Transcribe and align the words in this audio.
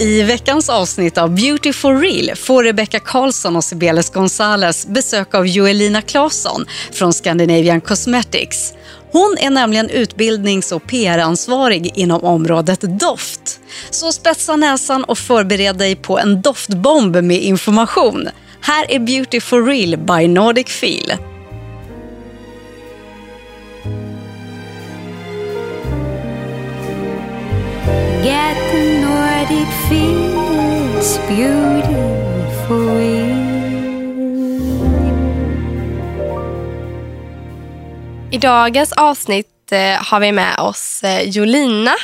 I 0.00 0.22
veckans 0.22 0.68
avsnitt 0.68 1.18
av 1.18 1.34
Beauty 1.34 1.72
for 1.72 1.96
real 1.96 2.36
får 2.36 2.64
Rebecca 2.64 3.00
Karlsson 3.00 3.56
och 3.56 3.64
Sibeles 3.64 4.10
Gonzales 4.10 4.86
besök 4.86 5.34
av 5.34 5.46
Joelina 5.46 6.02
Claesson 6.02 6.66
från 6.92 7.12
Scandinavian 7.12 7.80
Cosmetics. 7.80 8.74
Hon 9.12 9.36
är 9.40 9.50
nämligen 9.50 9.90
utbildnings 9.90 10.72
och 10.72 10.86
PR-ansvarig 10.86 11.92
inom 11.94 12.24
området 12.24 12.80
doft. 13.00 13.60
Så 13.90 14.12
spetsa 14.12 14.56
näsan 14.56 15.04
och 15.04 15.18
förbered 15.18 15.76
dig 15.76 15.96
på 15.96 16.18
en 16.18 16.42
doftbomb 16.42 17.16
med 17.16 17.42
information. 17.42 18.28
Här 18.60 18.90
är 18.90 18.98
Beauty 18.98 19.40
for 19.40 19.64
real 19.64 19.96
by 19.96 20.28
Nordic 20.28 20.68
Feel. 20.68 21.12
Get 28.24 28.99
the 29.46 29.54
Nordic 29.54 29.68
feel, 29.88 30.98
it's 30.98 31.18
beautiful. 31.28 33.00
I 38.32 38.38
dagens 38.38 38.92
avsnitt 38.92 39.72
eh, 39.72 40.02
har 40.02 40.20
vi 40.20 40.32
med 40.32 40.58
oss 40.58 41.04
eh, 41.04 41.22
Jolina 41.28 41.94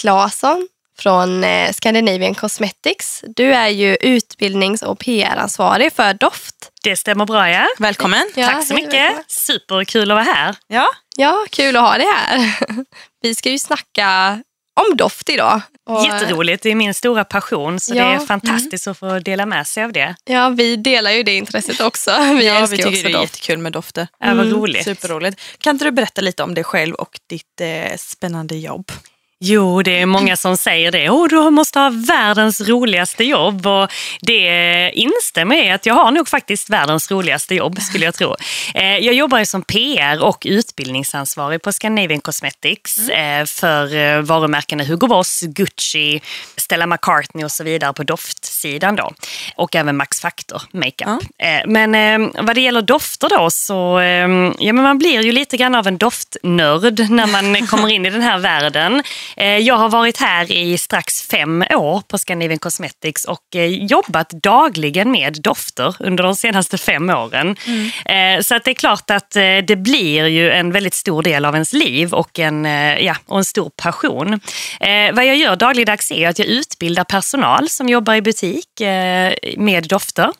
Claesson 0.00 0.68
från 0.98 1.44
eh, 1.44 1.72
Scandinavian 1.72 2.34
Cosmetics. 2.34 3.24
Du 3.36 3.54
är 3.54 3.68
ju 3.68 3.96
utbildnings 4.00 4.82
och 4.82 4.98
PR-ansvarig 4.98 5.92
för 5.92 6.14
doft. 6.14 6.54
Det 6.82 6.96
stämmer 6.96 7.24
bra 7.24 7.50
ja. 7.50 7.66
Välkommen. 7.78 8.30
Ja, 8.34 8.46
Tack 8.46 8.66
så 8.66 8.74
mycket. 8.74 8.92
välkommen. 8.92 9.24
Superkul 9.28 10.10
att 10.10 10.14
vara 10.14 10.24
här. 10.34 10.54
Ja, 10.66 10.88
Ja, 11.16 11.44
kul 11.50 11.76
att 11.76 11.82
ha 11.82 11.98
dig 11.98 12.06
här. 12.06 12.54
Vi 13.22 13.34
ska 13.34 13.50
ju 13.50 13.58
snacka 13.58 14.38
om 14.80 14.96
doft 14.96 15.28
idag. 15.28 15.60
Och, 15.88 16.04
Jätteroligt, 16.04 16.62
det 16.62 16.70
är 16.70 16.74
min 16.74 16.94
stora 16.94 17.24
passion 17.24 17.80
så 17.80 17.94
Ja. 17.94 18.04
det 18.04 18.14
är 18.14 18.18
fantastiskt 18.18 18.86
att 18.86 18.98
få 18.98 19.18
dela 19.18 19.46
med 19.46 19.66
sig 19.66 19.84
av 19.84 19.92
det. 19.92 20.14
Ja, 20.24 20.48
vi 20.48 20.76
delar 20.76 21.10
ju 21.10 21.22
det 21.22 21.34
intresset 21.34 21.80
också. 21.80 22.10
Vi 22.38 22.46
ja 22.46 22.54
älskar 22.54 22.76
vi 22.76 22.82
tycker 22.82 22.88
också 22.90 23.02
det 23.02 23.08
är 23.08 23.12
doft. 23.12 23.22
jättekul 23.22 23.58
med 23.58 23.72
dofter. 23.72 24.08
Ja, 24.18 24.34
vad 24.34 24.52
roligt. 24.52 24.84
Superroligt. 24.84 25.40
Kan 25.58 25.74
inte 25.76 25.84
du 25.84 25.90
berätta 25.90 26.20
lite 26.20 26.42
om 26.42 26.54
dig 26.54 26.64
själv 26.64 26.94
och 26.94 27.20
ditt 27.26 27.60
eh, 27.60 27.96
spännande 27.96 28.56
jobb? 28.56 28.92
Jo, 29.44 29.82
det 29.82 30.00
är 30.00 30.06
många 30.06 30.36
som 30.36 30.56
säger 30.56 30.92
det. 30.92 31.10
Oh, 31.10 31.28
du 31.28 31.50
måste 31.50 31.78
ha 31.78 31.90
världens 32.08 32.60
roligaste 32.60 33.24
jobb. 33.24 33.66
Och 33.66 33.92
det 34.20 34.90
instämmer 34.94 35.56
jag 35.56 35.66
i 35.66 35.70
att 35.70 35.86
jag 35.86 35.94
har 35.94 36.10
nog 36.10 36.28
faktiskt 36.28 36.70
världens 36.70 37.10
roligaste 37.10 37.54
jobb 37.54 37.80
skulle 37.82 38.04
jag 38.04 38.14
tro. 38.14 38.36
Eh, 38.74 38.96
Jag 38.98 39.14
jobbar 39.14 39.38
ju 39.38 39.46
som 39.46 39.62
PR 39.62 40.22
och 40.22 40.42
utbildningsansvarig 40.50 41.62
på 41.62 41.72
Scandinavian 41.72 42.20
Cosmetics 42.20 43.08
eh, 43.08 43.44
för 43.44 43.94
eh, 43.96 44.20
varumärkena 44.20 44.84
Hugo 44.84 45.06
Boss, 45.06 45.40
Gucci, 45.42 46.20
Stella 46.56 46.86
McCartney 46.86 47.44
och 47.44 47.50
så 47.52 47.64
vidare 47.64 47.92
på 47.92 48.02
doftsidan 48.02 48.96
då. 48.96 49.12
Och 49.56 49.76
även 49.76 49.96
Max 49.96 50.20
Factor 50.20 50.62
makeup. 50.72 51.22
Eh, 51.38 51.66
Men 51.66 52.32
vad 52.46 52.54
det 52.54 52.60
gäller 52.60 52.82
dofter 52.82 53.28
då 53.28 53.50
så 53.50 54.00
ja, 54.58 54.72
men 54.72 54.82
man 54.82 54.98
blir 54.98 55.20
ju 55.22 55.32
lite 55.32 55.56
grann 55.56 55.74
av 55.74 55.86
en 55.86 55.98
doftnörd 55.98 57.10
när 57.10 57.26
man 57.26 57.66
kommer 57.70 57.88
in 57.88 58.06
i 58.06 58.10
den 58.10 58.22
här 58.22 58.38
världen. 58.38 59.02
Eh, 59.36 59.58
Jag 59.58 59.74
har 59.74 59.88
varit 59.88 60.20
här 60.20 60.52
i 60.52 60.78
strax 60.78 61.22
fem 61.22 61.64
år 61.70 62.02
på 62.08 62.18
Scandinavian 62.18 62.58
Cosmetics 62.58 63.24
och 63.24 63.56
eh, 63.56 63.64
jobbat 63.66 64.30
dagligen 64.30 65.10
med 65.10 65.42
dofter 65.42 65.96
under 65.98 66.24
de 66.24 66.34
senaste 66.36 66.78
fem 66.78 67.10
åren. 67.10 67.56
Eh, 68.04 68.40
Så 68.40 68.54
att 68.54 68.64
det 68.64 68.70
är 68.70 68.74
klart 68.74 69.10
att 69.10 69.30
det 69.66 69.78
blir 69.78 70.26
ju 70.26 70.50
en 70.50 70.72
väldigt 70.72 70.94
stor 70.94 71.22
del 71.22 71.44
av 71.44 71.54
ens 71.54 71.72
liv 71.72 72.14
och 72.14 72.38
en, 72.38 72.64
ja, 73.04 73.16
och 73.26 73.38
en 73.38 73.44
stor 73.44 73.70
passion. 73.82 74.40
Vad 75.12 75.26
jag 75.26 75.36
gör 75.36 75.56
dagligdags 75.56 76.12
är 76.12 76.28
att 76.28 76.38
jag 76.38 76.48
utbildar 76.48 77.04
personal 77.04 77.68
som 77.68 77.88
jobbar 77.88 78.14
i 78.14 78.22
butik 78.22 78.68
med 79.56 79.88
dofter. 79.88 80.30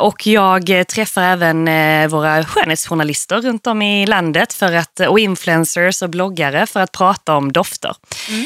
Och 0.00 0.26
jag 0.26 0.86
träffar 0.88 1.22
även 1.22 1.64
våra 2.10 2.44
skönhetsjournalister 2.44 3.40
runt 3.40 3.66
om 3.66 3.82
i 3.82 4.06
landet 4.06 4.52
för 4.52 4.72
att, 4.72 5.00
och 5.00 5.18
influencers 5.20 6.02
och 6.02 6.10
bloggare 6.10 6.66
för 6.66 6.80
att 6.80 6.92
prata 6.92 7.36
om 7.36 7.52
dofter. 7.52 7.94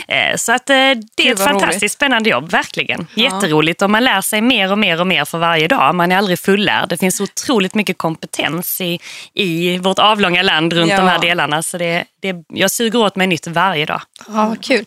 Eh, 0.08 0.36
Så 0.36 0.52
att 0.52 0.70
eh, 0.70 0.74
det 0.74 0.80
är 0.80 0.94
Gud, 1.24 1.32
ett 1.32 1.44
fantastiskt 1.44 1.82
roligt. 1.82 1.92
spännande 1.92 2.30
jobb, 2.30 2.50
verkligen. 2.50 3.06
Jätteroligt 3.14 3.82
och 3.82 3.90
man 3.90 4.04
lär 4.04 4.20
sig 4.20 4.40
mer 4.40 4.72
och 4.72 4.78
mer 4.78 5.00
och 5.00 5.06
mer 5.06 5.24
för 5.24 5.38
varje 5.38 5.68
dag. 5.68 5.94
Man 5.94 6.12
är 6.12 6.16
aldrig 6.18 6.38
fullärd. 6.38 6.88
Det 6.88 6.96
finns 6.96 7.20
otroligt 7.20 7.74
mycket 7.74 7.98
kompetens 7.98 8.80
i, 8.80 8.98
i 9.34 9.78
vårt 9.78 9.98
avlånga 9.98 10.42
land 10.42 10.72
runt 10.72 10.90
Ja. 10.90 10.96
de 10.96 11.08
här 11.08 11.18
delarna. 11.18 11.62
Så 11.62 11.78
det, 11.78 12.04
det, 12.32 12.44
jag 12.48 12.70
suger 12.70 12.98
åt 12.98 13.16
mig 13.16 13.26
nytt 13.26 13.46
varje 13.46 13.86
dag. 13.86 14.00
Ja, 14.28 14.56
kul. 14.62 14.84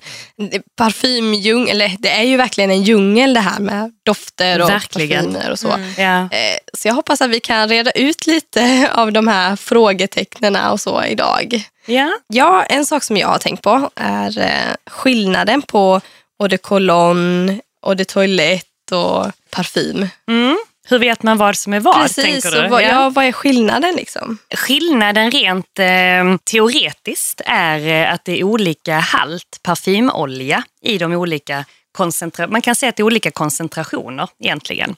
Parfymdjungel, 0.75 1.69
eller 1.81 1.95
det 1.99 2.09
är 2.09 2.23
ju 2.23 2.37
verkligen 2.37 2.71
en 2.71 2.83
djungel 2.83 3.33
det 3.33 3.39
här 3.39 3.59
med 3.59 3.91
dofter 4.05 4.61
och 4.61 4.69
Verkligen. 4.69 5.25
parfymer 5.25 5.51
och 5.51 5.59
så. 5.59 5.67
Ja. 5.97 6.21
Eh, 6.21 6.57
Så 6.73 6.87
jag 6.87 6.93
hoppas 6.93 7.21
att 7.21 7.29
vi 7.29 7.39
kan 7.39 7.69
reda 7.69 7.91
ut 7.91 8.27
lite 8.27 8.89
av 8.95 9.11
de 9.11 9.27
här 9.27 9.55
frågetecknen 9.55 10.55
och 10.55 10.81
så 10.81 11.03
idag. 11.03 11.63
Ja. 11.85 12.11
Ja, 12.27 12.63
en 12.63 12.85
sak 12.85 13.03
som 13.03 13.17
jag 13.17 13.27
har 13.27 13.37
tänkt 13.37 13.61
på 13.63 13.89
är 13.95 14.39
eh, 14.39 14.75
skillnaden 14.89 15.61
på 15.61 16.01
eau 16.39 16.47
de 16.47 16.57
cologne, 16.57 17.59
eau 17.85 17.93
de 17.95 18.05
toilette 18.05 18.95
och 18.95 19.25
parfym. 19.49 20.07
Mm. 20.29 20.57
Hur 20.89 20.99
vet 20.99 21.23
man 21.23 21.37
vad 21.37 21.55
som 21.55 21.73
är 21.73 21.79
vad? 21.79 22.01
Precis, 22.01 22.43
tänker 22.43 22.51
du? 22.51 22.65
och 22.65 22.71
vad, 22.71 22.83
ja. 22.83 23.09
vad 23.09 23.25
är 23.25 23.31
skillnaden 23.31 23.95
liksom? 23.95 24.37
Skillnaden 24.55 25.31
rent 25.31 25.79
eh, 25.79 26.37
teoretiskt 26.43 27.41
är 27.45 27.87
eh, 27.87 28.13
att 28.13 28.25
det 28.25 28.39
är 28.39 28.43
olika 28.43 28.99
halt 28.99 29.59
parfymolja 29.63 30.63
i 30.81 30.97
de 30.97 31.13
olika 31.13 31.65
koncentra- 31.97 32.47
man 32.47 32.61
kan 32.61 32.75
säga 32.75 32.89
att 32.89 32.95
det 32.95 33.01
är 33.01 33.05
olika 33.05 33.31
koncentrationer 33.31 34.29
egentligen. 34.39 34.95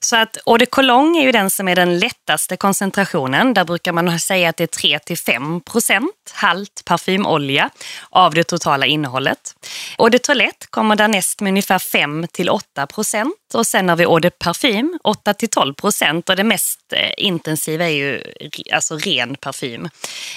Så 0.00 0.16
att 0.16 0.36
eau 0.46 0.58
de 0.58 0.66
cologne 0.66 1.18
är 1.18 1.22
ju 1.22 1.32
den 1.32 1.50
som 1.50 1.68
är 1.68 1.76
den 1.76 1.98
lättaste 1.98 2.56
koncentrationen. 2.56 3.54
Där 3.54 3.64
brukar 3.64 3.92
man 3.92 4.20
säga 4.20 4.48
att 4.48 4.56
det 4.56 4.76
är 4.84 4.98
3-5 4.98 5.60
procent 5.60 6.32
halt 6.32 6.82
parfymolja 6.84 7.70
av 8.10 8.34
det 8.34 8.44
totala 8.44 8.86
innehållet. 8.86 9.54
Eau 9.98 10.08
de 10.08 10.18
toilette 10.18 10.66
kommer 10.70 10.96
därnäst 10.96 11.40
med 11.40 11.50
ungefär 11.50 11.78
5-8 11.78 12.86
procent 12.86 13.34
och 13.54 13.66
sen 13.66 13.88
har 13.88 13.96
vi 13.96 14.04
eau 14.04 14.18
de 14.18 14.30
parfym 14.30 14.98
8-12 15.04 15.74
procent 15.74 16.28
och 16.28 16.36
det 16.36 16.44
mest 16.44 16.92
eh, 16.92 17.10
intensiva 17.16 17.84
är 17.84 17.94
ju 17.94 18.22
alltså 18.72 18.96
ren 18.96 19.36
parfym. 19.36 19.88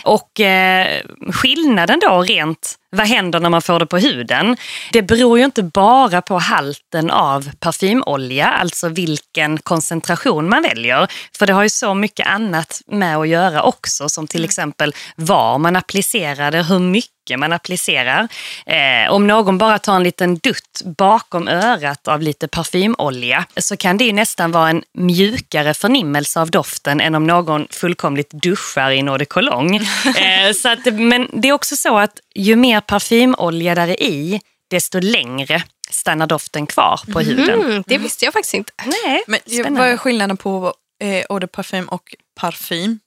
Och 0.04 0.40
eh, 0.40 1.02
skillnaden 1.32 2.00
då 2.00 2.22
rent 2.22 2.78
vad 2.94 3.08
händer 3.08 3.40
när 3.40 3.50
man 3.50 3.62
får 3.62 3.80
det 3.80 3.86
på 3.86 3.98
huden? 3.98 4.58
Det 4.92 5.02
beror 5.02 5.38
ju 5.40 5.46
inte 5.46 5.64
bara 5.64 6.22
på 6.22 6.38
halten 6.38 7.12
av 7.12 7.50
parfymolja, 7.60 8.48
alltså 8.48 8.90
vilken 8.90 9.58
koncentration 9.58 10.50
man 10.50 10.64
väljer. 10.64 11.08
För 11.38 11.48
det 11.48 11.54
har 11.54 11.64
ju 11.64 11.70
så 11.70 11.94
mycket 11.94 12.28
annat 12.28 12.82
med 12.88 13.18
att 13.18 13.28
göra 13.28 13.64
också, 13.64 14.10
som 14.10 14.28
till 14.28 14.44
exempel 14.44 14.96
var 15.16 15.58
man 15.58 15.76
applicerar 15.76 16.52
det, 16.52 16.64
hur 16.64 16.80
mycket 16.80 17.14
man 17.38 17.54
applicerar. 17.54 18.28
Eh, 18.66 19.12
om 19.12 19.28
någon 19.28 19.58
bara 19.58 19.80
tar 19.80 19.96
en 19.96 20.04
liten 20.04 20.36
dutt 20.36 20.82
bakom 20.98 21.48
örat 21.48 22.08
av 22.08 22.22
lite 22.22 22.48
parfymolja 22.48 23.46
så 23.58 23.78
kan 23.78 23.98
det 23.98 24.04
ju 24.06 24.14
nästan 24.14 24.52
vara 24.52 24.70
en 24.70 24.84
mjukare 24.98 25.74
förnimmelse 25.74 26.40
av 26.40 26.52
doften 26.52 27.02
än 27.02 27.16
om 27.16 27.28
någon 27.28 27.68
fullkomligt 27.72 28.30
duschar 28.32 28.92
i 28.92 29.00
en 29.00 29.08
eau 29.08 29.18
de 29.18 29.26
cologne. 29.26 29.80
Eh, 30.06 30.54
så 30.54 30.70
att, 30.70 30.86
men 30.94 31.30
det 31.34 31.48
är 31.50 31.54
också 31.54 31.76
så 31.76 31.98
att 31.98 32.20
ju 32.36 32.56
mer 32.56 32.82
parfymolja 32.82 33.76
där 33.76 33.88
är 33.88 34.02
i, 34.04 34.42
desto 34.70 35.00
längre 35.00 35.64
stannar 35.90 36.28
doften 36.28 36.68
kvar 36.68 37.00
på 37.14 37.20
huden. 37.20 37.62
Mm, 37.62 37.84
det 37.88 37.98
visste 37.98 38.26
jag 38.26 38.34
faktiskt 38.34 38.54
inte. 38.54 38.72
Nej, 38.86 39.24
Men 39.28 39.40
spännande. 39.48 39.80
vad 39.80 39.90
är 39.90 39.98
skillnaden 39.98 40.38
på 40.38 40.74
eh, 41.02 41.10
eau 41.30 41.40
de 41.40 41.48
parfym 41.48 41.86
och 41.90 42.16
parfym? 42.40 43.00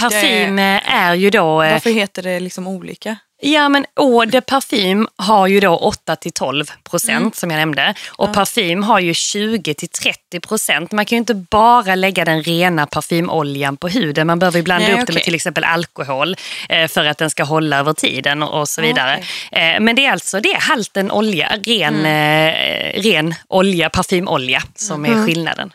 Parfym 0.00 0.58
eh, 0.58 0.94
är 0.94 1.14
ju 1.14 1.30
då... 1.30 1.62
eh, 1.62 1.72
Varför 1.72 1.90
heter 1.90 2.22
det 2.22 2.40
liksom 2.40 2.66
olika? 2.66 3.16
Ja, 3.44 3.68
men 3.68 3.86
eau 4.00 4.24
de 4.24 4.40
parfym 4.40 5.08
har 5.16 5.46
ju 5.46 5.60
då 5.60 5.94
8-12 6.06 6.70
procent 6.90 7.36
som 7.36 7.50
jag 7.50 7.58
nämnde. 7.58 7.94
Och 8.08 8.32
parfym 8.32 8.82
har 8.82 9.00
ju 9.00 9.12
20-30 9.12 10.40
procent. 10.40 10.92
Man 10.92 11.04
kan 11.04 11.16
ju 11.16 11.18
inte 11.18 11.34
bara 11.34 11.94
lägga 11.94 12.24
den 12.24 12.42
rena 12.42 12.86
parfymoljan 12.86 13.76
på 13.76 13.88
huden. 13.88 14.26
Man 14.26 14.38
behöver 14.38 14.58
ju 14.58 14.62
blanda 14.62 14.88
Nej, 14.88 15.00
upp 15.00 15.06
det 15.06 15.12
med 15.12 15.22
till 15.22 15.34
exempel 15.34 15.64
alkohol 15.64 16.36
eh, 16.68 16.88
för 16.88 17.04
att 17.04 17.18
den 17.18 17.30
ska 17.30 17.44
hålla 17.44 17.78
över 17.78 17.92
tiden 17.92 18.42
och, 18.42 18.68
så 18.68 18.82
vidare. 18.82 19.22
Eh, 19.52 19.80
men 19.80 19.96
det 19.96 20.06
är 20.06 20.12
alltså 20.12 20.40
det 20.40 20.52
är 20.52 20.60
halten 20.60 21.10
olja, 21.10 21.52
ren, 21.64 22.06
eh, 22.06 23.02
ren 23.02 23.34
olja, 23.48 23.90
parfymolja 23.90 24.62
som 24.74 25.04
är 25.04 25.26
skillnaden. 25.26 25.72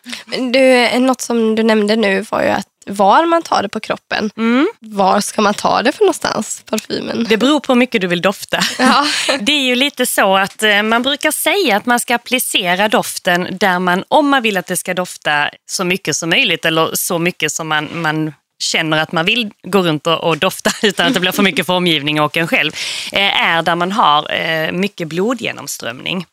Du, 0.52 1.00
något 1.00 1.22
som 1.22 1.56
du 1.56 1.64
nämnde 1.64 1.96
nu 1.96 2.26
var 2.30 2.44
ju 2.44 2.50
att 2.50 2.77
var 2.88 3.26
man 3.26 3.42
tar 3.42 3.62
det 3.62 3.70
på 3.70 3.80
kroppen. 3.80 4.32
Var 4.80 5.22
ska 5.22 5.42
man 5.42 5.54
ta 5.54 5.82
det 5.82 5.92
för 5.92 6.04
någonstans, 6.04 6.64
parfymen? 6.70 7.26
Det 7.30 7.38
beror 7.38 7.60
på 7.60 7.74
hur 7.74 7.80
mycket 7.80 8.02
du 8.02 8.08
vill 8.08 8.22
dofta. 8.22 8.60
Ja. 8.80 9.06
Det 9.40 9.52
är 9.52 9.64
ju 9.64 9.76
lite 9.76 10.06
så 10.06 10.38
att 10.38 10.64
eh, 10.64 10.84
man 10.84 11.04
brukar 11.04 11.32
säga 11.32 11.78
att 11.78 11.86
man 11.86 12.00
ska 12.00 12.16
applicera 12.16 12.88
doften 12.88 13.48
där 13.52 13.80
man, 13.80 14.04
om 14.08 14.30
man 14.30 14.44
vill 14.44 14.58
att 14.58 14.68
det 14.68 14.78
ska 14.78 14.94
dofta 14.94 15.50
så 15.66 15.84
mycket 15.84 16.16
som 16.16 16.30
möjligt 16.30 16.66
eller 16.66 16.90
så 16.94 17.20
mycket 17.20 17.52
som 17.52 17.68
man, 17.68 18.02
man 18.02 18.34
känner 18.60 18.98
att 18.98 19.12
man 19.12 19.26
vill 19.26 19.52
gå 19.64 19.82
runt 19.82 20.08
och, 20.08 20.24
och 20.24 20.38
dofta 20.38 20.72
utan 20.88 21.08
att 21.08 21.14
det 21.14 21.20
blir 21.20 21.32
för 21.32 21.44
mycket 21.44 21.66
för 21.66 21.74
omgivningen 21.74 22.24
och 22.24 22.38
en 22.38 22.48
själv, 22.48 22.72
eh, 23.12 23.42
är 23.42 23.62
där 23.62 23.76
man 23.76 23.92
har 23.92 24.34
eh, 24.34 24.72
mycket 24.72 25.08
blodgenomströmning. 25.08 26.26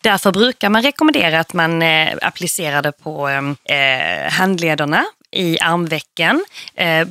Därför 0.00 0.32
brukar 0.32 0.68
man 0.68 0.82
rekommendera 0.82 1.40
att 1.40 1.52
man 1.52 1.82
applicerar 2.22 2.82
det 2.82 2.92
på 2.92 3.28
handlederna, 4.30 5.04
i 5.32 5.58
armvecken, 5.60 6.44
eh, 6.74 7.08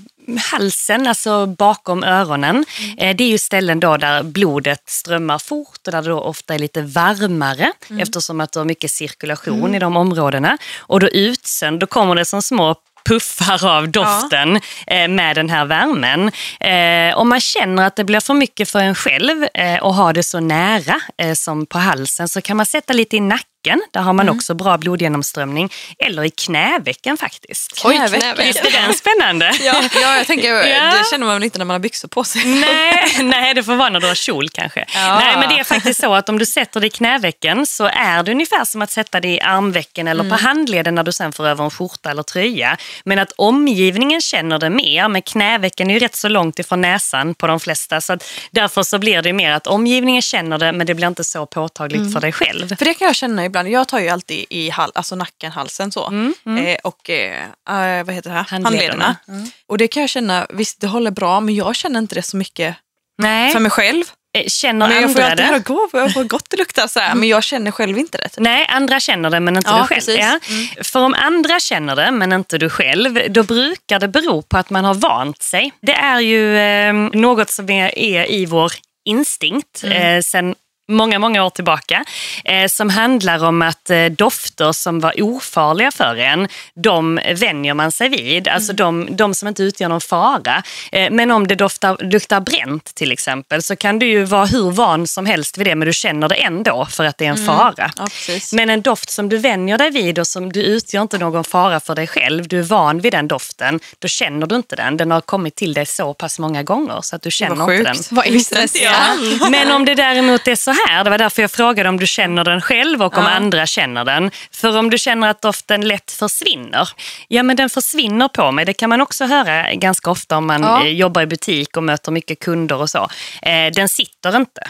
halsen, 0.52 1.08
alltså 1.08 1.46
bakom 1.46 2.04
öronen. 2.04 2.66
Mm. 2.80 2.98
Eh, 2.98 3.16
det 3.16 3.24
är 3.24 3.28
ju 3.30 3.38
ställen 3.38 3.80
då 3.80 3.98
där 3.98 4.24
blodet 4.24 4.82
strömmar 4.86 5.40
fort 5.40 5.80
och 5.86 5.92
där 5.92 6.02
det 6.02 6.10
då 6.10 6.20
ofta 6.20 6.54
är 6.54 6.60
lite 6.60 6.82
varmare 6.82 7.72
Mm. 7.90 8.02
eftersom 8.02 8.42
att 8.42 8.52
du 8.52 8.60
har 8.60 8.66
mycket 8.66 8.92
cirkulation 8.92 9.76
i 9.76 9.80
de 9.80 9.98
områdena. 9.98 10.58
Och 10.80 11.00
då 11.00 11.08
utsönd, 11.10 11.80
då 11.80 11.88
kommer 11.88 12.16
det 12.16 12.26
som 12.26 12.42
små 12.42 12.76
puffar 13.06 13.66
av 13.78 13.90
doften 13.90 14.60
eh, 14.88 15.08
med 15.08 15.36
den 15.36 15.50
här 15.50 15.66
värmen. 15.66 16.32
Eh, 16.60 17.18
om 17.18 17.30
man 17.30 17.40
känner 17.40 17.88
att 17.88 17.96
det 17.96 18.04
blir 18.04 18.20
för 18.20 18.34
mycket 18.34 18.70
för 18.70 18.80
en 18.80 18.96
själv 18.96 19.48
eh, 19.54 19.78
och 19.84 19.94
ha 19.96 20.14
det 20.14 20.24
så 20.24 20.40
nära 20.40 21.02
eh, 21.18 21.34
som 21.34 21.66
på 21.66 21.78
halsen 21.78 22.28
så 22.30 22.42
kan 22.42 22.58
man 22.58 22.66
sätta 22.66 22.94
lite 22.94 23.18
i 23.18 23.20
nacken. 23.20 23.46
Där 23.92 24.02
har 24.02 24.14
man 24.14 24.26
Mm. 24.26 24.36
också 24.36 24.54
bra 24.54 24.78
blodgenomströmning. 24.78 25.70
Eller 26.00 26.24
i 26.24 26.30
knävecken 26.30 27.18
faktiskt. 27.18 27.82
Oj, 27.86 27.96
Knävecken. 27.96 28.36
Visst 28.38 28.66
är 28.66 28.72
den 28.72 28.94
spännande? 28.94 29.52
Ja, 29.62 29.84
ja, 30.02 30.18
jag 30.18 30.28
tänker, 30.28 30.48
Ja. 30.68 30.92
det 30.98 31.06
känner 31.12 31.26
man 31.26 31.36
väl 31.36 31.44
inte 31.44 31.58
när 31.58 31.66
man 31.66 31.74
har 31.74 31.80
byxor 31.80 32.08
på 32.08 32.24
sig. 32.24 32.46
Nej, 32.46 33.18
nej, 33.24 33.54
det 33.54 33.64
får 33.64 33.76
vara 33.76 33.90
när 33.90 34.00
du 34.00 34.08
har 34.08 34.16
kjol 34.16 34.50
kanske. 34.50 34.86
Ja. 34.94 35.20
Nej, 35.20 35.36
men 35.40 35.50
det 35.50 35.60
är 35.60 35.64
faktiskt 35.64 36.00
så 36.02 36.14
att 36.16 36.30
om 36.30 36.40
du 36.40 36.46
sätter 36.46 36.80
det 36.80 36.88
i 36.88 36.90
knävecken 36.90 37.66
så 37.66 37.86
är 37.94 38.24
det 38.24 38.32
ungefär 38.32 38.66
som 38.66 38.82
att 38.82 38.92
sätta 38.92 39.20
det 39.20 39.28
i 39.28 39.42
armvecken 39.42 40.08
eller 40.08 40.24
Mm. 40.24 40.38
på 40.38 40.44
handleden 40.44 40.96
när 40.96 41.04
du 41.04 41.12
sen 41.12 41.32
får 41.32 41.48
över 41.48 41.64
en 41.64 41.70
skjorta 41.72 42.10
eller 42.12 42.24
tröja. 42.24 42.78
Men 43.06 43.20
att 43.20 43.32
omgivningen 43.36 44.22
känner 44.22 44.60
det 44.60 44.70
mer, 44.70 45.08
men 45.08 45.22
knävecken 45.22 45.90
är 45.90 45.94
ju 45.94 46.00
rätt 46.00 46.16
så 46.16 46.28
långt 46.30 46.60
ifrån 46.60 46.82
näsan 46.82 47.34
på 47.36 47.48
de 47.48 47.60
flesta. 47.60 48.02
Så 48.02 48.14
att 48.14 48.24
därför 48.52 48.84
så 48.84 49.00
blir 49.00 49.22
det 49.22 49.34
mer 49.34 49.52
att 49.52 49.68
omgivningen 49.68 50.22
känner 50.22 50.58
det, 50.58 50.72
men 50.72 50.88
det 50.88 50.94
blir 50.94 51.08
inte 51.08 51.24
så 51.24 51.46
påtagligt 51.46 52.00
Mm. 52.02 52.12
för 52.12 52.20
dig 52.22 52.32
själv. 52.32 52.76
För 52.78 52.86
det 52.86 52.94
kan 52.94 53.06
jag 53.08 53.16
känna 53.16 53.46
ibland. 53.52 53.70
Jag 53.70 53.88
tar 53.88 54.00
ju 54.00 54.10
alltid 54.10 54.46
i 54.50 54.70
hal, 54.70 54.92
alltså 54.96 55.16
nacken, 55.16 55.52
halsen 55.52 55.92
så. 55.92 56.32
Eh, 56.46 56.78
och 56.84 57.10
eh, 57.10 57.44
eh, 57.70 58.06
vad 58.06 58.16
heter 58.16 58.30
det 58.30 58.36
här? 58.36 58.44
Handlederna. 58.44 59.18
handlederna. 59.28 59.52
Och 59.68 59.78
det 59.78 59.88
kan 59.88 60.02
jag 60.02 60.10
känna, 60.10 60.48
visst 60.50 60.82
det 60.82 60.88
håller 60.88 61.12
bra 61.12 61.40
men 61.40 61.56
jag 61.56 61.76
känner 61.76 62.00
inte 62.00 62.16
det 62.16 62.22
så 62.22 62.38
mycket 62.38 62.76
Nej, 63.18 63.52
för 63.52 63.60
mig 63.60 63.72
själv. 63.72 64.04
Eh, 64.38 64.46
känner 64.48 64.88
Men 64.88 65.02
jag 65.02 65.14
får 65.14 65.22
andra 65.22 65.44
alltid 65.44 65.54
det? 65.54 65.74
gå 65.74 65.90
vad 66.14 66.30
gott 66.30 66.50
det 66.50 66.58
luktar 66.58 66.88
så 66.88 67.00
här, 67.00 67.16
men 67.16 67.30
jag 67.30 67.44
känner 67.44 67.72
själv 67.72 67.98
inte 67.98 68.18
det. 68.18 68.30
Typ. 68.30 68.40
Nej, 68.40 68.68
andra 68.70 69.00
känner 69.00 69.30
det 69.30 69.40
men 69.40 69.56
inte 69.56 69.70
Ja, 69.70 69.88
du 69.90 70.02
själv. 70.02 70.20
Ja. 70.20 70.40
För 70.84 71.00
om 71.00 71.14
andra 71.14 71.60
känner 71.60 71.96
det 71.96 72.12
men 72.12 72.34
inte 72.34 72.58
du 72.58 72.70
själv, 72.70 73.32
då 73.32 73.44
brukar 73.44 74.00
det 74.00 74.08
bero 74.08 74.42
på 74.42 74.58
att 74.58 74.70
man 74.70 74.86
har 74.86 74.94
vant 74.94 75.42
sig. 75.42 75.74
Det 75.82 75.94
är 75.94 76.20
ju 76.20 76.58
eh, 76.58 76.94
något 76.94 77.50
som 77.50 77.70
är, 77.70 78.32
i 78.32 78.46
vår 78.46 78.72
instinkt 79.06 79.84
eh, 79.84 80.22
sen 80.22 80.56
många, 80.92 81.20
många 81.20 81.46
år 81.46 81.50
tillbaka 81.50 82.06
eh, 82.46 82.68
som 82.68 82.90
handlar 82.90 83.46
om 83.46 83.62
att 83.62 83.90
eh, 83.90 84.06
dofter 84.06 84.72
som 84.72 85.00
var 85.00 85.22
ofarliga 85.22 85.92
för 85.92 86.16
en, 86.16 86.48
de 86.74 87.20
vänjer 87.36 87.74
man 87.74 87.92
sig 87.92 88.10
vid. 88.10 88.48
Alltså 88.48 88.74
de, 88.74 89.08
de 89.12 89.34
som 89.34 89.48
inte 89.48 89.64
utgör 89.64 89.90
någon 89.90 90.02
fara. 90.02 90.64
Eh, 90.92 91.12
men 91.12 91.32
om 91.32 91.48
det 91.48 91.56
doftar, 91.56 91.98
luktar 92.00 92.40
bränt 92.40 92.96
till 92.96 93.12
exempel 93.12 93.64
så 93.64 93.76
kan 93.76 94.00
du 94.00 94.06
ju 94.06 94.24
vara 94.24 94.46
hur 94.46 94.72
van 94.72 95.08
som 95.08 95.26
helst 95.26 95.58
vid 95.58 95.68
det 95.68 95.76
men 95.76 95.86
du 95.86 95.94
känner 95.94 96.30
det 96.30 96.36
ändå 96.36 96.86
för 96.86 97.06
att 97.06 97.18
det 97.18 97.26
är 97.26 97.30
en 97.30 97.46
fara. 97.46 97.92
Ja. 97.98 98.08
Men 98.54 98.70
en 98.70 98.82
doft 98.82 99.10
som 99.10 99.30
du 99.30 99.38
vänjer 99.38 99.78
dig 99.78 99.90
vid 99.90 100.20
och 100.20 100.28
som 100.28 100.52
du 100.52 100.62
utgör 100.64 101.02
inte 101.02 101.18
någon 101.18 101.44
fara 101.44 101.80
för 101.80 101.96
dig 101.96 102.08
själv, 102.08 102.48
du 102.48 102.60
är 102.60 102.64
van 102.64 103.00
vid 103.00 103.14
den 103.14 103.28
doften, 103.28 103.80
då 104.00 104.08
känner 104.08 104.48
du 104.48 104.56
inte 104.56 104.76
den. 104.76 104.98
Den 104.98 105.12
har 105.12 105.22
kommit 105.22 105.56
till 105.56 105.74
dig 105.74 105.86
så 105.86 106.14
pass 106.14 106.40
många 106.40 106.64
gånger 106.64 107.02
så 107.02 107.16
att 107.16 107.22
du 107.22 107.32
känner 107.32 107.72
inte 107.72 107.84
den. 107.84 108.04
Vad 108.10 108.26
intressant. 108.26 109.52
Men 109.52 109.72
om 109.72 109.86
det 109.86 109.96
däremot 109.96 110.48
är 110.48 110.56
så 110.56 110.72
här, 110.72 110.81
det 111.04 111.10
var 111.10 111.18
därför 111.18 111.42
jag 111.42 111.52
frågade 111.52 111.90
om 111.90 111.98
du 112.00 112.08
känner 112.08 112.44
den 112.44 112.62
själv 112.62 113.04
och 113.04 113.18
om 113.18 113.26
andra 113.26 113.66
känner 113.66 114.06
den. 114.06 114.32
För 114.52 114.78
om 114.78 114.90
du 114.90 114.98
känner 114.98 115.30
att 115.30 115.42
doften 115.42 115.88
lätt 115.88 116.12
försvinner, 116.12 116.90
ja 117.28 117.44
men 117.44 117.56
den 117.56 117.70
försvinner 117.70 118.28
på 118.28 118.52
mig. 118.52 118.66
Det 118.66 118.74
kan 118.74 118.90
man 118.90 119.02
också 119.02 119.26
höra 119.26 119.74
ganska 119.74 120.12
ofta 120.12 120.38
om 120.38 120.48
man 120.48 120.62
Ja. 120.64 120.82
eh, 120.86 120.92
jobbar 120.92 121.22
i 121.22 121.26
butik 121.26 121.78
och 121.78 121.84
möter 121.84 122.12
mycket 122.12 122.40
kunder 122.40 122.76
och 122.78 122.90
så. 122.90 123.08
Eh, 123.42 123.72
den 123.74 123.90
sitter 123.90 124.36
inte. 124.38 124.62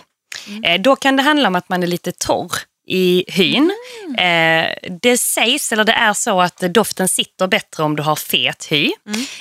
Eh, 0.63 0.81
då 0.81 0.95
kan 0.95 1.15
det 1.15 1.23
handla 1.23 1.47
om 1.47 1.55
att 1.55 1.69
man 1.69 1.83
är 1.83 1.87
lite 1.87 2.11
torr 2.11 2.51
i 2.87 3.25
hyn. 3.27 3.71
Eh, 4.17 4.65
det 5.01 5.17
sägs, 5.17 5.71
eller 5.71 5.83
det 5.83 5.93
är 5.93 6.13
så 6.13 6.41
att 6.41 6.57
doften 6.59 7.07
sitter 7.07 7.47
bättre 7.47 7.83
om 7.83 7.95
du 7.95 8.03
har 8.03 8.15
fet 8.15 8.67
hy. 8.69 8.91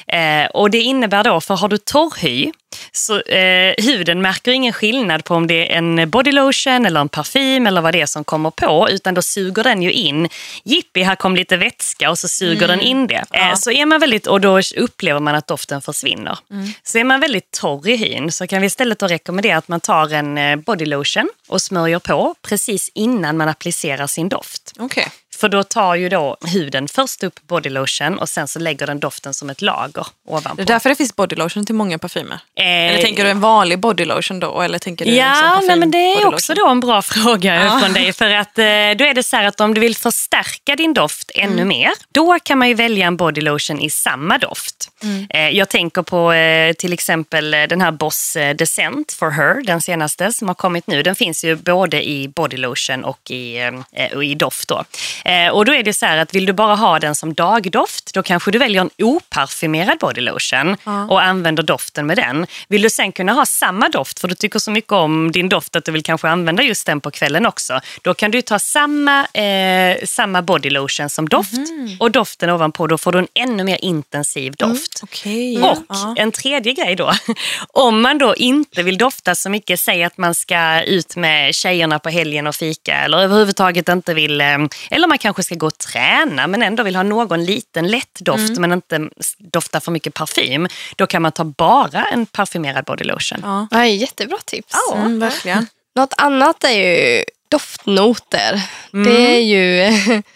Eh, 0.06 0.46
och 0.46 0.70
det 0.70 0.78
innebär 0.80 1.24
då, 1.24 1.40
för 1.40 1.54
har 1.56 1.68
du 1.68 1.78
torr 1.78 2.12
hy, 2.18 2.52
så 2.92 3.20
eh, 3.20 3.74
huden 3.78 4.22
märker 4.22 4.52
ingen 4.52 4.72
skillnad 4.72 5.24
på 5.24 5.34
om 5.34 5.46
det 5.46 5.72
är 5.72 5.78
en 5.78 6.10
bodylotion 6.10 6.86
eller 6.86 7.00
en 7.00 7.08
parfym 7.08 7.66
eller 7.66 7.80
vad 7.80 7.94
det 7.94 8.00
är 8.00 8.06
som 8.06 8.24
kommer 8.24 8.50
på, 8.50 8.88
utan 8.90 9.14
då 9.14 9.22
suger 9.22 9.64
den 9.64 9.82
ju 9.82 9.92
in, 9.92 10.28
jippi, 10.64 11.02
här 11.02 11.16
kom 11.16 11.36
lite 11.36 11.56
vätska 11.56 12.10
och 12.10 12.18
så 12.18 12.28
suger 12.28 12.68
den 12.68 12.80
in 12.80 13.06
det. 13.06 13.24
Eh, 13.32 13.54
så 13.54 13.70
är 13.70 13.86
man 13.86 14.00
väldigt, 14.00 14.26
och 14.26 14.40
då 14.40 14.60
upplever 14.76 15.20
man 15.20 15.34
att 15.34 15.46
doften 15.46 15.82
försvinner. 15.82 16.38
Så 16.82 16.98
är 16.98 17.04
man 17.04 17.20
väldigt 17.20 17.50
torr 17.50 17.88
i 17.88 17.96
hyn 17.96 18.32
så 18.32 18.46
kan 18.46 18.60
vi 18.60 18.66
istället 18.66 19.02
rekommendera 19.02 19.56
att 19.56 19.68
man 19.68 19.80
tar 19.80 20.12
en 20.14 20.38
eh, 20.38 20.56
bodylotion 20.56 21.28
och 21.48 21.62
smörjer 21.62 21.98
på 21.98 22.34
precis 22.42 22.90
innan 22.94 23.36
man 23.36 23.48
applicerar 23.48 24.06
sin 24.06 24.28
doft. 24.28 24.72
Okej. 24.78 25.08
För 25.40 25.48
då 25.48 25.62
tar 25.62 25.94
ju 25.94 26.08
då 26.08 26.36
huden 26.52 26.88
först 26.88 27.22
upp 27.22 27.40
bodylotion 27.48 28.18
och 28.18 28.28
sen 28.28 28.48
så 28.48 28.58
lägger 28.58 28.86
den 28.86 29.00
doften 29.00 29.34
som 29.34 29.50
ett 29.50 29.62
lager 29.62 30.06
ovanpå. 30.28 30.54
Det 30.56 30.62
är 30.62 30.66
därför 30.66 30.88
det 30.88 30.94
finns 30.96 31.16
bodylotion 31.16 31.66
till 31.66 31.74
många 31.74 31.98
parfymer. 31.98 32.34
Eh, 32.56 32.64
Eller 32.66 33.02
tänker 33.02 33.24
du 33.24 33.30
en 33.30 33.40
vanlig 33.40 33.78
bodylotion 33.78 34.40
då? 34.40 34.60
Eller 34.60 34.78
tänker 34.78 35.04
du 35.04 35.10
Ja, 35.10 35.28
liksom 35.28 35.48
parfym 35.50 35.66
nej, 35.68 35.76
men 35.78 35.90
det 35.90 35.98
är 35.98 36.14
bodylotion? 36.14 36.34
också 36.34 36.54
då 36.54 36.68
en 36.68 36.80
bra 36.80 37.02
fråga 37.14 37.78
från 37.82 37.92
dig. 37.92 38.12
För 38.12 38.30
att 38.30 38.58
eh, 38.58 38.64
då 38.64 39.04
är 39.04 39.14
det 39.14 39.22
så 39.22 39.36
här 39.36 39.44
att 39.44 39.60
om 39.60 39.74
du 39.74 39.80
vill 39.80 39.96
förstärka 39.96 40.76
din 40.76 40.94
doft 40.94 41.30
Mm. 41.34 41.52
ännu 41.52 41.64
mer, 41.64 41.90
då 42.12 42.38
kan 42.42 42.58
man 42.58 42.68
ju 42.68 42.74
välja 42.74 43.06
en 43.06 43.16
bodylotion 43.16 43.80
i 43.80 43.90
samma 43.90 44.38
doft. 44.38 44.90
Mm. 45.02 45.26
Eh, 45.30 45.48
jag 45.48 45.68
tänker 45.68 46.02
på 46.02 46.32
eh, 46.32 46.72
till 46.72 46.92
exempel 46.92 47.50
den 47.50 47.80
här 47.80 47.90
Boss 47.90 48.36
Descent 48.54 49.12
for 49.12 49.30
Her, 49.30 49.62
den 49.64 49.80
senaste 49.80 50.32
som 50.32 50.48
har 50.48 50.54
kommit 50.54 50.86
nu. 50.86 51.02
Den 51.02 51.14
finns 51.14 51.44
ju 51.44 51.56
både 51.56 52.08
i 52.08 52.28
bodylotion 52.28 53.04
och 53.04 53.30
i, 53.30 53.70
och 54.14 54.24
i 54.24 54.34
doft. 54.34 54.68
Då. 54.68 54.84
Eh, 55.30 55.48
och 55.52 55.64
då 55.64 55.74
är 55.74 55.82
det 55.82 55.94
så 55.94 56.06
här 56.06 56.16
att 56.16 56.34
vill 56.34 56.46
du 56.46 56.52
bara 56.52 56.74
ha 56.74 56.98
den 56.98 57.14
som 57.14 57.34
dagdoft, 57.34 58.14
då 58.14 58.22
kanske 58.22 58.50
du 58.50 58.58
väljer 58.58 58.80
en 58.80 58.90
oparfymerad 58.98 59.98
bodylotion 59.98 60.76
och 61.08 61.22
använder 61.22 61.62
doften 61.62 62.06
med 62.06 62.16
den. 62.16 62.46
Vill 62.68 62.82
du 62.82 62.90
sen 62.90 63.12
kunna 63.12 63.32
ha 63.32 63.46
samma 63.46 63.88
doft, 63.88 64.20
för 64.20 64.28
du 64.28 64.34
tycker 64.34 64.58
så 64.58 64.70
mycket 64.70 64.92
om 64.92 65.32
din 65.32 65.48
doft 65.48 65.76
att 65.76 65.84
du 65.84 65.92
vill 65.92 66.02
kanske 66.02 66.28
använda 66.28 66.62
just 66.62 66.86
den 66.86 67.00
på 67.00 67.10
kvällen 67.10 67.46
också, 67.46 67.80
då 68.02 68.14
kan 68.14 68.30
du 68.30 68.42
ta 68.42 68.58
samma, 68.58 69.26
eh, 69.26 69.96
samma 70.04 70.42
bodylotion 70.42 71.10
som 71.10 71.28
doft 71.28 71.52
och 71.98 72.10
doften 72.10 72.50
ovanpå, 72.50 72.86
då 72.86 72.98
får 72.98 73.12
du 73.12 73.18
en 73.18 73.28
ännu 73.34 73.64
mer 73.64 73.78
intensiv 73.84 74.52
doft. 74.58 75.00
Okej. 75.02 75.62
Och 75.62 75.76
Ja. 75.88 76.14
en 76.18 76.32
tredje 76.32 76.72
grej 76.72 76.96
då, 76.96 77.12
om 77.72 78.00
man 78.02 78.18
då 78.18 78.34
inte 78.36 78.82
vill 78.82 78.98
dofta 78.98 79.34
så 79.34 79.50
mycket, 79.50 79.80
säg 79.80 80.04
att 80.04 80.18
man 80.18 80.34
ska 80.34 80.82
ut 80.82 81.16
med 81.16 81.54
tjejerna 81.54 81.98
på 81.98 82.08
helgen 82.08 82.46
och 82.46 82.54
fika 82.54 82.94
eller 82.94 83.18
överhuvudtaget 83.18 83.88
inte 83.88 84.14
vill, 84.14 84.40
eh, 84.40 84.58
eller 84.90 85.06
man 85.08 85.18
kanske 85.20 85.42
ska 85.42 85.54
gå 85.54 85.66
och 85.66 85.78
träna 85.78 86.46
men 86.46 86.62
ändå 86.62 86.82
vill 86.82 86.96
ha 86.96 87.02
någon 87.02 87.44
liten 87.44 87.88
lätt 87.88 88.18
doft 88.20 88.58
men 88.58 88.72
inte 88.72 89.08
dofta 89.38 89.80
för 89.80 89.92
mycket 89.92 90.14
parfym, 90.14 90.68
då 90.96 91.06
kan 91.06 91.22
man 91.22 91.32
ta 91.32 91.44
bara 91.44 92.04
en 92.04 92.26
parfymerad 92.26 92.84
bodylotion. 92.84 93.40
Ja. 93.42 93.66
Ja, 93.70 93.86
jättebra 93.86 94.38
tips. 94.44 94.74
Mm, 94.94 95.20
verkligen. 95.20 95.66
Något 95.96 96.14
annat 96.16 96.64
är 96.64 96.70
ju 96.70 97.24
doftnoter. 97.50 98.62
Det 99.04 99.36
är 99.36 99.40
ju 99.40 99.92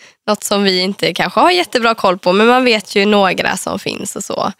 något 0.27 0.45
som 0.45 0.63
vi 0.63 0.81
inte 0.81 1.15
kanske 1.15 1.41
har 1.41 1.51
jättebra 1.51 1.95
koll 1.95 2.19
på, 2.19 2.33
men 2.33 2.47
man 2.47 2.65
vet 2.65 2.95
ju 2.95 3.07
några 3.07 3.57
som 3.57 3.79
finns 3.79 4.17
och 4.17 4.25
så. 4.25 4.53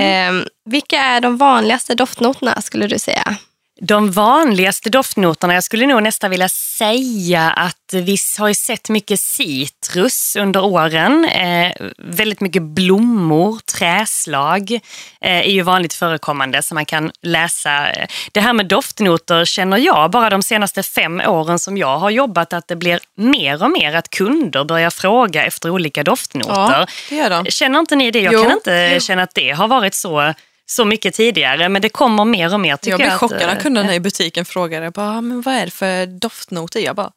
Eh, 0.00 0.32
vilka 0.70 0.98
är 0.98 1.20
de 1.20 1.36
vanligaste 1.36 1.94
doftnoterna 1.94 2.62
skulle 2.62 2.86
du 2.86 2.98
säga? 2.98 3.36
De 3.82 4.10
vanligaste 4.10 4.90
doftnoterna, 4.90 5.54
jag 5.54 5.64
skulle 5.64 5.86
nog 5.86 6.02
nästan 6.02 6.30
vilja 6.30 6.48
säga 6.48 7.50
att 7.50 7.76
vi 7.92 8.16
har 8.38 8.48
ju 8.48 8.54
sett 8.54 8.88
mycket 8.88 9.20
citrus 9.20 10.36
under 10.36 10.64
åren. 10.64 11.24
Eh, 11.24 11.72
väldigt 11.98 12.40
mycket 12.40 12.62
blommor, 12.62 13.58
träslag 13.78 14.72
eh, 14.72 14.80
är 15.20 15.50
ju 15.50 15.62
vanligt 15.62 15.94
förekommande 15.94 16.62
som 16.62 16.74
man 16.74 16.84
kan 16.84 17.10
läsa. 17.22 17.86
Det 18.32 18.40
här 18.40 18.52
med 18.52 18.66
doftnoter 18.66 19.44
känner 19.44 19.76
jag 19.76 20.10
bara 20.10 20.30
de 20.30 20.42
senaste 20.42 20.82
fem 20.82 21.20
åren 21.20 21.58
som 21.58 21.76
jag 21.76 21.98
har 21.98 22.10
jobbat 22.10 22.52
att 22.52 22.68
det 22.68 22.76
blir 22.76 23.00
mer 23.16 23.62
och 23.62 23.70
mer 23.70 23.94
att 23.94 24.10
kunder 24.10 24.64
börjar 24.64 24.90
fråga 24.90 25.44
efter 25.44 25.70
olika 25.70 26.02
doftnoter. 26.02 26.52
Ja, 26.54 26.86
det 27.08 27.16
gör 27.16 27.30
de. 27.30 27.44
Känner 27.46 27.78
inte 27.78 27.96
ni 27.96 28.10
det? 28.10 28.20
Jag 28.20 28.34
Jo. 28.34 28.42
kan 28.42 28.52
inte 28.52 28.98
känna 29.00 29.22
att 29.22 29.34
det 29.34 29.50
har 29.50 29.68
varit 29.68 29.94
så 29.94 30.34
så 30.70 30.84
mycket 30.84 31.14
tidigare, 31.14 31.68
men 31.68 31.82
det 31.82 31.88
kommer 31.88 32.24
mer 32.24 32.54
och 32.54 32.60
mer. 32.60 32.76
Tycker 32.76 32.98
Jag 33.00 33.12
att, 33.12 33.20
chockad 33.20 33.40
när 33.40 33.56
eh, 33.56 33.62
kunderna 33.62 33.94
i 33.94 34.00
butiken 34.00 34.44
frågade 34.44 34.90
bara, 34.90 35.10
"Ah, 35.10 35.20
men 35.20 35.42
vad 35.42 35.54
är 35.54 35.64
det 35.64 35.70
för 35.70 36.06
doftnoter. 36.06 36.80
Jag 36.80 36.96
bara, 36.96 37.12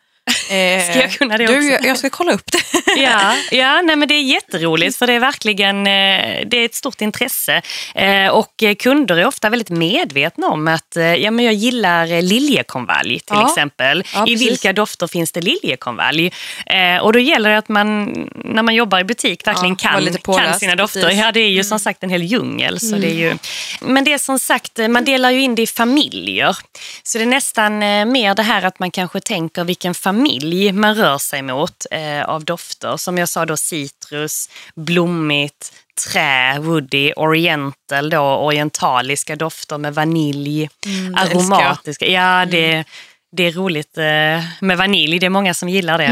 Ska 0.89 1.01
jag 1.01 1.11
kunna 1.11 1.37
det 1.37 1.45
du, 1.45 1.55
också? 1.57 1.67
jag, 1.69 1.85
jag 1.85 1.97
ska 1.97 2.09
kolla 2.09 2.31
upp 2.33 2.51
det. 2.51 2.59
Ja, 2.97 3.35
ja 3.51 3.81
nej, 3.81 3.95
men 3.95 4.07
det 4.07 4.13
är 4.13 4.21
jätteroligt 4.21 4.97
för 4.97 5.07
det 5.07 5.13
är 5.13 5.19
verkligen 5.19 5.77
eh, 5.87 6.47
det 6.47 6.57
är 6.57 6.65
ett 6.65 6.75
stort 6.75 7.01
intresse. 7.01 7.61
Eh, 7.95 8.27
Och 8.27 8.63
eh, 8.63 8.75
kunder 8.75 9.15
är 9.17 9.25
ofta 9.25 9.49
väldigt 9.49 9.69
medvetna 9.69 10.47
om 10.47 10.67
att 10.67 10.97
eh, 10.97 11.15
ja, 11.15 11.31
men 11.31 11.45
jag 11.45 11.53
gillar 11.53 12.11
eh, 12.11 12.21
liljekonvalj 12.21 13.19
till 13.19 13.35
Ja. 13.35 13.49
exempel. 13.49 14.03
Ja, 14.13 14.25
I 14.27 14.35
vilka 14.35 14.73
dofter 14.73 15.07
finns 15.07 15.31
det 15.31 15.41
liljekonvalj? 15.41 16.31
Eh, 16.65 16.97
Och 17.01 17.13
då 17.13 17.19
gäller 17.19 17.49
det 17.49 17.57
att 17.57 17.69
man 17.69 18.03
när 18.45 18.63
man 18.63 18.75
jobbar 18.75 18.99
i 18.99 19.03
butik 19.03 19.47
verkligen 19.47 19.77
Ja, 19.83 19.89
kan, 19.89 20.03
lite 20.05 20.17
kan 20.17 20.33
påläst, 20.33 20.59
sina 20.59 20.75
dofter. 20.75 21.01
precis. 21.01 21.13
Mm. 21.13 21.25
Ja, 21.25 21.31
det 21.31 21.39
är 21.39 21.49
ju 21.49 21.63
som 21.63 21.79
sagt 21.79 22.03
en 22.03 22.09
hel 22.09 22.23
djungel. 22.23 22.79
Så 22.79 22.95
det 22.95 23.07
är 23.07 23.13
ju... 23.15 23.37
Men 23.81 24.03
det 24.03 24.13
är 24.13 24.17
som 24.17 24.39
sagt, 24.39 24.79
eh, 24.79 24.87
man 24.87 25.05
delar 25.05 25.31
ju 25.31 25.41
in 25.41 25.55
det 25.55 25.61
i 25.61 25.67
familjer. 25.67 26.57
Så 27.03 27.17
det 27.17 27.23
är 27.23 27.25
nästan 27.25 27.83
eh, 27.83 28.05
mer 28.05 28.35
det 28.35 28.43
här 28.43 28.65
att 28.65 28.79
man 28.79 28.91
kanske 28.91 29.19
tänker 29.19 29.63
vilken 29.63 29.93
familj 29.93 30.42
man 30.73 30.95
rör 30.95 31.17
sig 31.17 31.41
mot 31.41 31.85
eh, 31.91 32.23
av 32.23 32.45
dofter. 32.45 32.97
Som 32.97 33.17
jag 33.17 33.29
sa 33.29 33.45
då 33.45 33.57
citrus, 33.57 34.49
blommigt, 34.75 35.73
trä, 36.07 36.59
woody, 36.59 37.13
oriental 37.13 38.09
då, 38.09 38.19
orientaliska 38.21 39.35
dofter 39.35 39.77
med 39.77 39.95
vanilj, 39.95 40.69
Mm, 40.85 41.15
aromatiska. 41.15 42.07
Ja, 42.07 42.45
det, 42.45 42.83
det 43.31 43.43
är 43.43 43.51
roligt 43.51 43.97
eh, 43.97 44.43
med 44.61 44.77
vanilj. 44.77 45.19
Det 45.19 45.25
är 45.25 45.29
många 45.29 45.53
som 45.53 45.69
gillar 45.69 45.97
det. 45.97 46.07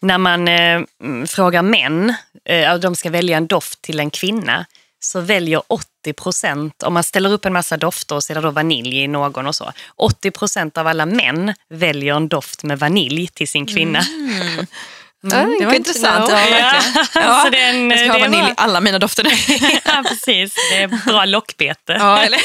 När 0.00 0.18
man 0.18 0.48
eh, 0.48 0.80
mm, 1.02 1.26
frågar 1.26 1.62
män, 1.62 2.14
eh, 2.44 2.74
de 2.74 2.96
ska 2.96 3.10
välja 3.10 3.36
en 3.36 3.46
doft 3.46 3.82
till 3.82 4.00
en 4.00 4.10
kvinna, 4.10 4.66
så 5.00 5.20
väljer 5.20 5.62
80 6.02 6.12
procent, 6.12 6.82
om 6.82 6.94
man 6.94 7.02
ställer 7.02 7.32
upp 7.32 7.44
en 7.44 7.52
massa 7.52 7.76
dofter 7.76 8.16
och 8.16 8.22
det 8.28 8.34
då 8.40 8.50
vanilj 8.50 8.96
i 9.02 9.08
någon 9.08 9.46
och 9.46 9.56
så. 9.56 9.72
80 9.96 10.30
procent 10.30 10.78
av 10.78 10.86
alla 10.86 11.06
män 11.06 11.54
väljer 11.70 12.14
en 12.14 12.28
doft 12.28 12.62
med 12.62 12.78
vanilj 12.78 13.26
till 13.28 13.48
sin 13.48 13.66
kvinna. 13.66 13.98
Mm, 14.00 14.66
Det 15.60 15.66
var 15.66 15.74
intressant. 15.74 16.30
Ja. 16.30 16.40
Ja, 17.14 17.42
så 17.44 17.50
det 17.50 17.60
är 17.60 17.70
en- 17.70 17.90
jag 17.90 18.00
ska 18.00 18.12
ha 18.12 18.18
vanilj 18.18 18.48
i 18.50 18.54
alla 18.56 18.80
mina 18.80 18.98
dofter. 18.98 19.24
ja, 19.84 20.04
precis. 20.08 20.54
Det 20.70 20.82
är 20.82 21.06
bra 21.06 21.24
lockbete. 21.24 21.92
ja, 21.98 22.18
eller? 22.22 22.40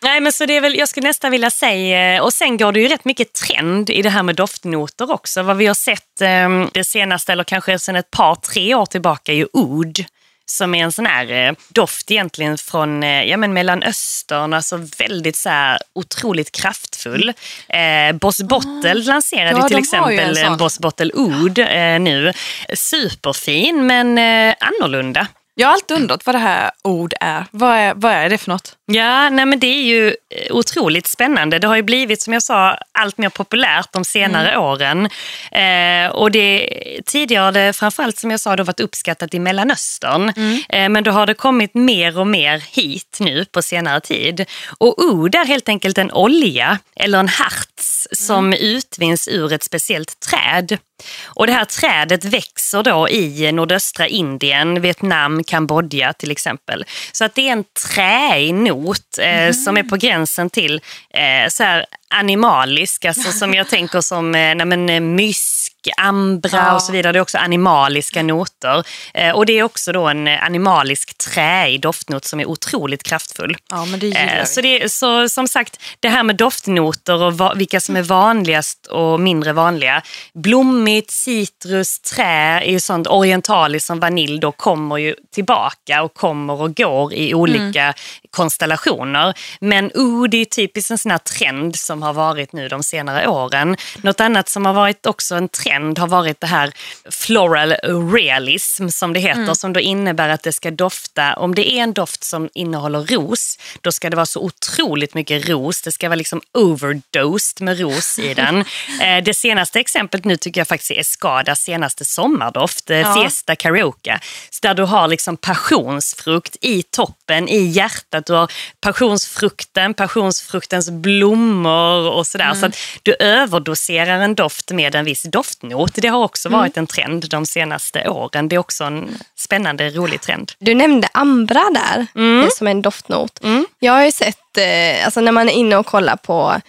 Nej, 0.00 0.20
men 0.20 0.32
så 0.32 0.46
det 0.46 0.56
är 0.56 0.60
väl, 0.60 0.74
jag 0.78 0.88
skulle 0.88 1.08
nästan 1.08 1.30
vilja 1.30 1.50
säga, 1.50 2.22
och 2.22 2.32
sen 2.32 2.56
går 2.56 2.72
det 2.72 2.80
ju 2.80 2.88
rätt 2.88 3.04
mycket 3.04 3.32
trend 3.32 3.90
i 3.90 4.02
det 4.02 4.10
här 4.10 4.22
med 4.22 4.34
doftnoter 4.36 5.10
också. 5.12 5.42
Vad 5.42 5.56
vi 5.56 5.66
har 5.66 5.74
sett 5.74 6.20
eh, 6.20 6.66
det 6.72 6.84
senaste, 6.84 7.32
eller 7.32 7.44
kanske 7.44 7.78
sedan 7.78 7.96
ett 7.96 8.10
par, 8.10 8.34
tre 8.34 8.74
år 8.74 8.86
tillbaka, 8.86 9.32
är 9.32 9.36
ju 9.36 9.46
oud. 9.52 10.04
Som 10.46 10.74
är 10.74 10.84
en 10.84 10.92
sån 10.92 11.06
här 11.06 11.32
eh, 11.32 11.52
doft 11.68 12.10
egentligen 12.10 12.58
från 12.58 13.02
eh, 13.02 13.24
ja, 13.24 13.36
men 13.36 13.52
Mellanöstern, 13.52 14.52
alltså 14.52 14.76
väldigt 14.98 15.36
så 15.36 15.48
här, 15.48 15.78
otroligt 15.92 16.52
kraftfull. 16.52 17.32
Eh, 17.68 18.16
Boss 18.20 18.42
Bottle 18.42 18.94
lanserade 18.94 19.58
Ja, 19.58 19.68
till 19.68 19.78
exempel 19.78 20.36
en 20.36 20.46
sån. 20.46 20.56
Boss 20.56 20.78
Bottle 20.78 21.12
Oud 21.14 21.58
eh, 21.58 22.00
nu. 22.00 22.32
Superfin 22.74 23.86
men 23.86 24.18
eh, 24.18 24.54
annorlunda. 24.60 25.26
Jag 25.56 25.66
har 25.68 25.72
alltid 25.74 25.96
undrat 25.96 26.26
vad 26.26 26.34
det 26.34 26.38
här 26.38 26.70
ord 26.84 27.14
är. 27.20 27.44
Vad 27.50 27.76
är, 27.76 27.94
vad 27.94 28.12
är 28.12 28.28
det 28.28 28.38
för 28.38 28.50
något? 28.50 28.76
Ja, 28.86 29.30
nej 29.30 29.46
men 29.46 29.58
det 29.60 29.66
är 29.66 29.82
ju 29.82 30.08
eh, 30.08 30.56
otroligt 30.56 31.06
spännande. 31.06 31.58
Det 31.58 31.66
har 31.66 31.76
ju 31.76 31.82
blivit, 31.82 32.22
som 32.22 32.32
jag 32.32 32.42
sa, 32.42 32.78
allt 32.92 33.18
mer 33.18 33.28
populärt 33.28 33.92
de 33.92 34.04
senare 34.04 34.48
Mm. 34.48 34.60
åren. 34.62 35.08
Eh, 35.52 36.10
och 36.16 36.30
det, 36.30 36.68
tidigare 37.06 37.44
har 37.44 37.52
det 37.52 37.72
framförallt, 37.72 38.18
som 38.18 38.30
jag 38.30 38.40
sa, 38.40 38.56
då 38.56 38.62
varit 38.64 38.80
uppskattat 38.80 39.34
i 39.34 39.38
Mellanöstern. 39.38 40.32
Mm. 40.36 40.60
Eh, 40.68 40.88
men 40.88 41.04
då 41.04 41.10
har 41.10 41.26
det 41.26 41.34
kommit 41.34 41.74
mer 41.74 42.18
och 42.18 42.26
mer 42.26 42.58
hit 42.72 43.16
nu 43.20 43.44
på 43.44 43.62
senare 43.62 44.00
tid. 44.00 44.44
Och 44.78 45.02
oud 45.04 45.34
är 45.34 45.44
helt 45.44 45.68
enkelt 45.68 45.98
en 45.98 46.12
olja, 46.12 46.78
eller 46.96 47.18
en 47.18 47.28
harts, 47.28 48.06
som 48.12 48.46
Mm. 48.46 48.58
utvinns 48.60 49.28
ur 49.28 49.52
ett 49.52 49.62
speciellt 49.62 50.20
träd. 50.20 50.78
Och 51.24 51.46
det 51.46 51.52
här 51.52 51.64
trädet 51.64 52.24
växer 52.24 52.82
då 52.82 53.08
i 53.08 53.52
nordöstra 53.52 54.06
Indien, 54.06 54.80
Vietnam, 54.80 55.44
Kambodja 55.44 56.12
till 56.12 56.30
exempel. 56.30 56.84
Så 57.12 57.24
att 57.24 57.34
det 57.34 57.48
är 57.48 57.52
en 57.52 57.64
träig 57.94 58.54
not 58.54 59.18
eh, 59.20 59.52
som 59.52 59.76
är 59.76 59.82
på 59.82 59.96
gränsen 59.96 60.50
till 60.50 60.80
eh, 61.10 61.48
så 61.48 61.62
här 61.62 61.86
animalisk, 62.08 63.04
alltså 63.04 63.32
som 63.32 63.54
jag 63.54 63.68
tänker 63.68 64.00
som 64.00 64.34
eh, 64.34 64.54
nej 64.54 64.66
men, 64.66 64.88
eh, 64.88 65.00
mysk, 65.00 65.63
ambra 65.92 66.50
Ja. 66.52 66.74
och 66.74 66.82
så 66.82 66.92
vidare. 66.92 67.12
Det 67.12 67.18
är 67.18 67.20
också 67.20 67.38
animaliska 67.38 68.22
noter. 68.22 68.84
Eh, 69.14 69.30
och 69.30 69.46
det 69.46 69.58
är 69.58 69.62
också 69.62 69.92
då 69.92 70.08
en 70.08 70.28
animalisk 70.28 71.18
träig 71.18 71.80
doftnot 71.80 72.24
som 72.24 72.40
är 72.40 72.46
otroligt 72.46 73.02
kraftfull. 73.02 73.56
Ja, 73.70 73.84
men 73.84 74.00
det 74.00 74.06
gillar 74.06 74.38
Eh. 74.38 74.44
Så, 74.44 74.60
det, 74.60 74.92
så 74.92 75.28
som 75.28 75.48
sagt, 75.48 75.80
det 76.00 76.08
här 76.08 76.22
med 76.22 76.36
doftnoter 76.36 77.22
och 77.22 77.60
vilka 77.60 77.80
som 77.80 77.96
är 77.96 78.02
vanligast 78.02 78.86
och 78.86 79.20
mindre 79.20 79.52
vanliga. 79.52 80.02
Blommigt, 80.34 81.10
citrus, 81.10 82.00
trä 82.00 82.60
är 82.60 82.70
ju 82.70 82.80
sånt 82.80 83.06
orientaliskt 83.06 83.86
som 83.86 84.00
vanilj 84.00 84.38
då 84.40 84.52
kommer 84.52 84.96
ju 84.96 85.14
tillbaka 85.34 86.02
och 86.02 86.14
kommer 86.14 86.60
och 86.62 86.76
går 86.76 87.12
i 87.14 87.34
olika 87.34 87.94
konstellationer. 88.30 89.34
Men 89.60 89.90
oud 89.94 90.34
är 90.34 90.44
typiskt 90.44 90.90
en 90.90 90.98
sån 90.98 91.10
här 91.10 91.18
trend 91.18 91.76
som 91.76 92.02
har 92.02 92.12
varit 92.12 92.52
nu 92.52 92.68
de 92.68 92.82
senare 92.82 93.28
åren. 93.28 93.76
Något 94.02 94.20
annat 94.20 94.48
som 94.48 94.66
har 94.66 94.72
varit 94.72 95.06
också 95.06 95.34
en 95.34 95.48
trend 95.48 95.73
har 95.82 96.06
varit 96.06 96.40
det 96.40 96.46
här 96.46 96.72
floral 97.10 97.72
realism 98.12 98.88
som 98.88 99.12
det 99.12 99.20
heter, 99.20 99.54
som 99.54 99.72
då 99.72 99.80
innebär 99.80 100.28
att 100.28 100.42
det 100.42 100.52
ska 100.52 100.70
dofta, 100.70 101.36
om 101.36 101.54
det 101.54 101.72
är 101.72 101.82
en 101.82 101.92
doft 101.92 102.24
som 102.24 102.48
innehåller 102.54 103.04
ros, 103.06 103.58
då 103.80 103.92
ska 103.92 104.10
det 104.10 104.16
vara 104.16 104.26
så 104.26 104.40
otroligt 104.40 105.14
mycket 105.14 105.48
ros. 105.48 105.82
Det 105.82 105.92
ska 105.92 106.08
vara 106.08 106.16
liksom 106.16 106.40
overdosed 106.52 107.62
med 107.62 107.80
ros 107.80 108.18
i 108.18 108.34
den. 108.42 108.64
Eh, 109.00 109.24
det 109.24 109.34
senaste 109.34 109.80
exemplet 109.80 110.24
nu 110.24 110.36
tycker 110.36 110.60
jag 110.60 110.68
faktiskt 110.68 110.90
är 110.90 110.98
Escadas 111.00 111.60
senaste 111.60 112.04
sommardoft, 112.04 112.90
eh, 112.90 112.98
Ja. 112.98 113.14
Fiesta 113.14 113.56
Karaoke. 113.56 114.20
Så 114.50 114.58
där 114.62 114.74
du 114.74 114.82
har 114.82 115.08
liksom 115.08 115.36
passionsfrukt 115.36 116.56
i 116.60 116.82
toppen, 116.82 117.48
i 117.48 117.62
hjärtat. 117.66 118.26
Du 118.26 118.32
har 118.32 118.52
passionsfrukten, 118.80 119.94
passionsfruktens 119.94 120.90
blommor 120.90 122.10
och 122.10 122.26
sådär. 122.26 122.54
Så 122.54 122.66
att 122.66 122.76
du 123.02 123.14
överdoserar 123.20 124.20
en 124.20 124.34
doft 124.34 124.70
med 124.70 124.94
en 124.94 125.04
viss 125.04 125.22
doftnot. 125.70 125.94
Det 125.94 126.08
har 126.08 126.24
också 126.24 126.48
varit 126.48 126.76
en 126.76 126.86
trend 126.86 127.28
de 127.30 127.46
senaste 127.46 128.08
åren. 128.08 128.48
Det 128.48 128.56
är 128.56 128.58
också 128.58 128.84
en 128.84 129.18
spännande, 129.38 129.90
rolig 129.90 130.20
trend. 130.20 130.52
Du 130.58 130.74
nämnde 130.74 131.08
ambra 131.12 131.62
där 131.70 132.06
eh, 132.42 132.48
som 132.56 132.66
en 132.66 132.82
doftnot. 132.82 133.40
Jag 133.78 133.92
har 133.92 134.04
ju 134.04 134.12
sett, 134.12 134.58
eh, 134.58 135.04
alltså 135.04 135.20
när 135.20 135.32
man 135.32 135.48
är 135.48 135.52
inne 135.52 135.76
och 135.76 135.86
kollar 135.86 136.16
på, 136.16 136.60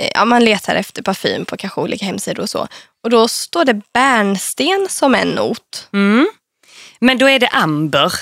eh, 0.00 0.10
ja 0.14 0.24
man 0.24 0.44
letar 0.44 0.74
efter 0.74 1.02
parfym 1.02 1.44
på 1.44 1.56
kanske 1.56 1.80
olika 1.80 2.04
hemsidor 2.04 2.42
och 2.42 2.50
så. 2.50 2.68
Och 3.04 3.10
då 3.10 3.28
står 3.28 3.64
det 3.64 3.80
bärnsten 3.92 4.86
som 4.88 5.14
en 5.14 5.28
not. 5.28 5.88
Men 7.00 7.18
då 7.18 7.28
är 7.28 7.38
det 7.38 7.48
amber. 7.48 8.12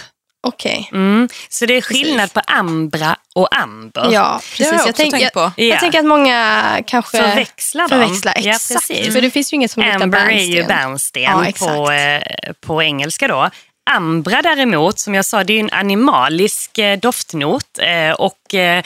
Okej. 0.45 0.89
Mm. 0.93 1.29
Så 1.49 1.67
det 1.67 1.75
är 1.77 1.81
skillnad 1.81 2.33
på 2.33 2.41
ambra 2.47 3.17
och 3.35 3.57
amber. 3.57 4.03
Ja, 4.05 4.11
Det 4.11 4.17
har 4.19 4.39
precis. 4.39 4.67
jag 4.71 4.75
också 4.75 4.93
tänk- 4.97 5.11
tänkt 5.15 5.33
på. 5.35 5.41
Jag, 5.41 5.53
Ja. 5.57 5.65
jag 5.65 5.81
tänker 5.81 5.99
att 5.99 6.05
många 6.05 6.63
kanske 6.87 7.19
Förväxlar 7.19 7.89
dem. 7.89 8.01
förväxlar. 8.01 8.35
Ja, 8.41 8.51
Exakt, 8.55 8.89
precis. 8.89 9.15
för 9.15 9.21
det 9.23 9.31
finns 9.31 9.53
ju 9.53 9.55
inget 9.55 9.71
som 9.71 9.83
luktar 9.83 10.01
Amber 10.03 10.19
är 10.19 10.25
bärnsten. 10.27 10.51
ju 10.51 10.65
bärnsten 10.65 11.23
Ja, 11.23 11.47
på, 11.59 11.91
eh, 11.91 12.23
på 12.61 12.83
engelska 12.83 13.29
då. 13.29 13.51
Ambra 13.91 14.43
däremot, 14.43 14.99
som 14.99 15.15
jag 15.15 15.25
sa, 15.25 15.45
det 15.45 15.53
är 15.53 15.55
ju 15.55 15.61
en 15.61 15.73
animalisk 15.73 16.79
eh, 16.79 16.99
doftnot. 16.99 17.79
Eh, 17.79 18.11
och 18.13 18.55
eh, 18.55 18.83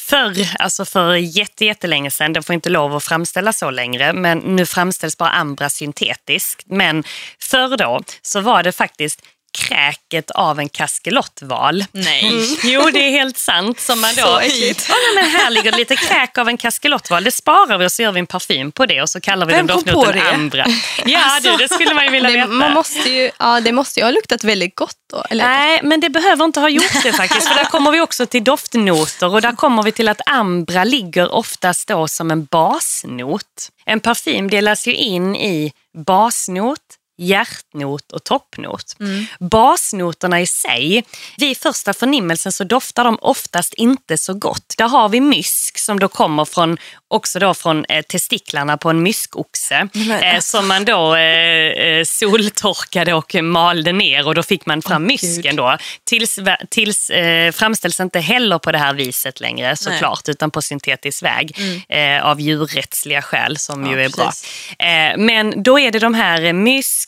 Förr, 0.00 0.46
alltså 0.58 0.84
för 0.84 1.14
jätte, 1.14 1.64
jättelänge 1.64 2.10
sedan, 2.10 2.32
den 2.32 2.42
får 2.42 2.54
inte 2.54 2.68
lov 2.68 2.96
att 2.96 3.04
framställas 3.04 3.58
så 3.58 3.70
längre, 3.70 4.12
men 4.12 4.38
nu 4.38 4.66
framställs 4.66 5.16
bara 5.18 5.28
ambra 5.30 5.70
syntetiskt. 5.70 6.62
Men 6.66 7.04
förr 7.42 7.76
då 7.76 8.00
så 8.22 8.40
var 8.40 8.62
det 8.62 8.72
faktiskt 8.72 9.22
kräket 9.58 10.30
av 10.30 10.58
en 10.60 10.68
kaskelottval. 10.68 11.84
Nej. 11.92 12.58
Jo, 12.64 12.90
det 12.92 12.98
är 13.06 13.10
helt 13.10 13.38
sant. 13.38 13.80
Som 13.80 14.00
man 14.00 14.14
då, 14.16 14.22
Så 14.22 14.38
äckligt. 14.38 14.86
Ja, 14.88 14.94
nej, 15.14 15.22
men 15.24 15.30
här 15.40 15.50
ligger 15.50 15.72
lite 15.72 15.96
kräk 15.96 16.38
av 16.38 16.48
en 16.48 16.56
kaskelottval. 16.56 17.24
Det 17.24 17.30
sparar 17.30 17.78
vi 17.78 17.86
och 17.86 17.92
så 17.92 18.02
gör 18.02 18.12
vi 18.12 18.20
en 18.20 18.26
parfym 18.26 18.72
på 18.72 18.86
det 18.86 19.02
och 19.02 19.10
så 19.10 19.20
kallar 19.20 19.46
vi 19.46 19.52
Vem 19.52 19.66
den 19.66 19.76
doftnoten 19.76 20.14
det? 20.16 20.32
Ambra. 20.34 20.66
Ja, 21.06 21.40
du, 21.42 21.56
det 21.56 21.68
skulle 21.74 21.94
man 21.94 22.04
ju 22.04 22.10
vilja 22.10 22.30
Det, 22.30 22.36
veta. 22.36 22.48
man 22.48 22.72
måste 22.72 23.10
ju, 23.10 23.30
ja, 23.38 23.60
det 23.60 23.72
måste 23.72 24.00
ju 24.00 24.04
ha 24.06 24.10
luktat 24.10 24.44
väldigt 24.44 24.76
gott 24.76 24.96
då. 25.12 25.24
Eller? 25.30 25.44
Nej, 25.44 25.80
men 25.82 26.00
det 26.00 26.10
behöver 26.10 26.44
inte 26.44 26.60
ha 26.60 26.68
gjort 26.68 27.02
det 27.02 27.12
faktiskt. 27.12 27.48
För 27.48 27.54
där 27.54 27.64
kommer 27.70 27.90
vi 27.90 28.00
också 28.00 28.26
till 28.26 28.44
doftnoter 28.44 29.34
och 29.34 29.42
där 29.42 29.52
kommer 29.52 29.82
vi 29.82 29.92
till 29.92 30.08
att 30.08 30.20
ambra 30.26 30.84
ligger 30.84 31.32
oftast 31.34 31.88
då 31.88 32.08
som 32.08 32.30
en 32.30 32.44
basnot. 32.44 33.42
En 33.84 34.00
parfym 34.00 34.50
delas 34.50 34.86
ju 34.86 34.94
in 34.94 35.36
i 35.36 35.72
basnot, 36.06 36.78
hjärtnot 37.20 38.12
och 38.12 38.24
toppnot. 38.24 38.96
Basnoterna 39.38 40.40
i 40.40 40.46
sig, 40.46 41.04
vid 41.36 41.56
första 41.56 41.92
förnimmelsen 41.94 42.52
så 42.52 42.64
doftar 42.64 43.04
de 43.04 43.18
oftast 43.22 43.74
inte 43.74 44.18
så 44.18 44.34
gott. 44.34 44.74
Där 44.78 44.88
har 44.88 45.08
vi 45.08 45.20
mysk 45.20 45.78
som 45.78 45.98
då 45.98 46.08
kommer 46.08 46.44
från, 46.44 46.76
också 47.08 47.38
då 47.38 47.54
från 47.54 47.84
eh, 47.84 48.02
testiklarna 48.02 48.76
på 48.76 48.90
en 48.90 49.02
myskoxe 49.02 49.88
eh, 50.22 50.40
som 50.40 50.68
man 50.68 50.84
då 50.84 51.14
eh, 51.14 51.22
eh, 51.22 52.04
soltorkade 52.04 53.14
och 53.14 53.34
malde 53.34 53.92
ner 53.92 54.26
och 54.26 54.34
då 54.34 54.42
fick 54.42 54.66
man 54.66 54.82
fram 54.82 55.02
Åh, 55.02 55.06
mysken. 55.06 55.56
Då. 55.56 55.76
Tills, 56.04 56.38
tills 56.70 57.10
eh, 57.10 57.52
framställs 57.52 58.00
inte 58.00 58.20
heller 58.20 58.58
på 58.58 58.72
det 58.72 58.78
här 58.78 58.94
viset 58.94 59.40
längre 59.40 59.76
såklart 59.76 60.28
utan 60.28 60.50
på 60.50 60.62
syntetisk 60.62 61.22
väg 61.22 61.56
eh, 61.88 62.22
av 62.26 62.40
djurrättsliga 62.40 63.22
skäl 63.22 63.56
som 63.58 63.86
Ja, 63.86 63.92
ju 63.92 64.02
är 64.04 64.08
bra. 64.08 64.26
precis. 64.26 64.72
Eh, 64.78 65.16
men 65.18 65.62
då 65.62 65.78
är 65.78 65.90
det 65.90 65.98
de 65.98 66.14
här 66.14 66.42
eh, 66.44 66.52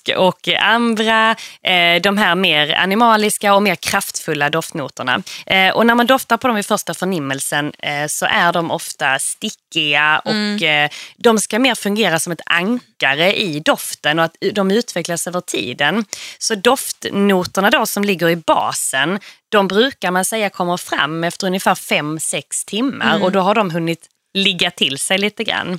mysk 0.02 0.18
och 0.18 0.48
ambra, 0.48 1.36
eh, 1.62 2.02
de 2.02 2.18
här 2.18 2.34
mer 2.34 2.74
animaliska 2.74 3.54
och 3.54 3.62
mer 3.62 3.74
kraftfulla 3.74 4.50
doftnoterna. 4.50 5.22
Eh, 5.46 5.74
och 5.74 5.86
när 5.86 5.94
man 5.94 6.06
doftar 6.06 6.36
på 6.36 6.46
dem 6.46 6.56
vid 6.56 6.66
första 6.66 6.94
förnimmelsen 6.94 7.72
eh, 7.78 8.06
så 8.06 8.26
är 8.26 8.52
de 8.52 8.70
ofta 8.70 9.18
stickiga 9.18 10.22
och 10.24 10.62
eh, 10.62 10.88
de 11.16 11.38
ska 11.38 11.58
mer 11.58 11.74
fungera 11.74 12.18
som 12.18 12.32
ett 12.32 12.40
ankare 12.46 13.36
i 13.36 13.60
doften 13.60 14.18
och 14.18 14.24
att 14.24 14.36
de 14.54 14.70
utvecklas 14.70 15.26
över 15.26 15.40
tiden. 15.40 16.04
Så 16.38 16.54
doftnoterna 16.54 17.70
då 17.70 17.86
som 17.86 18.04
ligger 18.04 18.28
i 18.28 18.36
basen, 18.36 19.18
de 19.48 19.68
brukar 19.68 20.10
man 20.10 20.24
säga 20.24 20.50
kommer 20.50 20.76
fram 20.76 21.24
efter 21.24 21.46
ungefär 21.46 21.74
5-6 21.74 22.42
timmar 22.66 23.22
och 23.22 23.32
då 23.32 23.40
har 23.40 23.54
de 23.54 23.70
hunnit 23.70 24.11
ligga 24.34 24.70
till 24.70 24.98
sig 24.98 25.18
lite 25.18 25.44
grann. 25.44 25.78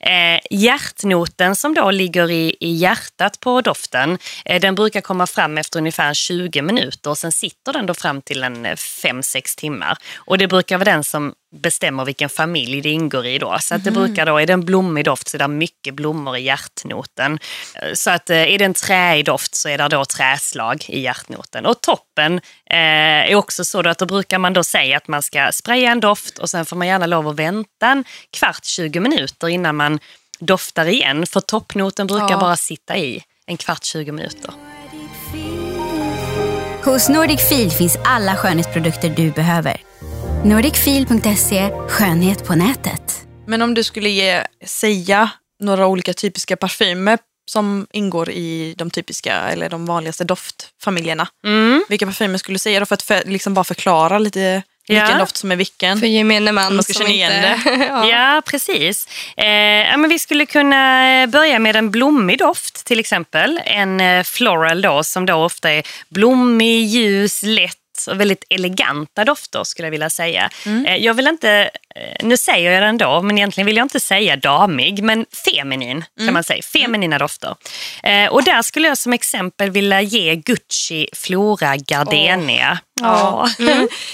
Eh, 0.00 0.40
hjärtnoten 0.50 1.56
som 1.56 1.74
då 1.74 1.90
ligger 1.90 2.30
i, 2.30 2.56
i 2.60 2.72
hjärtat 2.72 3.40
på 3.40 3.60
doften, 3.60 4.18
eh, 4.44 4.60
den 4.60 4.74
brukar 4.74 5.00
komma 5.00 5.26
fram 5.26 5.58
efter 5.58 5.78
ungefär 5.78 6.14
20 6.14 6.62
minuter 6.62 7.10
och 7.10 7.18
sen 7.18 7.32
sitter 7.32 7.72
den 7.72 7.86
då 7.86 7.94
fram 7.94 8.22
till 8.22 8.42
en 8.42 8.66
5-6 8.66 9.56
timmar. 9.56 9.98
Och 10.16 10.38
det 10.38 10.48
brukar 10.48 10.78
vara 10.78 10.90
den 10.90 11.04
som 11.04 11.34
bestämmer 11.52 12.04
vilken 12.04 12.28
familj 12.28 12.80
det 12.80 12.88
ingår 12.90 13.26
i 13.26 13.38
då. 13.38 13.56
Så 13.60 13.74
att 13.74 13.84
det 13.84 13.90
brukar 13.90 14.26
då, 14.26 14.38
är 14.38 14.46
det 14.46 14.52
en 14.52 14.64
blommig 14.64 15.04
doft 15.04 15.28
så 15.28 15.36
är 15.36 15.38
det 15.38 15.48
mycket 15.48 15.94
blommor 15.94 16.36
i 16.36 16.40
hjärtnoten. 16.42 17.38
Eh, 17.74 17.92
Så 17.94 18.10
att 18.10 18.30
eh, 18.30 18.36
är 18.54 18.58
det 18.58 18.64
en 18.64 18.74
träig 18.74 19.24
doft 19.24 19.54
så 19.54 19.68
är 19.68 19.78
det 19.78 19.88
då 19.88 20.04
träslag 20.04 20.84
i 20.88 21.00
hjärtnoten. 21.00 21.66
Och 21.66 21.80
toppen 21.80 22.34
eh, 22.70 22.76
är 23.30 23.34
också 23.34 23.64
så 23.64 23.82
då 23.82 23.90
att 23.90 23.98
då 23.98 24.06
brukar 24.06 24.38
man 24.38 24.52
då 24.52 24.64
säga 24.64 24.96
att 24.96 25.08
man 25.08 25.22
ska 25.22 25.50
spraya 25.52 25.90
en 25.90 26.00
doft 26.00 26.38
och 26.38 26.50
sen 26.50 26.66
får 26.66 26.76
man 26.76 26.86
gärna 26.86 27.06
lov 27.06 27.28
att 27.28 27.36
vänta 27.36 27.86
en 27.86 28.04
kvart, 28.32 28.64
20 28.64 29.00
minuter 29.00 29.48
innan 29.48 29.76
man 29.76 29.98
doftar 30.38 30.86
igen. 30.86 31.26
För 31.26 31.40
toppnoten 31.40 32.06
brukar 32.06 32.30
Ja. 32.30 32.38
bara 32.40 32.56
sitta 32.56 32.96
i 32.96 33.22
en 33.46 33.56
kvart, 33.56 33.84
20 33.84 34.12
minuter. 34.12 34.50
Hos 36.84 37.08
Nordic 37.08 37.48
Feel 37.48 37.70
finns 37.70 37.98
alla 38.04 38.36
skönhetsprodukter 38.36 39.08
du 39.08 39.30
behöver. 39.30 39.76
Nordicfeel.se, 40.44 41.70
skönhet 41.88 42.46
på 42.46 42.54
nätet. 42.54 43.26
Men 43.46 43.62
om 43.62 43.74
du 43.74 43.82
skulle 43.82 44.08
ge, 44.08 44.44
säga 44.66 45.30
några 45.60 45.86
olika 45.86 46.14
typiska 46.14 46.56
parfymer 46.56 47.18
som 47.50 47.86
ingår 47.92 48.30
i 48.30 48.74
de 48.78 48.90
typiska 48.90 49.34
eller 49.34 49.70
de 49.70 49.86
vanligaste 49.86 50.24
doftfamiljerna. 50.24 51.28
Mm. 51.46 51.84
Vilka 51.88 52.06
parfymer 52.06 52.38
skulle 52.38 52.54
du 52.54 52.58
säga 52.58 52.80
då 52.80 52.86
för 52.86 52.94
att 52.94 53.02
för, 53.02 53.22
liksom 53.26 53.54
bara 53.54 53.64
förklara 53.64 54.18
lite 54.18 54.62
vilken 54.88 55.10
Ja. 55.10 55.18
doft 55.18 55.36
som 55.36 55.52
är 55.52 55.56
vilken? 55.56 56.00
För 56.00 56.06
gemene 56.06 56.52
man 56.52 56.74
Man 56.74 56.84
ska 56.84 56.92
som 56.92 57.02
känna 57.02 57.14
igen 57.14 57.54
inte... 57.54 57.70
ja. 57.88 58.06
Ja, 58.06 58.42
precis. 58.46 59.08
Eh, 59.36 59.46
ja, 59.90 59.96
men 59.96 60.10
vi 60.10 60.18
skulle 60.18 60.46
kunna 60.46 61.26
börja 61.26 61.58
med 61.58 61.76
en 61.76 61.90
blommig 61.90 62.38
doft 62.38 62.84
till 62.86 63.00
exempel. 63.00 63.60
En 63.64 64.00
eh, 64.00 64.22
floral 64.22 64.82
då 64.82 65.04
som 65.04 65.26
då 65.26 65.34
ofta 65.34 65.70
är 65.70 65.82
blommig, 66.08 66.86
ljus, 66.86 67.42
lätt 67.42 67.79
väldigt 68.08 68.44
eleganta 68.48 69.24
dofter 69.24 69.64
skulle 69.64 69.86
jag 69.86 69.90
vilja 69.90 70.10
säga. 70.10 70.50
Eh, 70.86 70.96
jag 70.96 71.14
vill 71.14 71.26
inte, 71.26 71.70
nu 72.22 72.36
säger 72.36 72.72
jag 72.72 72.82
det 72.82 72.86
ändå, 72.86 73.22
men 73.22 73.38
egentligen 73.38 73.66
vill 73.66 73.76
jag 73.76 73.84
inte 73.84 74.00
säga 74.00 74.36
damig, 74.36 75.02
men 75.02 75.26
feminin 75.46 76.04
kan 76.18 76.32
man 76.34 76.44
säga. 76.44 76.62
Feminina 76.62 77.18
dofter. 77.18 77.54
Eh, 78.02 78.26
och 78.26 78.44
där 78.44 78.62
skulle 78.62 78.88
jag 78.88 78.98
som 78.98 79.12
exempel 79.12 79.70
vilja 79.70 80.00
ge 80.00 80.36
Gucci 80.36 81.08
Flora 81.12 81.76
Gardenia. 81.76 82.78
Ja. 83.00 83.48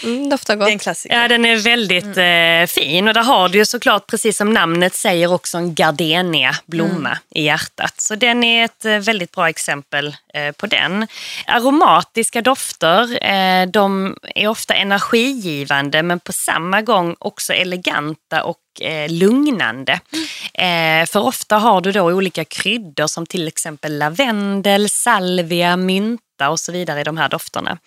Mm, 0.05 0.29
doftar 0.31 0.57
Det 0.57 0.65
är 0.65 0.67
en 0.69 0.73
gott. 0.75 0.83
klassiker. 0.83 1.21
Ja, 1.23 1.29
den 1.29 1.45
är 1.45 1.57
väldigt 1.57 2.17
eh, 2.17 2.81
fin 2.83 3.09
och 3.09 3.15
där 3.15 3.23
har 3.23 3.49
du 3.49 3.59
ju 3.59 3.65
såklart, 3.67 4.07
precis 4.07 4.37
som 4.37 4.55
namnet 4.55 4.95
säger, 4.95 5.33
också 5.33 5.59
en 5.59 5.75
gardenia-blomma 5.75 7.19
i 7.35 7.45
hjärtat. 7.45 8.01
Så 8.01 8.15
den 8.15 8.45
är 8.45 8.65
ett 8.65 8.85
eh, 8.85 8.99
väldigt 8.99 9.33
bra 9.33 9.49
exempel 9.49 10.17
eh, 10.35 10.53
på 10.53 10.67
den. 10.67 11.07
Aromatiska 11.47 12.43
dofter, 12.43 13.25
eh, 13.33 13.67
de 13.67 14.17
är 14.35 14.49
ofta 14.49 14.75
energigivande 14.75 16.03
men 16.03 16.21
på 16.21 16.33
samma 16.33 16.83
gång 16.83 17.17
också 17.19 17.53
eleganta 17.53 17.76
och 18.43 18.83
eh, 18.83 19.11
lugnande. 19.11 20.01
Eh, 20.55 21.07
för 21.07 21.21
ofta 21.21 21.57
har 21.57 21.81
du 21.81 21.93
då 21.93 22.03
olika 22.03 22.45
kryddor 22.45 23.07
som 23.07 23.27
till 23.27 23.49
exempel 23.49 23.99
lavendel, 23.99 24.89
salvia, 24.89 25.77
mynta 25.77 26.51
och 26.51 26.61
så 26.61 26.73
vidare 26.73 27.01
i 27.01 27.05
de 27.05 27.17
här 27.17 27.29
dofterna. 27.29 27.79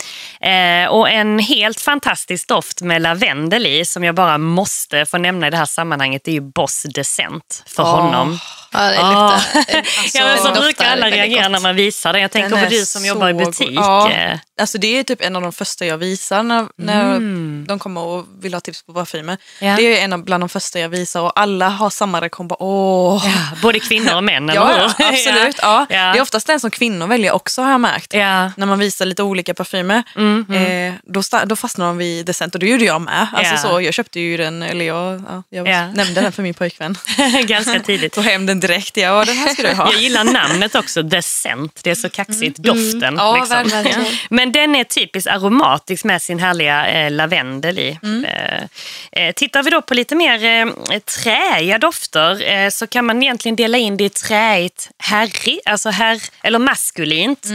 Eh, 0.41 0.89
och 0.89 1.10
en 1.10 1.39
helt 1.39 1.80
fantastisk 1.80 2.47
doft 2.47 2.82
med 2.82 3.02
lavendel 3.02 3.65
i 3.65 3.86
som 3.86 4.04
jag 4.04 4.15
bara 4.15 4.38
måste 4.38 5.06
få 5.06 5.17
nämna 5.17 5.47
i 5.47 5.49
det 5.49 5.58
här 5.58 5.65
sammanhanget 5.65 6.28
är 6.28 6.32
ju 6.32 6.41
Boss 6.41 6.84
Descent 6.84 7.63
för 7.67 7.84
Åh, 7.84 8.02
honom. 8.02 8.39
Ja, 8.71 8.79
det 8.79 8.99
Ah. 8.99 9.34
luktar. 9.55 9.75
ja, 10.13 10.25
men 10.25 10.38
så 10.38 10.43
doftar 10.43 10.62
brukar 10.62 10.86
alla 10.86 11.10
reagera 11.10 11.43
gott. 11.43 11.51
när 11.51 11.60
man 11.60 11.75
visar 11.75 12.13
den. 12.13 12.21
Jag 12.21 12.32
tänker 12.32 12.49
Den 12.49 12.63
på 12.63 12.69
du 12.69 12.86
som 12.86 13.05
jobbar 13.05 13.29
i 13.29 13.34
butik. 13.34 13.69
Ja. 13.75 14.12
Eh, 14.12 14.39
Alltså 14.60 14.77
det 14.77 14.99
är 14.99 15.03
typ 15.03 15.21
en 15.21 15.36
av 15.36 15.41
de 15.41 15.51
första 15.53 15.86
jag 15.86 15.97
visar 15.97 16.43
när, 16.43 16.65
när 16.77 17.19
de 17.67 17.79
kommer 17.79 18.01
och 18.01 18.25
vill 18.41 18.53
ha 18.53 18.62
tips 18.62 18.84
på 18.86 18.93
parfymer. 18.93 19.38
Ja. 19.60 19.75
Det 19.75 19.82
är 19.99 20.03
en 20.03 20.13
av 20.13 20.23
bland 20.23 20.43
de 20.43 20.49
första 20.49 20.79
jag 20.79 20.89
visar 20.89 21.21
och 21.21 21.39
alla 21.39 21.69
har 21.69 21.89
samma 21.89 22.21
reaktion. 22.21 22.47
Bara, 22.47 22.63
Åh. 22.63 23.23
ja, 23.25 23.58
både 23.62 23.79
kvinnor 23.79 24.15
och 24.15 24.23
män, 24.23 24.49
eller 24.49 24.62
Ja, 24.62 24.67
hur? 24.97 25.05
absolut. 25.13 25.55
Ja. 25.62 25.86
Det 25.89 25.95
är 25.95 26.21
oftast 26.21 26.47
den 26.47 26.60
som 26.60 26.71
kvinnor 26.71 27.08
väljer 27.08 27.32
också 27.32 27.62
har 27.62 27.71
jag 27.71 27.82
märkt. 27.82 28.13
När 28.13 28.65
man 28.65 28.79
visar 28.79 29.05
lite 29.05 29.23
olika 29.23 29.53
parfymer. 29.53 30.03
Mm, 30.15 30.45
Eh, 30.53 30.93
då, 31.03 31.21
då 31.45 31.55
fastnar 31.55 31.86
de 31.86 31.97
vid 31.97 32.25
Decent 32.25 32.53
och 32.53 32.60
det 32.60 32.67
gjorde 32.67 32.84
jag 32.86 33.01
med. 33.01 33.27
Alltså 33.34 33.58
så, 33.67 33.82
jag 33.82 33.93
köpte 33.93 34.19
ju 34.19 34.38
den, 34.38 34.63
eller 34.63 34.86
jag, 34.86 35.23
ja, 35.29 35.43
jag 35.49 35.67
Ja. 35.67 35.88
nämnde 35.88 36.21
den 36.21 36.32
för 36.32 36.43
min 36.43 36.53
pojkvän. 36.53 36.97
Ganska 37.43 37.79
tidigt. 37.79 38.13
Tog 38.13 38.23
hem 38.23 38.45
den 38.45 38.59
direkt. 38.60 38.98
Ja, 38.98 39.26
den 39.26 39.38
här 39.38 39.54
ska 39.54 39.63
du 39.63 39.74
ha. 39.74 39.91
Jag 39.93 40.02
gillar 40.02 40.24
namnet 40.24 40.76
också, 40.76 41.10
The 41.10 41.22
Scent. 41.22 41.80
Det 41.84 41.91
är 41.91 41.95
så 41.95 42.10
kaxigt. 42.10 42.58
Doften. 42.58 43.15
Ja, 43.17 43.36
liksom. 43.36 43.69
verkligen. 43.69 44.06
Men 44.30 44.52
den 44.52 44.76
är 44.76 44.84
typiskt 44.84 45.30
aromatisk 45.30 46.04
med 46.04 46.22
sin 46.22 46.39
härliga 46.39 46.88
eh, 46.88 47.12
lavendel 47.12 47.80
i. 47.80 48.00
Eh, 48.26 48.63
eh, 49.12 49.34
tittar 49.34 49.63
vi 49.63 49.69
då 49.69 49.82
på 49.82 49.93
lite 49.93 50.15
mer 50.15 50.43
eh, 50.43 51.00
träiga 51.00 51.78
dofter 51.78 52.52
eh, 52.52 52.69
så 52.69 52.88
kan 52.88 53.06
man 53.06 53.24
egentligen 53.24 53.56
dela 53.56 53.78
in 53.78 53.98
det 53.98 54.04
i 54.04 54.10
träigt 54.10 54.89
herrig, 54.98 55.60
alltså 55.65 55.89
herr, 55.89 56.22
eller 56.43 56.60
maskulint. 56.60 57.45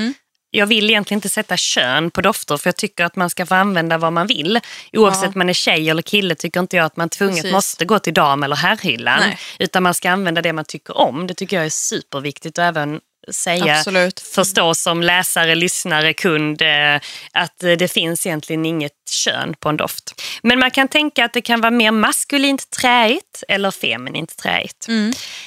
Jag 0.57 0.67
vill 0.67 0.91
egentligen 0.91 1.19
inte 1.19 1.29
sätta 1.29 1.57
kön 1.57 2.11
på 2.11 2.21
dofter 2.21 2.57
för 2.57 2.69
jag 2.69 2.77
tycker 2.77 3.05
att 3.05 3.17
man 3.17 3.31
ska 3.31 3.47
få 3.47 3.55
använda 3.55 3.99
vad 3.99 4.13
man 4.13 4.27
vill. 4.27 4.61
Oavsett 4.93 5.27
om 5.27 5.33
man 5.35 5.49
är 5.49 5.53
tjej 5.53 5.91
eller 5.91 6.03
kille 6.03 6.35
tycker 6.35 6.61
inte 6.61 6.77
jag 6.77 6.87
att 6.87 6.97
man 6.97 7.09
tvunget 7.09 7.37
Precis. 7.37 7.53
måste 7.53 7.85
gå 7.85 7.99
till 7.99 8.15
dam 8.15 8.43
eller 8.43 8.57
herrhyllan. 8.57 9.23
Utan 9.59 9.83
man 9.83 9.95
ska 9.95 10.11
använda 10.11 10.43
det 10.43 10.53
man 10.53 10.65
tycker 10.65 10.99
om. 10.99 11.27
Det 11.27 11.35
tycker 11.35 11.57
jag 11.57 11.67
är 11.67 11.71
superviktigt 11.71 12.59
och 12.59 12.65
även 12.65 13.01
säga, 13.29 13.79
Absolut. 13.79 14.21
förstå 14.21 14.75
som 14.75 15.03
läsare, 15.03 15.55
lyssnare, 15.55 16.13
kund 16.15 16.63
eh, 16.63 16.95
att 17.33 17.59
det 17.59 17.93
finns 17.93 18.27
egentligen 18.27 18.67
inget 18.67 18.93
kön 19.11 19.55
på 19.61 19.69
en 19.69 19.77
doft. 19.77 20.23
Men 20.43 20.59
man 20.59 20.71
kan 20.71 20.89
tänka 20.89 21.25
att 21.25 21.33
det 21.33 21.41
kan 21.41 21.61
vara 21.61 21.71
mer 21.71 21.91
maskulint 21.91 22.71
träigt 22.71 23.45
eller 23.49 23.71
feminint 23.71 24.37
träigt. 24.37 24.89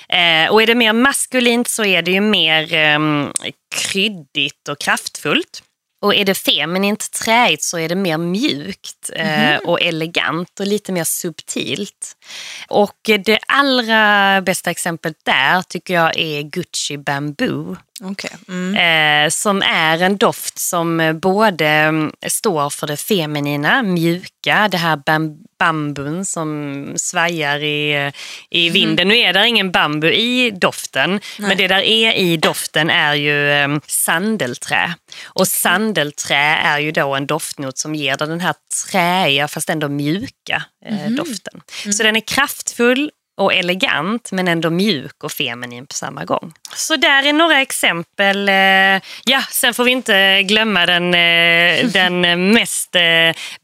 Eh, 0.09 0.51
och 0.51 0.61
är 0.61 0.67
det 0.67 0.75
mer 0.75 0.93
maskulint 0.93 1.67
så 1.67 1.85
är 1.85 2.01
det 2.01 2.11
ju 2.11 2.21
mer 2.21 2.73
eh, 2.73 2.99
kryddigt 3.75 4.67
och 4.69 4.79
kraftfullt. 4.79 5.63
Och 6.01 6.15
är 6.15 6.25
det 6.25 6.35
feminint 6.35 7.11
träigt 7.11 7.63
så 7.63 7.79
är 7.79 7.89
det 7.89 7.95
mer 7.95 8.17
mjukt 8.17 9.09
eh, 9.15 9.57
och 9.57 9.81
elegant 9.81 10.59
och 10.59 10.67
lite 10.67 10.91
mer 10.91 11.03
subtilt. 11.03 12.17
Och 12.67 12.97
det 13.03 13.39
allra 13.47 14.41
bästa 14.41 14.71
exemplet 14.71 15.15
där 15.23 15.61
tycker 15.61 15.93
jag 15.93 16.17
är 16.17 16.41
Gucci 16.41 16.97
Bamboo. 16.97 17.75
Okej. 18.01 18.31
Mm. 18.47 18.75
Eh, 18.75 19.29
som 19.29 19.61
är 19.61 20.01
en 20.01 20.17
doft 20.17 20.59
som 20.59 20.99
eh, 20.99 21.13
både 21.13 21.67
mm, 21.67 22.11
står 22.27 22.69
för 22.69 22.87
det 22.87 22.97
feminina, 22.97 23.83
mjuka, 23.83 24.67
det 24.71 24.77
här 24.77 24.95
bam 24.95 25.37
bambun 25.59 26.25
som 26.25 26.93
svajar 26.95 27.63
i, 27.63 28.05
eh, 28.05 28.13
i 28.49 28.69
vinden. 28.69 29.07
Nu 29.07 29.17
är 29.17 29.33
det 29.33 29.47
ingen 29.47 29.71
bambu 29.71 30.11
i 30.11 30.51
doften, 30.51 31.19
men 31.37 31.57
det 31.57 31.67
där 31.67 31.81
är 31.81 32.13
i 32.13 32.37
doften 32.37 32.89
är 32.89 33.13
ju 33.13 33.51
eh, 33.51 33.67
sandelträ. 33.87 34.93
Och 35.25 35.47
sandelträ 35.47 36.55
är 36.63 36.79
ju 36.79 36.91
då 36.91 37.15
en 37.15 37.27
doftnot 37.27 37.77
som 37.77 37.95
ger 37.95 38.17
den 38.17 38.39
här 38.39 38.55
träiga 38.91 39.47
fast 39.47 39.69
ändå 39.69 39.87
mjuka 39.87 40.63
eh, 40.85 41.11
doften. 41.11 41.61
Så 41.93 42.03
den 42.03 42.15
är 42.15 42.27
kraftfull, 42.27 43.11
och 43.37 43.53
elegant 43.53 44.31
men 44.31 44.47
ändå 44.47 44.69
mjuk 44.69 45.23
och 45.23 45.31
feminin 45.31 45.87
på 45.87 45.93
samma 45.93 46.25
gång. 46.25 46.53
Så 46.75 46.95
där 46.95 47.25
är 47.25 47.33
några 47.33 47.61
exempel. 47.61 48.49
Eh, 48.49 48.55
Ja, 49.25 49.41
sen 49.51 49.73
får 49.73 49.83
vi 49.83 49.91
inte 49.91 50.43
glömma 50.43 50.85
den, 50.85 51.13
eh, 51.13 51.85
den 51.85 52.51
mest 52.51 52.95
eh, 52.95 53.01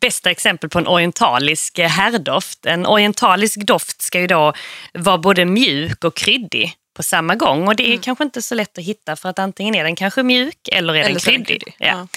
bästa 0.01 0.31
exempel 0.31 0.69
på 0.69 0.79
en 0.79 0.87
orientalisk 0.87 1.79
herrdoft. 1.79 2.65
En 2.65 2.85
orientalisk 2.85 3.59
doft 3.59 4.01
ska 4.01 4.19
ju 4.19 4.27
då 4.27 4.53
vara 4.93 5.17
både 5.17 5.45
mjuk 5.45 6.03
och 6.03 6.15
kryddig 6.15 6.73
på 6.95 7.03
samma 7.03 7.35
gång. 7.35 7.67
Och 7.67 7.75
det 7.75 7.93
är 7.93 7.97
kanske 7.97 8.23
inte 8.23 8.41
så 8.41 8.55
lätt 8.55 8.77
att 8.77 8.83
hitta 8.83 9.15
för 9.15 9.29
att 9.29 9.39
antingen 9.39 9.75
är 9.75 9.83
den 9.83 9.95
kanske 9.95 10.23
mjuk 10.23 10.67
eller 10.71 10.93
är 10.95 10.97
Eller 10.99 11.07
den 11.07 11.15
är 11.15 11.19
kryddig, 11.19 11.75
Ja. 11.77 11.87
ja. 11.87 12.07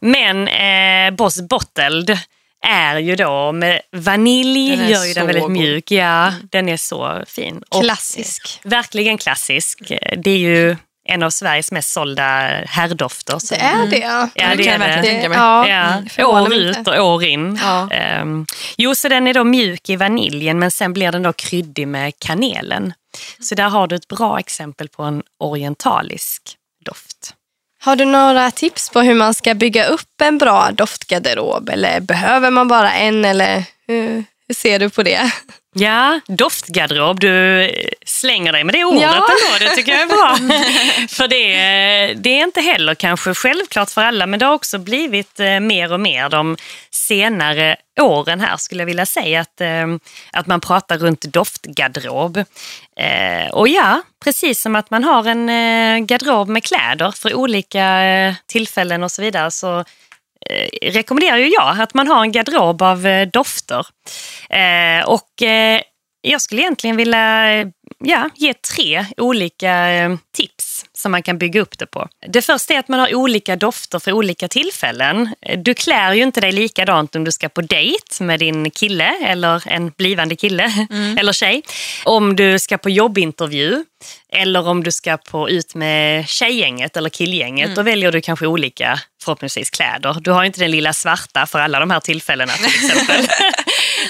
Men 0.00 0.48
eh, 0.48 1.16
Boss 1.16 1.40
Bottled 1.40 2.18
är 2.66 2.98
ju 2.98 3.16
då 3.16 3.52
med 3.52 3.80
vanilj, 3.92 4.76
Den 4.76 4.88
gör 4.88 5.04
ju 5.04 5.12
den 5.14 5.26
väldigt 5.26 5.42
god. 5.42 5.50
mjuk. 5.52 5.90
Ja, 5.90 6.32
den 6.50 6.68
är 6.68 6.76
så 6.76 7.22
fin. 7.26 7.62
Och, 7.70 7.82
Klassisk. 7.82 8.60
eh, 8.64 8.70
verkligen 8.70 9.18
klassisk. 9.18 9.78
Det 10.16 10.30
är 10.30 10.38
ju 10.38 10.76
en 11.10 11.22
av 11.22 11.30
Sveriges 11.30 11.72
mest 11.72 11.92
sålda 11.92 12.24
herrdofter. 12.66 13.38
så- 13.38 13.54
Det 13.54 13.60
är 13.60 13.86
det. 13.86 13.96
Ja, 13.98 14.28
det 14.34 14.54
det 14.56 14.64
kan 14.64 14.72
jag 14.72 14.78
verkligen 14.78 15.04
tänka 15.04 15.28
mig. 15.28 15.38
Ja, 15.38 15.68
Ja, 15.68 16.00
det 16.04 16.10
förvånar 16.10 16.42
år 16.42 16.54
ut 16.54 16.88
och 16.88 17.06
år 17.06 17.24
in. 17.24 17.58
Ja. 17.62 17.90
Ehm, 17.90 18.46
jo, 18.76 18.94
så 18.94 19.08
den 19.08 19.26
är 19.26 19.34
då 19.34 19.44
mjuk 19.44 19.88
i 19.90 19.96
vaniljen 19.96 20.58
men 20.58 20.70
sen 20.70 20.92
blir 20.92 21.12
den 21.12 21.22
då 21.22 21.32
kryddig 21.32 21.88
med 21.88 22.12
kanelen. 22.18 22.92
Så 23.40 23.54
där 23.54 23.68
har 23.68 23.86
du 23.86 23.96
ett 23.96 24.08
bra 24.08 24.38
exempel 24.38 24.88
på 24.88 25.02
en 25.02 25.22
orientalisk. 25.38 26.42
Har 27.80 27.96
du 27.96 28.04
några 28.04 28.50
tips 28.50 28.90
på 28.90 29.00
hur 29.00 29.14
man 29.14 29.34
ska 29.34 29.54
bygga 29.54 29.84
upp 29.84 30.20
en 30.22 30.38
bra 30.38 30.70
doftgarderob? 30.72 31.68
Eller 31.68 32.00
behöver 32.00 32.50
man 32.50 32.68
bara 32.68 32.92
en? 32.92 33.24
Eller 33.24 33.64
hur, 33.86 34.24
hur 34.48 34.54
ser 34.54 34.78
du 34.78 34.90
på 34.90 35.02
det? 35.02 35.30
Ja, 35.74 36.20
doftgarderob. 36.28 37.20
Du 37.20 37.62
eh, 37.62 37.70
slänger 38.06 38.52
dig 38.52 38.64
med 38.64 38.74
det 38.74 38.84
ordet 38.84 39.02
Ja. 39.02 39.14
ändå. 39.14 39.58
Det 39.70 39.74
tycker 39.76 39.92
jag 39.92 40.00
är 40.00 40.06
bra. 40.06 40.36
för 41.08 41.28
det, 41.28 42.14
det 42.14 42.30
är 42.40 42.42
inte 42.44 42.60
heller 42.60 42.94
kanske 42.94 43.34
självklart 43.34 43.90
för 43.90 44.02
alla 44.02 44.26
men 44.26 44.38
det 44.38 44.46
har 44.46 44.54
också 44.54 44.78
blivit 44.78 45.40
eh, 45.40 45.60
mer 45.60 45.92
och 45.92 46.00
mer 46.00 46.28
de 46.28 46.56
senare 46.90 47.76
åren 48.00 48.40
här 48.40 48.56
skulle 48.56 48.80
jag 48.82 48.86
vilja 48.86 49.06
säga 49.06 49.40
att, 49.40 49.60
eh, 49.60 49.86
att 50.32 50.46
man 50.46 50.60
pratar 50.60 50.98
runt 50.98 51.20
doftgarderob. 51.22 52.36
Eh, 53.00 53.48
Och 53.52 53.68
ja, 53.68 54.02
precis 54.24 54.60
som 54.60 54.76
att 54.76 54.90
man 54.90 55.04
har 55.04 55.24
en 55.24 55.48
eh, 55.48 55.98
garderob 56.04 56.48
med 56.48 56.64
kläder 56.64 57.10
för 57.10 57.34
olika 57.34 58.02
eh, 58.04 58.34
tillfällen 58.46 59.02
och 59.04 59.12
så 59.12 59.22
vidare 59.22 59.50
så 59.50 59.84
eh, 60.50 60.90
rekommenderar 60.90 61.36
ju 61.36 61.48
jag 61.48 61.80
att 61.80 61.94
man 61.94 62.08
har 62.08 62.22
en 62.22 62.32
garderob 62.32 62.82
av 62.82 63.06
eh, 63.06 63.28
dofter. 63.28 63.86
Eh, 64.50 65.08
och 65.08 65.42
eh, 65.42 65.80
jag 66.20 66.40
skulle 66.40 66.60
egentligen 66.60 66.96
vilja 66.96 67.46
ja, 68.04 68.30
ge 68.36 68.54
tre 68.54 69.06
olika 69.16 69.90
eh, 69.90 70.16
tips 70.36 70.84
som 70.94 71.12
man 71.12 71.22
kan 71.22 71.38
bygga 71.38 71.60
upp 71.60 71.78
det 71.78 71.86
på. 71.86 72.08
Det 72.28 72.42
första 72.42 72.74
är 72.74 72.78
att 72.78 72.88
man 72.88 73.00
har 73.00 73.14
olika 73.14 73.56
dofter 73.56 73.98
för 73.98 74.12
olika 74.12 74.48
tillfällen. 74.48 75.34
Du 75.56 75.74
klär 75.74 76.12
ju 76.12 76.22
inte 76.22 76.40
dig 76.40 76.52
likadant 76.52 77.16
om 77.16 77.24
du 77.24 77.32
ska 77.32 77.48
på 77.48 77.60
dejt 77.60 78.24
med 78.24 78.40
din 78.40 78.70
kille 78.70 79.14
eller 79.24 79.68
en 79.68 79.90
blivande 79.90 80.36
kille 80.36 80.86
eller 81.18 81.32
tjej. 81.32 81.62
Om 82.04 82.36
du 82.36 82.58
ska 82.58 82.78
på 82.78 82.90
jobbintervju 82.90 83.84
eller 84.32 84.68
om 84.68 84.84
du 84.84 84.92
ska 84.92 85.16
på 85.16 85.50
ut 85.50 85.74
med 85.74 86.28
tjejgänget 86.28 86.96
eller 86.96 87.10
killgänget. 87.10 87.74
Då 87.76 87.82
väljer 87.82 88.12
du 88.12 88.20
kanske 88.20 88.46
olika, 88.46 89.00
förhoppningsvis, 89.24 89.70
kläder. 89.70 90.16
Du 90.20 90.30
har 90.30 90.42
ju 90.42 90.46
inte 90.46 90.60
den 90.60 90.70
lilla 90.70 90.92
svarta 90.92 91.46
för 91.46 91.58
alla 91.58 91.80
de 91.80 91.90
här 91.90 92.00
tillfällena 92.00 92.52
till 92.52 92.64
exempel. 92.84 93.26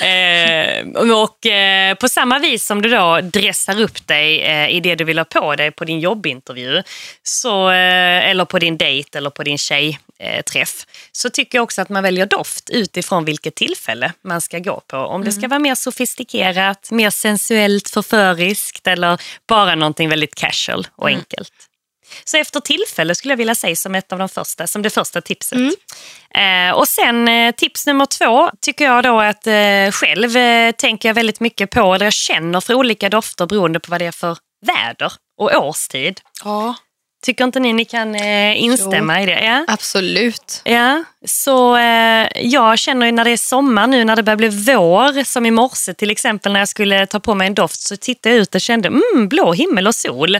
Eh, 0.02 0.86
och 1.12 1.46
eh, 1.46 1.94
på 1.94 2.08
samma 2.08 2.38
vis 2.38 2.66
som 2.66 2.82
du 2.82 2.88
då 2.88 3.20
dressar 3.20 3.80
upp 3.80 4.06
dig 4.06 4.40
eh, 4.40 4.68
i 4.68 4.80
det 4.80 4.94
du 4.94 5.04
vill 5.04 5.18
ha 5.18 5.24
på 5.24 5.56
dig 5.56 5.70
på 5.70 5.84
din 5.84 6.00
jobbintervju 6.00 6.82
så, 7.22 7.70
eh, 7.70 8.30
eller 8.30 8.44
på 8.44 8.58
din 8.58 8.76
dejt 8.76 9.18
eller 9.18 9.30
på 9.30 9.42
din 9.42 9.58
tjejträff 9.58 10.86
så 11.12 11.30
tycker 11.30 11.58
jag 11.58 11.62
också 11.62 11.82
att 11.82 11.88
man 11.88 12.02
väljer 12.02 12.26
doft 12.26 12.70
utifrån 12.70 13.24
vilket 13.24 13.54
tillfälle 13.54 14.12
man 14.22 14.40
ska 14.40 14.58
gå 14.58 14.80
på. 14.86 14.96
Om 14.96 15.24
det 15.24 15.32
ska 15.32 15.48
vara 15.48 15.58
mer 15.58 15.74
sofistikerat, 15.74 16.90
mer 16.90 17.10
sensuellt 17.10 17.88
förföriskt 17.88 18.86
eller 18.86 19.20
bara 19.48 19.74
någonting 19.74 20.08
väldigt 20.08 20.34
casual 20.34 20.86
och 20.96 21.08
enkelt. 21.08 21.67
Så 22.24 22.36
efter 22.36 22.60
tillfälle 22.60 23.14
skulle 23.14 23.32
jag 23.32 23.38
vilja 23.38 23.54
säga 23.54 23.76
som 23.76 23.94
ett 23.94 24.12
av 24.12 24.18
de 24.18 24.28
första, 24.28 24.66
som 24.66 24.82
det 24.82 24.90
första 24.90 25.20
tipset. 25.20 25.58
Eh, 26.34 26.70
och 26.74 26.88
sen 26.88 27.28
eh, 27.28 27.54
tips 27.54 27.86
nummer 27.86 28.06
två 28.06 28.50
tycker 28.60 28.84
jag 28.84 29.04
då 29.04 29.20
att 29.20 29.46
eh, 29.46 29.90
själv 29.92 30.36
eh, 30.36 30.72
tänker 30.72 31.08
jag 31.08 31.14
väldigt 31.14 31.40
mycket 31.40 31.70
på, 31.70 31.94
eller 31.94 32.06
jag 32.06 32.12
känner 32.12 32.60
för 32.60 32.74
olika 32.74 33.08
dofter 33.08 33.46
beroende 33.46 33.80
på 33.80 33.90
vad 33.90 34.00
det 34.00 34.06
är 34.06 34.12
för 34.12 34.38
väder 34.66 35.12
och 35.40 35.54
årstid. 35.56 36.20
Ja. 36.44 36.74
Tycker 37.22 37.44
inte 37.44 37.60
ni 37.60 37.72
ni 37.72 37.84
kan 37.84 38.14
eh, 38.14 38.62
instämma 38.62 39.22
i 39.22 39.26
det? 39.26 39.44
Ja? 39.44 39.64
Absolut. 39.68 40.60
Ja, 40.64 41.04
så 41.24 41.76
eh, 41.76 42.28
jag 42.34 42.78
känner 42.78 43.06
ju 43.06 43.12
när 43.12 43.24
det 43.24 43.30
är 43.30 43.36
sommar 43.36 43.86
nu, 43.86 44.04
när 44.04 44.16
det 44.16 44.22
börjar 44.22 44.36
bli 44.36 44.48
vår, 44.48 45.24
som 45.24 45.46
i 45.46 45.50
morse 45.50 45.94
till 45.94 46.10
exempel 46.10 46.52
när 46.52 46.60
jag 46.60 46.68
skulle 46.68 47.06
ta 47.06 47.20
på 47.20 47.34
mig 47.34 47.46
en 47.46 47.54
doft, 47.54 47.80
så 47.80 47.96
tittade 47.96 48.34
jag 48.34 48.42
ut 48.42 48.54
och 48.54 48.60
kände 48.60 48.88
mm, 48.88 49.28
blå 49.28 49.52
himmel 49.52 49.86
och 49.86 49.94
sol. 49.94 50.36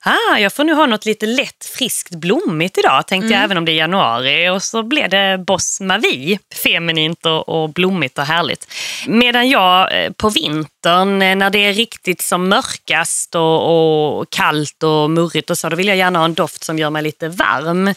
Ah, 0.00 0.38
jag 0.38 0.52
får 0.52 0.64
nu 0.64 0.74
ha 0.74 0.86
något 0.86 1.06
lite 1.06 1.26
lätt, 1.26 1.64
friskt, 1.74 2.14
blommigt 2.14 2.78
idag, 2.78 3.06
tänkte 3.06 3.32
jag, 3.32 3.42
även 3.42 3.56
om 3.56 3.64
det 3.64 3.72
är 3.72 3.76
januari. 3.76 4.48
Och 4.48 4.62
så 4.62 4.82
blev 4.82 5.08
det 5.08 5.44
Boss 5.46 5.80
Mavi, 5.80 6.38
feminint 6.62 7.26
och, 7.26 7.48
och 7.48 7.70
blommigt 7.70 8.18
och 8.18 8.24
härligt. 8.24 8.66
Medan 9.06 9.48
jag 9.48 10.04
eh, 10.04 10.12
på 10.12 10.28
vintern, 10.28 10.71
eh, 10.86 11.36
när 11.36 11.50
det 11.50 11.58
är 11.58 11.72
riktigt 11.72 12.20
som 12.20 12.48
mörkast 12.48 13.34
och, 13.34 14.18
och 14.20 14.30
kallt 14.30 14.82
och 14.82 15.10
murrigt 15.10 15.50
och 15.50 15.58
så, 15.58 15.68
då 15.68 15.76
vill 15.76 15.88
jag 15.88 15.96
gärna 15.96 16.18
ha 16.18 16.24
en 16.24 16.34
doft 16.34 16.64
som 16.64 16.78
gör 16.78 16.90
mig 16.90 17.02
lite 17.02 17.28
varm. 17.28 17.88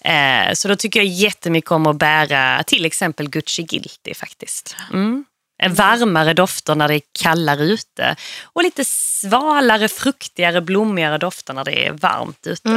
Eh, 0.00 0.54
så 0.54 0.68
då 0.68 0.76
tycker 0.76 1.00
jag 1.00 1.06
jättemycket 1.06 1.70
om 1.70 1.86
att 1.86 1.96
bära 1.96 2.62
till 2.62 2.84
exempel 2.84 3.28
Gucci 3.28 3.62
Guilty 3.62 4.14
faktiskt. 4.14 4.76
Mm. 4.92 5.24
En 5.58 5.74
Varmare 5.74 6.34
dofter 6.34 6.74
när 6.74 6.88
det 6.88 6.94
är 6.94 7.02
kallare 7.22 7.62
ute 7.62 8.16
och 8.44 8.62
lite 8.62 8.84
svalare, 8.84 9.88
fruktigare, 9.88 10.60
blommigare 10.60 11.18
dofter 11.18 11.54
när 11.54 11.64
det 11.64 11.86
är 11.86 11.92
varmt 11.92 12.46
ute. 12.46 12.68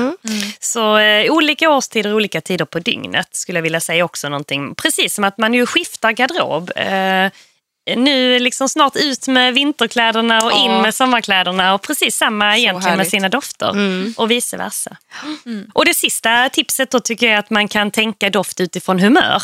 Så 0.60 0.98
eh, 0.98 1.32
olika 1.32 1.69
årstider 1.69 2.10
och 2.10 2.15
olika 2.15 2.41
tider 2.41 2.65
på 2.65 2.80
dygnet 2.80 3.28
skulle 3.32 3.58
jag 3.58 3.63
vilja 3.63 3.80
säga 3.80 4.06
också 4.06 4.30
någonting. 4.30 4.76
Precis 4.76 5.15
som 5.15 5.24
att 5.24 5.38
man 5.38 5.54
ju 5.54 5.65
skiftar 5.65 6.12
garderob. 6.12 6.72
Eh, 6.76 7.32
nu 7.95 8.39
liksom 8.39 8.69
snart 8.69 8.95
ut 8.95 9.28
med 9.28 9.54
vinterkläderna 9.54 10.38
och 10.45 10.52
in 10.52 10.71
Ja. 10.71 10.82
med 10.82 10.95
sommarkläderna 10.95 11.73
och 11.73 11.82
precis 11.82 12.15
samma 12.17 12.58
egentligen 12.58 12.89
med 12.97 12.97
härligt. 12.97 13.12
sina 13.12 13.30
dofter 13.30 13.75
och 14.17 14.32
vice 14.32 14.58
versa. 14.58 14.97
Och 15.73 15.86
det 15.86 15.93
sista 15.93 16.49
tipset 16.49 16.91
då 16.91 16.99
tycker 16.99 17.25
jag 17.25 17.36
är 17.36 17.39
att 17.39 17.49
man 17.49 17.67
kan 17.67 17.91
tänka 17.91 18.30
doft 18.30 18.60
utifrån 18.60 18.99
humör. 18.99 19.41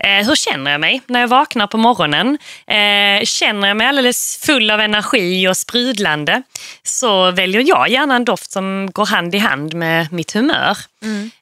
Eh, 0.00 0.26
hur 0.26 0.34
känner 0.34 0.70
jag 0.70 0.80
mig 0.80 1.00
när 1.06 1.20
jag 1.20 1.28
vaknar 1.28 1.66
på 1.66 1.76
morgonen? 1.76 2.38
Eh, 2.66 3.24
känner 3.24 3.68
jag 3.68 3.76
mig 3.76 3.86
alldeles 3.86 4.36
full 4.46 4.70
av 4.70 4.80
energi 4.80 5.48
och 5.48 5.56
sprudlande 5.56 6.42
så 6.82 7.30
väljer 7.30 7.64
jag 7.68 7.88
gärna 7.88 8.16
en 8.16 8.24
doft 8.24 8.50
som 8.52 8.90
går 8.92 9.06
hand 9.06 9.34
i 9.34 9.38
hand 9.38 9.74
med 9.74 10.12
mitt 10.12 10.32
humör. 10.32 10.76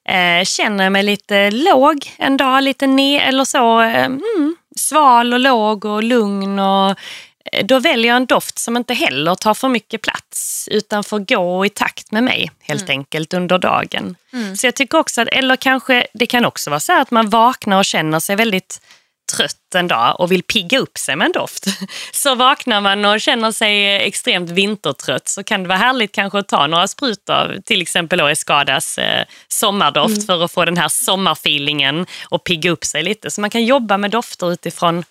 Eh, 0.09 0.43
känner 0.45 0.83
jag 0.83 0.93
mig 0.93 1.03
lite 1.03 1.51
låg 1.51 2.11
en 2.17 2.37
dag, 2.37 2.63
lite 2.63 2.87
ner 2.87 3.21
eller 3.21 3.45
så, 3.45 3.81
eh, 3.81 4.05
mm, 4.05 4.55
sval 4.75 5.33
och 5.33 5.39
låg 5.39 5.85
och 5.85 6.03
lugn 6.03 6.59
och 6.59 6.89
eh, 7.51 7.65
då 7.65 7.79
väljer 7.79 8.07
jag 8.07 8.17
en 8.17 8.25
doft 8.25 8.59
som 8.59 8.77
inte 8.77 8.93
heller 8.93 9.35
tar 9.35 9.53
för 9.53 9.67
mycket 9.67 10.01
plats 10.01 10.69
utan 10.71 11.03
får 11.03 11.19
gå 11.19 11.65
i 11.65 11.69
takt 11.69 12.11
med 12.11 12.23
mig 12.23 12.51
helt 12.61 12.89
enkelt 12.89 13.33
under 13.33 13.57
dagen. 13.57 14.15
Så 14.57 14.67
jag 14.67 14.75
tycker 14.75 14.97
också 14.97 15.21
att, 15.21 15.27
eller 15.27 15.55
kanske 15.55 16.07
det 16.13 16.25
kan 16.25 16.45
också 16.45 16.69
vara 16.69 16.79
så 16.79 16.91
här 16.91 17.01
att 17.01 17.11
man 17.11 17.29
vaknar 17.29 17.77
och 17.77 17.85
känner 17.85 18.19
sig 18.19 18.35
väldigt 18.35 18.81
trött 19.31 19.75
en 19.75 19.87
dag 19.87 20.19
och 20.19 20.31
vill 20.31 20.43
pigga 20.43 20.79
upp 20.79 20.97
sig 20.97 21.15
med 21.15 21.25
en 21.25 21.31
doft. 21.31 21.65
Så 22.11 22.35
vaknar 22.35 22.81
man 22.81 23.05
och 23.05 23.21
känner 23.21 23.51
sig 23.51 23.95
extremt 23.95 24.49
vintertrött 24.49 25.27
så 25.27 25.43
kan 25.43 25.63
det 25.63 25.69
vara 25.69 25.77
härligt 25.77 26.11
kanske 26.11 26.39
att 26.39 26.47
ta 26.47 26.67
några 26.67 26.87
sprut 26.87 27.29
av 27.29 27.61
till 27.65 27.81
exempel 27.81 28.19
Escadas 28.19 28.97
eh, 28.97 29.25
sommardoft 29.47 30.25
för 30.25 30.43
att 30.43 30.51
få 30.51 30.65
den 30.65 30.77
här 30.77 30.89
sommarfeelingen 30.89 32.05
och 32.29 32.43
pigga 32.43 32.71
upp 32.71 32.85
sig 32.85 33.03
lite. 33.03 33.31
Så 33.31 33.41
man 33.41 33.49
kan 33.49 33.65
jobba 33.65 33.97
med 33.97 34.11
dofter 34.11 34.51
utifrån 34.51 35.03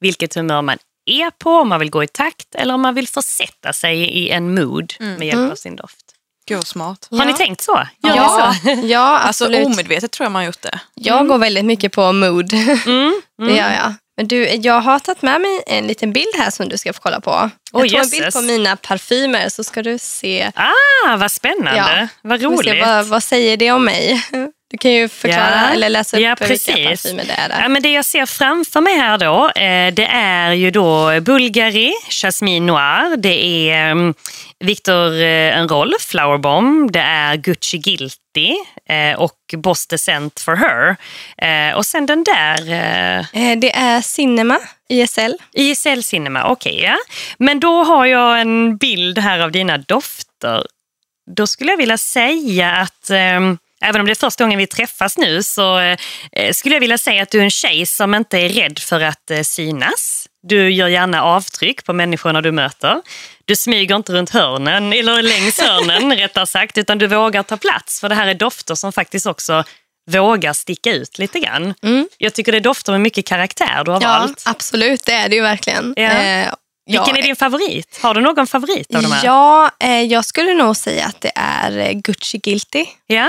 vilket 0.00 0.34
humör 0.34 0.62
man 0.62 0.78
är 1.04 1.30
på, 1.30 1.50
om 1.50 1.68
man 1.68 1.80
vill 1.80 1.90
gå 1.90 2.04
i 2.04 2.08
takt 2.08 2.54
eller 2.54 2.74
om 2.74 2.80
man 2.80 2.94
vill 2.94 3.08
försätta 3.08 3.72
sig 3.72 3.98
i 3.98 4.30
en 4.30 4.54
mood 4.54 4.94
med 4.98 5.26
hjälp 5.26 5.52
av 5.52 5.54
sin 5.54 5.76
doft. 5.76 6.07
Gud 6.48 6.56
vad 6.58 6.66
smart. 6.66 7.08
Har 7.10 7.24
ni 7.24 7.34
tänkt 7.34 7.60
så? 7.62 7.86
Gör 8.02 8.16
Ja, 8.16 8.54
så? 8.64 8.70
ja 8.86 9.18
Alltså 9.18 9.44
absolut. 9.44 9.66
omedvetet 9.66 10.10
tror 10.10 10.24
jag 10.24 10.32
man 10.32 10.40
har 10.40 10.46
gjort 10.46 10.62
det. 10.62 10.80
Jag 10.94 11.28
går 11.28 11.38
väldigt 11.38 11.64
mycket 11.64 11.92
på 11.92 12.12
mood. 12.12 12.52
Mm, 12.86 13.20
Det 13.50 13.56
gör 13.56 13.70
jag. 13.72 13.94
Men 14.16 14.28
du, 14.28 14.48
jag 14.48 14.80
har 14.80 14.98
tagit 14.98 15.22
med 15.22 15.40
mig 15.40 15.62
en 15.66 15.86
liten 15.86 16.12
bild 16.12 16.34
här 16.38 16.50
som 16.50 16.68
du 16.68 16.78
ska 16.78 16.92
få 16.92 17.00
kolla 17.00 17.20
på. 17.20 17.30
Jag 17.72 17.82
Oj, 17.82 17.88
tog 17.90 17.98
en 18.00 18.10
bild 18.10 18.32
på 18.32 18.40
mina 18.40 18.76
parfymer 18.76 19.48
så 19.48 19.64
ska 19.64 19.82
du 19.82 19.98
se. 19.98 20.52
Ah, 20.54 21.16
vad 21.16 21.30
spännande. 21.32 21.76
Ja. 22.00 22.08
Vad 22.22 22.42
roligt. 22.42 22.86
Vad, 22.86 23.06
vad 23.06 23.22
säger 23.22 23.56
det 23.56 23.70
om 23.72 23.84
mig? 23.84 24.22
Du 24.70 24.78
kan 24.78 24.90
ju 24.90 25.08
förklara 25.08 25.62
Ja. 25.68 25.74
eller 25.74 25.88
läsa 25.88 26.16
upp 26.16 26.22
Ja, 26.22 26.28
vilka 26.40 26.46
precis. 26.48 27.02
parfymer 27.02 27.24
det 27.24 27.32
är. 27.32 27.48
Där. 27.48 27.60
Ja, 27.62 27.68
men 27.68 27.82
det 27.82 27.92
jag 27.92 28.04
ser 28.04 28.26
framför 28.26 28.80
mig 28.80 28.96
här 28.96 29.18
då, 29.18 29.44
eh, 29.50 29.94
det 29.94 30.04
är 30.12 30.52
ju 30.52 30.70
då 30.70 31.20
Bulgari, 31.20 31.92
Jasmine 32.10 32.66
Noir, 32.66 33.16
det 33.16 33.68
är 33.70 33.90
um, 33.90 34.14
Victor 34.60 35.20
eh, 35.20 35.58
Enroll, 35.58 35.94
Flower 36.00 36.38
Bomb, 36.38 36.92
det 36.92 37.00
är 37.00 37.36
Gucci 37.36 37.78
Guilty 37.78 38.54
eh, 38.88 39.18
och 39.18 39.34
Boss 39.56 39.86
Descent 39.86 40.40
for 40.40 40.56
Her. 40.56 40.96
Och 41.76 41.86
sen 41.86 42.06
den 42.06 42.24
där 42.24 42.56
Det 43.56 43.76
är 43.76 44.00
Cinema, 44.00 44.58
ISL. 44.88 45.34
ISL 45.52 46.02
Cinema, 46.02 46.44
okej 46.44 46.80
ja. 46.82 46.96
Men 47.38 47.60
då 47.60 47.84
har 47.84 48.06
jag 48.06 48.40
en 48.40 48.76
bild 48.76 49.18
här 49.18 49.38
av 49.38 49.52
dina 49.52 49.78
dofter. 49.78 50.66
Då 51.36 51.46
skulle 51.46 51.70
jag 51.70 51.76
vilja 51.78 51.98
säga 51.98 52.70
att 52.72 53.10
eh, 53.10 53.40
Även 53.84 54.00
om 54.00 54.06
det 54.06 54.12
är 54.12 54.14
första 54.14 54.44
gången 54.44 54.58
vi 54.58 54.66
träffas 54.66 55.18
nu 55.18 55.42
så 55.42 55.78
eh, 55.78 56.52
skulle 56.52 56.74
jag 56.74 56.80
vilja 56.80 56.98
säga 56.98 57.22
att 57.22 57.30
du 57.30 57.38
är 57.40 57.44
en 57.44 57.50
tjej 57.50 57.86
som 57.86 58.14
inte 58.14 58.38
är 58.38 58.48
rädd 58.48 58.78
för 58.78 59.00
att 59.00 59.30
eh, 59.30 59.40
synas. 59.42 60.26
Du 60.42 60.70
gör 60.70 60.88
gärna 60.88 61.22
avtryck 61.22 61.84
på 61.84 61.92
människorna 61.92 62.40
du 62.40 62.52
möter. 62.52 63.02
Du 63.44 63.56
smyger 63.56 63.96
inte 63.96 64.12
runt 64.12 64.30
hörnen, 64.30 64.92
eller 64.92 65.22
längs 65.22 65.60
hörnen 65.60 66.12
rättare 66.16 66.46
sagt, 66.46 66.78
utan 66.78 66.98
du 66.98 67.06
vågar 67.06 67.42
ta 67.42 67.56
plats. 67.56 68.00
För 68.00 68.08
det 68.08 68.14
här 68.14 68.26
är 68.26 68.34
dofter 68.34 68.74
som 68.74 68.92
faktiskt 68.92 69.26
också 69.26 69.64
vågar 70.10 70.52
sticka 70.52 70.92
ut 70.92 71.18
lite 71.18 71.40
grann. 71.40 71.74
Jag 72.18 72.34
tycker 72.34 72.52
det 72.52 72.58
är 72.58 72.62
dofter 72.62 72.92
med 72.92 73.00
mycket 73.00 73.26
karaktär 73.26 73.84
du 73.84 73.90
har 73.90 74.02
Ja, 74.02 74.18
valt. 74.18 74.42
absolut. 74.46 75.04
Det 75.04 75.12
är 75.12 75.28
det 75.28 75.36
ju 75.36 75.42
verkligen. 75.42 75.94
Ja. 75.96 76.02
Eh, 76.02 76.52
Vilken 76.86 77.06
ja, 77.08 77.16
är 77.18 77.22
din 77.22 77.36
favorit? 77.36 77.98
Har 78.02 78.14
du 78.14 78.20
någon 78.20 78.46
favorit 78.46 78.94
av 78.94 79.02
de 79.02 79.12
här? 79.12 79.24
Ja, 79.24 79.70
eh, 79.80 80.02
jag 80.02 80.24
skulle 80.24 80.54
nog 80.54 80.76
säga 80.76 81.06
att 81.06 81.20
det 81.20 81.32
är 81.34 81.78
eh, 81.78 81.92
Gucci 81.92 82.38
Guilty. 82.38 82.84
Ja? 83.06 83.28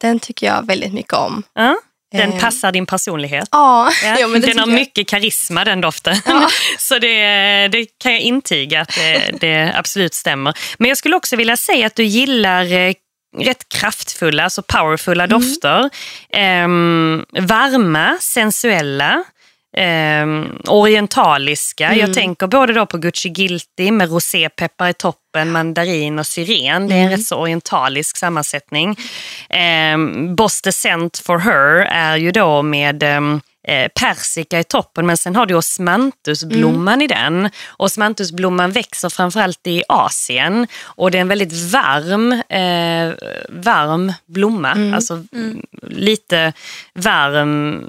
Den 0.00 0.20
tycker 0.20 0.46
jag 0.46 0.66
väldigt 0.66 0.92
mycket 0.92 1.12
om. 1.14 1.42
ja. 1.54 1.76
Den 2.12 2.32
Eh. 2.32 2.40
passar 2.40 2.72
din 2.72 2.86
personlighet. 2.86 3.48
Ja, 3.50 3.90
Ja, 4.04 4.16
ja, 4.20 4.26
men 4.28 4.40
den 4.40 4.58
har 4.58 4.66
jag. 4.66 4.74
mycket 4.74 5.08
karisma 5.08 5.64
den 5.64 5.80
doften. 5.80 6.16
Så 6.78 6.98
det, 6.98 7.68
det 7.68 7.86
kan 7.98 8.12
jag 8.12 8.20
intyga 8.20 8.80
att 8.80 8.94
det, 8.94 9.30
det 9.40 9.72
absolut 9.76 10.14
stämmer. 10.14 10.54
Men 10.78 10.88
jag 10.88 10.98
skulle 10.98 11.16
också 11.16 11.36
vilja 11.36 11.56
säga 11.56 11.86
att 11.86 11.94
du 11.94 12.04
gillar 12.04 12.72
eh, 12.72 12.92
rätt 13.38 13.68
kraftfulla, 13.68 14.44
alltså 14.44 14.62
powerfulla 14.62 15.24
Mm. 15.24 15.40
dofter. 15.40 15.90
Ehm, 16.32 17.24
varma, 17.40 18.16
sensuella. 18.20 19.24
ehm, 19.76 20.46
orientaliska. 20.66 21.86
Mm. 21.86 21.98
Jag 21.98 22.14
tänker 22.14 22.46
både 22.46 22.72
då 22.72 22.86
på 22.86 22.98
Gucci 22.98 23.28
Guilty 23.28 23.90
med 23.90 24.10
rosépeppar 24.10 24.88
i 24.88 24.94
toppen, 24.94 25.19
mandarin 25.34 26.18
och 26.18 26.26
syren. 26.26 26.88
Det 26.88 26.94
är 26.94 26.98
Mm. 26.98 27.12
en 27.12 27.18
rätt 27.18 27.26
så 27.26 27.36
orientalisk 27.36 28.16
sammansättning. 28.16 28.96
Um, 29.94 30.36
Boss 30.36 30.62
Descent 30.62 31.18
for 31.18 31.38
Her 31.38 31.86
är 31.90 32.16
ju 32.16 32.30
då 32.32 32.62
med 32.62 33.02
ehm, 33.02 33.40
eh, 33.68 33.88
persika 34.00 34.60
i 34.60 34.64
toppen 34.64 35.06
men 35.06 35.16
sen 35.16 35.36
har 35.36 35.46
du 35.46 35.54
osmanthusblomman 35.54 37.02
i 37.02 37.06
den. 37.06 37.50
Osmanthusblomman 37.76 38.72
växer 38.72 39.08
framförallt 39.08 39.66
i 39.66 39.82
Asien 39.88 40.66
och 40.82 41.10
det 41.10 41.18
är 41.18 41.22
en 41.22 41.28
väldigt 41.28 41.72
varm, 41.72 42.32
eh, 42.32 43.14
varm 43.48 44.12
blomma. 44.26 44.92
Alltså 44.94 45.24
mm, 45.32 45.62
lite 45.82 46.52
varm 46.94 47.84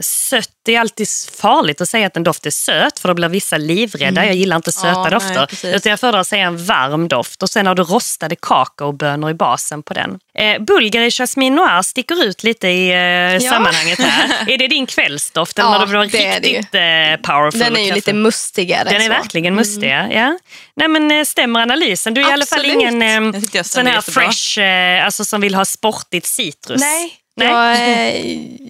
Sött 0.00 0.50
är 0.68 0.80
alltid 0.80 1.08
farligt 1.38 1.80
att 1.80 1.88
säga 1.88 2.06
att 2.06 2.16
en 2.16 2.22
doft 2.22 2.46
är 2.46 2.50
söt 2.50 2.98
för 2.98 3.08
då 3.08 3.14
blir 3.14 3.28
vissa 3.28 3.56
livrädda. 3.58 4.26
Jag 4.26 4.34
gillar 4.34 4.56
inte 4.56 4.72
söta 4.72 4.88
Ja, 4.88 5.02
nej, 5.02 5.10
dofter. 5.10 5.46
precis. 5.46 5.74
utan 5.74 5.90
jag 5.90 6.00
föredrar 6.00 6.20
att 6.20 6.26
säga 6.26 6.46
en 6.46 6.64
varm 6.66 7.08
doft 7.08 7.42
och 7.42 7.50
sen 7.50 7.66
har 7.66 7.74
du 7.74 7.82
rostade 7.82 8.36
kakaobönor 8.36 9.30
i 9.30 9.34
basen 9.34 9.82
på 9.82 9.94
den. 9.94 10.18
Eh, 10.38 10.62
Bulgari 10.62 11.10
Jasmine 11.10 11.56
Noir 11.56 11.82
sticker 11.82 12.24
ut 12.24 12.42
lite 12.42 12.68
i 12.68 12.88
eh, 12.90 13.48
sammanhanget 13.50 13.98
här. 13.98 14.48
är 14.52 14.58
det 14.58 14.68
din 14.68 14.86
kvällsdoft 14.86 15.58
eller 15.58 15.68
Ja, 15.68 15.78
när 15.78 15.86
du 15.86 15.92
var 15.92 16.06
det 16.06 16.26
är 16.26 16.40
det 16.40 16.48
riktigt 16.48 16.74
eh, 16.74 17.32
powerful? 17.32 17.60
Den 17.60 17.76
är 17.76 17.86
ju 17.86 17.94
lite 17.94 18.12
mustigare. 18.12 18.84
Den 18.84 19.00
är 19.00 19.00
så. 19.00 19.08
verkligen 19.08 19.54
mustig, 19.54 19.88
ja. 19.90 20.38
Nej, 20.76 20.88
men 20.88 21.10
eh, 21.10 21.24
stämmer 21.24 21.60
analysen? 21.60 22.14
Du 22.14 22.20
är 22.20 22.28
i 22.28 22.32
alla 22.32 22.46
fall 22.46 22.58
Absolut. 22.60 22.82
ingen 22.98 23.02
eh, 23.34 23.62
sån 23.62 23.86
här 23.86 23.94
jättebra. 23.94 24.22
fresh, 24.32 24.60
eh, 24.60 25.04
alltså 25.04 25.24
som 25.24 25.40
vill 25.40 25.54
ha 25.54 25.64
sportigt 25.64 26.26
citrus. 26.26 26.80
Nej, 26.80 27.00
Nej. 27.00 27.20
Jag, 27.34 27.76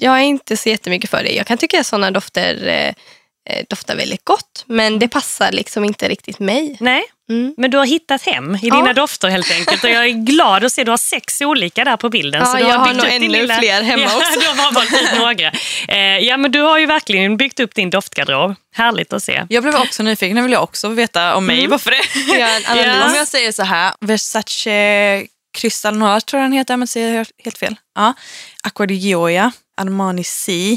jag 0.01 0.15
är 0.19 0.23
inte 0.25 0.57
så 0.57 0.69
jättemycket 0.69 1.11
för 1.11 1.23
det. 1.23 1.31
Jag 1.33 1.47
kan 1.47 1.59
tycka 1.59 1.81
att 1.81 1.87
sådana 1.87 2.11
dofter 2.11 2.67
eh, 3.51 3.65
doftar 3.69 3.97
väldigt 3.97 4.25
gott, 4.25 4.65
men 4.67 4.99
det 4.99 5.09
passar 5.09 5.53
liksom 5.53 5.85
inte 5.85 6.09
riktigt 6.09 6.39
mig. 6.39 6.77
Nej, 6.81 7.03
Mm. 7.29 7.55
men 7.57 7.71
du 7.71 7.79
har 7.79 7.85
hittat 7.87 8.23
hem 8.23 8.55
i 8.55 8.59
Ja. 8.63 8.77
dina 8.77 8.93
dofter 8.93 9.29
helt 9.29 9.51
enkelt. 9.51 9.85
Och 9.85 9.91
jag 9.91 10.05
är 10.05 10.09
glad 10.11 10.65
att 10.65 10.73
se 10.73 10.81
att 10.81 10.85
du 10.85 10.91
har 10.93 10.97
sex 10.97 11.41
olika 11.41 11.85
där 11.85 11.97
på 11.97 12.09
bilden. 12.11 12.41
Ja, 12.41 12.47
så 12.47 12.57
du 12.57 12.63
jag 12.63 12.79
har 12.79 12.89
byggt 12.89 12.97
nog 13.05 13.13
ännu 13.13 13.55
fler 13.59 13.83
hemma 13.83 14.03
ja, 14.11 14.17
också. 14.17 14.41
Du 14.41 14.47
har 14.47 14.57
bara 14.57 14.71
valt 14.71 14.93
ut 14.93 15.19
några. 15.19 15.53
Eh, 15.89 16.19
ja, 16.19 16.37
men 16.37 16.53
du 16.53 16.61
har 16.61 16.79
ju 16.79 16.87
verkligen 16.87 17.37
byggt 17.37 17.61
upp 17.61 17.75
din 17.75 17.91
doftgarderob. 17.91 18.55
Härligt 18.75 19.13
att 19.13 19.23
se. 19.23 19.47
Jag 19.49 19.63
blev 19.63 19.77
också 19.77 20.03
nyfiken, 20.03 20.37
nu 20.37 20.43
vill 20.43 20.53
jag 20.53 20.63
också 20.63 20.89
veta 20.89 21.35
om 21.37 21.47
mig. 21.47 21.67
Varför 21.67 21.91
det? 21.91 22.41
En 22.41 22.63
analys. 22.79 23.05
Om 23.13 23.15
jag 23.17 23.29
säger 23.29 23.53
så 23.53 23.63
här, 23.63 23.93
Versace 24.01 25.27
Crystal 25.55 25.97
Noir 25.97 26.21
tror 26.21 26.43
jag 26.43 26.51
den 26.51 26.59
heter, 26.59 26.77
men 26.77 26.89
säger 26.89 27.15
jag 27.15 27.27
helt 27.45 27.59
fel. 27.59 27.77
Ja. 27.95 28.15
Aqua 28.63 28.87
di 28.87 28.95
Gioia, 28.95 29.53
Armani 29.77 30.25
Sea, 30.25 30.77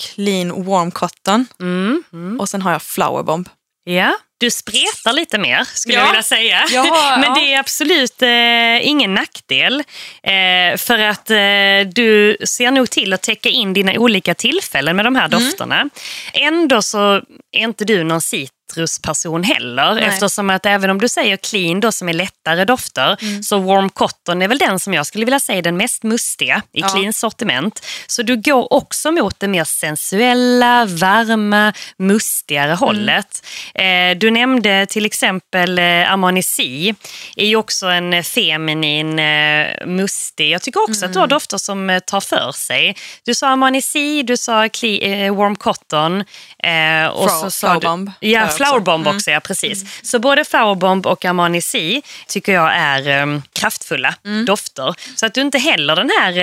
Clean 0.00 0.64
Warm 0.64 0.90
Cotton 0.90 1.46
Mm. 1.60 2.02
Mm. 2.12 2.40
och 2.40 2.48
sen 2.48 2.62
har 2.62 2.72
jag 2.72 2.82
Flower 2.82 3.22
Bomb. 3.22 3.48
Ja, 3.84 4.12
du 4.38 4.50
spretar 4.50 5.12
lite 5.12 5.38
mer 5.38 5.64
skulle 5.64 5.94
Ja. 5.94 6.00
jag 6.00 6.06
vilja 6.08 6.22
säga. 6.22 6.64
Ja, 6.70 7.16
Men 7.20 7.34
det 7.34 7.54
är 7.54 7.58
absolut 7.60 8.22
eh, 8.22 8.88
ingen 8.88 9.14
nackdel. 9.14 9.82
Eh, 10.22 10.76
för 10.76 10.98
att 10.98 11.30
eh, 11.30 11.92
du 11.94 12.36
ser 12.48 12.70
nog 12.70 12.90
till 12.90 13.12
att 13.12 13.22
täcka 13.22 13.48
in 13.48 13.72
dina 13.72 13.92
olika 13.92 14.34
tillfällen 14.34 14.96
med 14.96 15.04
de 15.04 15.14
här 15.16 15.26
Mm. 15.26 15.40
dofterna. 15.40 15.88
Ändå 16.32 16.82
så 16.82 17.14
är 17.52 17.60
inte 17.60 17.84
du 17.84 18.04
någon 18.04 18.20
citrusperson 18.74 19.42
heller. 19.44 19.94
Nej. 19.94 20.04
Eftersom 20.04 20.50
att 20.50 20.66
även 20.66 20.90
om 20.90 21.00
du 21.00 21.08
säger 21.08 21.36
clean 21.36 21.80
då 21.80 21.92
som 21.92 22.08
är 22.08 22.12
lättare 22.12 22.64
dofter 22.64 23.16
Mm. 23.22 23.42
så 23.42 23.58
warm 23.58 23.88
cotton 23.90 24.42
är 24.42 24.48
väl 24.48 24.58
den 24.58 24.78
som 24.80 24.94
jag 24.94 25.06
skulle 25.06 25.24
vilja 25.24 25.40
säga 25.40 25.58
är 25.58 25.62
den 25.62 25.76
mest 25.76 26.02
mustiga 26.02 26.62
i 26.72 26.80
Ja. 26.80 26.88
clean 26.88 27.12
sortiment. 27.12 27.86
Så 28.06 28.22
du 28.22 28.36
går 28.36 28.72
också 28.72 29.12
mot 29.12 29.40
det 29.40 29.48
mer 29.48 29.64
sensuella, 29.64 30.84
varma, 30.84 31.72
mustigare 31.98 32.72
hållet. 32.72 33.46
Eh, 33.74 34.18
du 34.18 34.30
nämnde 34.30 34.86
till 34.86 35.06
exempel 35.06 35.78
eh, 35.78 36.12
Armani 36.12 36.42
Sea. 36.42 36.94
är 37.36 37.46
ju 37.46 37.56
också 37.56 37.86
en 37.86 38.24
feminin, 38.24 39.18
eh, 39.18 39.86
mustig. 39.86 40.50
Jag 40.50 40.62
tycker 40.62 40.82
också 40.90 41.04
att 41.06 41.12
du 41.12 41.18
har 41.18 41.26
dofter 41.26 41.58
som 41.58 42.00
tar 42.06 42.20
för 42.20 42.52
sig. 42.52 42.96
Du 43.24 43.34
sa 43.34 43.48
Armani 43.48 43.82
Sea, 43.82 44.22
du 44.22 44.36
sa 44.36 44.54
Warm 45.36 45.56
Cotton. 45.56 46.20
Eh, 46.20 47.06
och 47.06 47.28
Flower- 47.28 47.40
så 47.42 47.50
sa 47.50 47.78
du-. 47.78 48.10
Ja, 48.20 48.48
Också. 48.60 48.64
Flower 48.72 48.80
Bomb 48.84 49.06
också, 49.06 49.30
ja 49.30 49.40
precis. 49.40 49.84
Så 50.02 50.18
både 50.18 50.44
Flower 50.44 50.74
Bomb 50.74 51.06
och 51.06 51.24
Armani 51.24 51.60
Sea 51.62 52.00
tycker 52.28 52.52
jag 52.52 52.72
är 52.74 53.08
eh, 53.20 53.40
kraftfulla 53.52 54.14
dofter. 54.46 54.94
Så 55.16 55.26
att 55.26 55.34
du 55.34 55.40
inte 55.40 55.58
heller 55.58 55.96
den 55.96 56.10
här, 56.20 56.38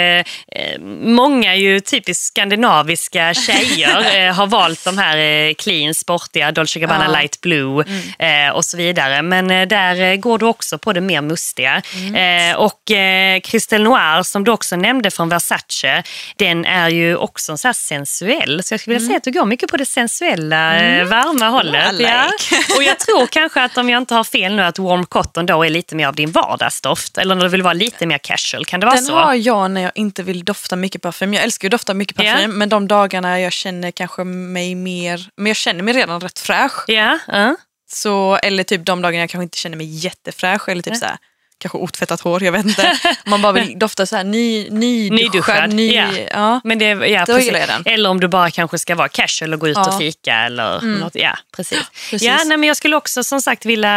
eh, 0.52 0.80
många 1.02 1.56
ju 1.56 1.80
typiskt 1.80 2.24
skandinaviska 2.26 3.34
tjejer 3.48 4.28
eh, 4.28 4.34
har 4.34 4.48
valt 4.48 4.84
de 4.86 4.98
här 4.98 5.18
eh, 5.18 5.54
clean, 5.54 5.94
sportiga, 5.94 6.52
Dolce 6.52 6.80
Gabbana 6.80 7.06
Ja. 7.06 7.12
Light 7.20 7.42
Blue 7.42 7.86
eh, 8.20 8.50
och 8.54 8.66
så 8.66 8.78
vidare. 8.78 9.22
Men 9.22 9.48
där 9.48 10.16
går 10.16 10.38
du 10.40 10.46
också 10.46 10.78
på 10.78 10.94
det 10.94 11.02
mer 11.02 11.22
mustiga. 11.22 11.82
Eh, 12.16 12.56
och 12.58 12.92
eh, 12.92 13.40
Cristel 13.40 13.84
Noir 13.84 14.24
som 14.24 14.44
du 14.44 14.52
också 14.52 14.76
nämnde 14.76 15.12
från 15.12 15.30
Versace, 15.30 16.04
den 16.36 16.66
är 16.66 16.90
ju 16.90 17.16
också 17.16 17.58
så 17.58 17.68
här 17.68 17.74
sensuell. 17.74 18.64
Så 18.64 18.74
jag 18.74 18.80
skulle 18.82 18.94
vilja 18.94 19.08
säga 19.08 19.18
att 19.18 19.24
du 19.24 19.32
går 19.32 19.46
mycket 19.46 19.70
på 19.72 19.78
det 19.78 19.86
sensuella, 19.86 20.74
varma 21.06 21.50
hållet. 21.50 22.00
Ja. 22.10 22.32
Och 22.78 22.84
jag 22.84 23.00
tror 23.00 23.28
kanske 23.28 23.64
att 23.64 23.78
om 23.78 23.90
jag 23.90 23.98
inte 24.02 24.16
har 24.16 24.24
fel 24.24 24.56
nu 24.56 24.62
att 24.64 24.80
Warm 24.80 25.06
Cotton 25.06 25.46
då 25.46 25.64
är 25.64 25.70
lite 25.70 25.96
mer 25.96 26.08
av 26.08 26.16
din 26.16 26.32
vardagsdoft. 26.32 27.18
Eller 27.18 27.36
när 27.36 27.44
du 27.44 27.50
vill 27.50 27.62
vara 27.62 27.74
lite 27.74 28.06
mer 28.06 28.18
casual. 28.18 28.66
Kan 28.66 28.80
det 28.80 28.86
vara 28.86 28.96
Den 28.96 29.06
så? 29.06 29.14
har 29.14 29.34
jag 29.34 29.72
när 29.72 29.82
jag 29.82 29.92
inte 29.96 30.24
vill 30.24 30.46
dofta 30.46 30.76
mycket 30.76 31.02
parfym. 31.02 31.34
Jag 31.34 31.44
älskar 31.44 31.66
ju 31.66 31.68
att 31.68 31.72
dofta 31.72 31.94
mycket 31.94 32.18
parfym, 32.18 32.58
men 32.58 32.70
de 32.70 32.88
dagarna 32.88 33.40
jag 33.40 33.52
känner 33.54 33.92
kanske 33.92 34.24
mig 34.24 34.76
mer, 34.76 35.30
men 35.36 35.48
jag 35.48 35.56
känner 35.56 35.84
mig 35.84 35.94
redan 35.94 36.22
rätt 36.22 36.40
fräsch. 36.40 36.84
Ja, 36.88 37.20
ja. 37.28 37.56
Så, 37.90 38.36
eller 38.44 38.64
typ 38.64 38.86
de 38.86 39.02
dagarna 39.02 39.24
jag 39.24 39.30
kanske 39.30 39.44
inte 39.44 39.58
känner 39.58 39.78
mig 39.78 39.88
jättefräsch 39.88 40.70
eller 40.70 40.82
typ 40.82 40.96
så 40.96 41.06
här, 41.06 41.18
kanske 41.60 41.78
otvättat 41.78 42.22
hår, 42.22 42.44
jag 42.44 42.52
vet 42.52 42.66
inte. 42.66 42.98
Man 43.26 43.42
bara 43.42 43.52
vill 43.52 43.80
dofta 43.80 44.06
så 44.06 44.16
här 44.16 44.24
ny, 44.24 44.70
nyduschad. 44.70 45.34
Nyduschad, 45.34 45.74
Ny, 45.74 45.94
ja. 45.96 46.08
ja. 46.32 46.62
Men 46.64 46.80
det, 46.80 46.86
ja, 46.86 47.26
Då 47.28 47.34
precis. 47.36 47.52
jag 47.54 47.68
den. 47.68 47.84
Eller 47.86 48.10
om 48.10 48.20
du 48.20 48.28
bara 48.28 48.52
kanske 48.52 48.80
ska 48.80 48.96
vara 48.96 49.10
casual 49.10 49.54
och 49.54 49.60
gå 49.60 49.68
ut 49.68 49.78
Ja. 49.78 49.88
och 49.88 49.98
fika. 49.98 50.34
Eller 50.36 50.82
något. 50.82 51.16
Ja, 51.16 51.38
precis. 51.56 51.80
precis. 52.10 52.22
Ja, 52.28 52.38
nej, 52.46 52.58
men 52.58 52.64
jag 52.68 52.78
skulle 52.78 52.96
också 52.96 53.24
som 53.24 53.42
sagt 53.42 53.66
vilja 53.66 53.92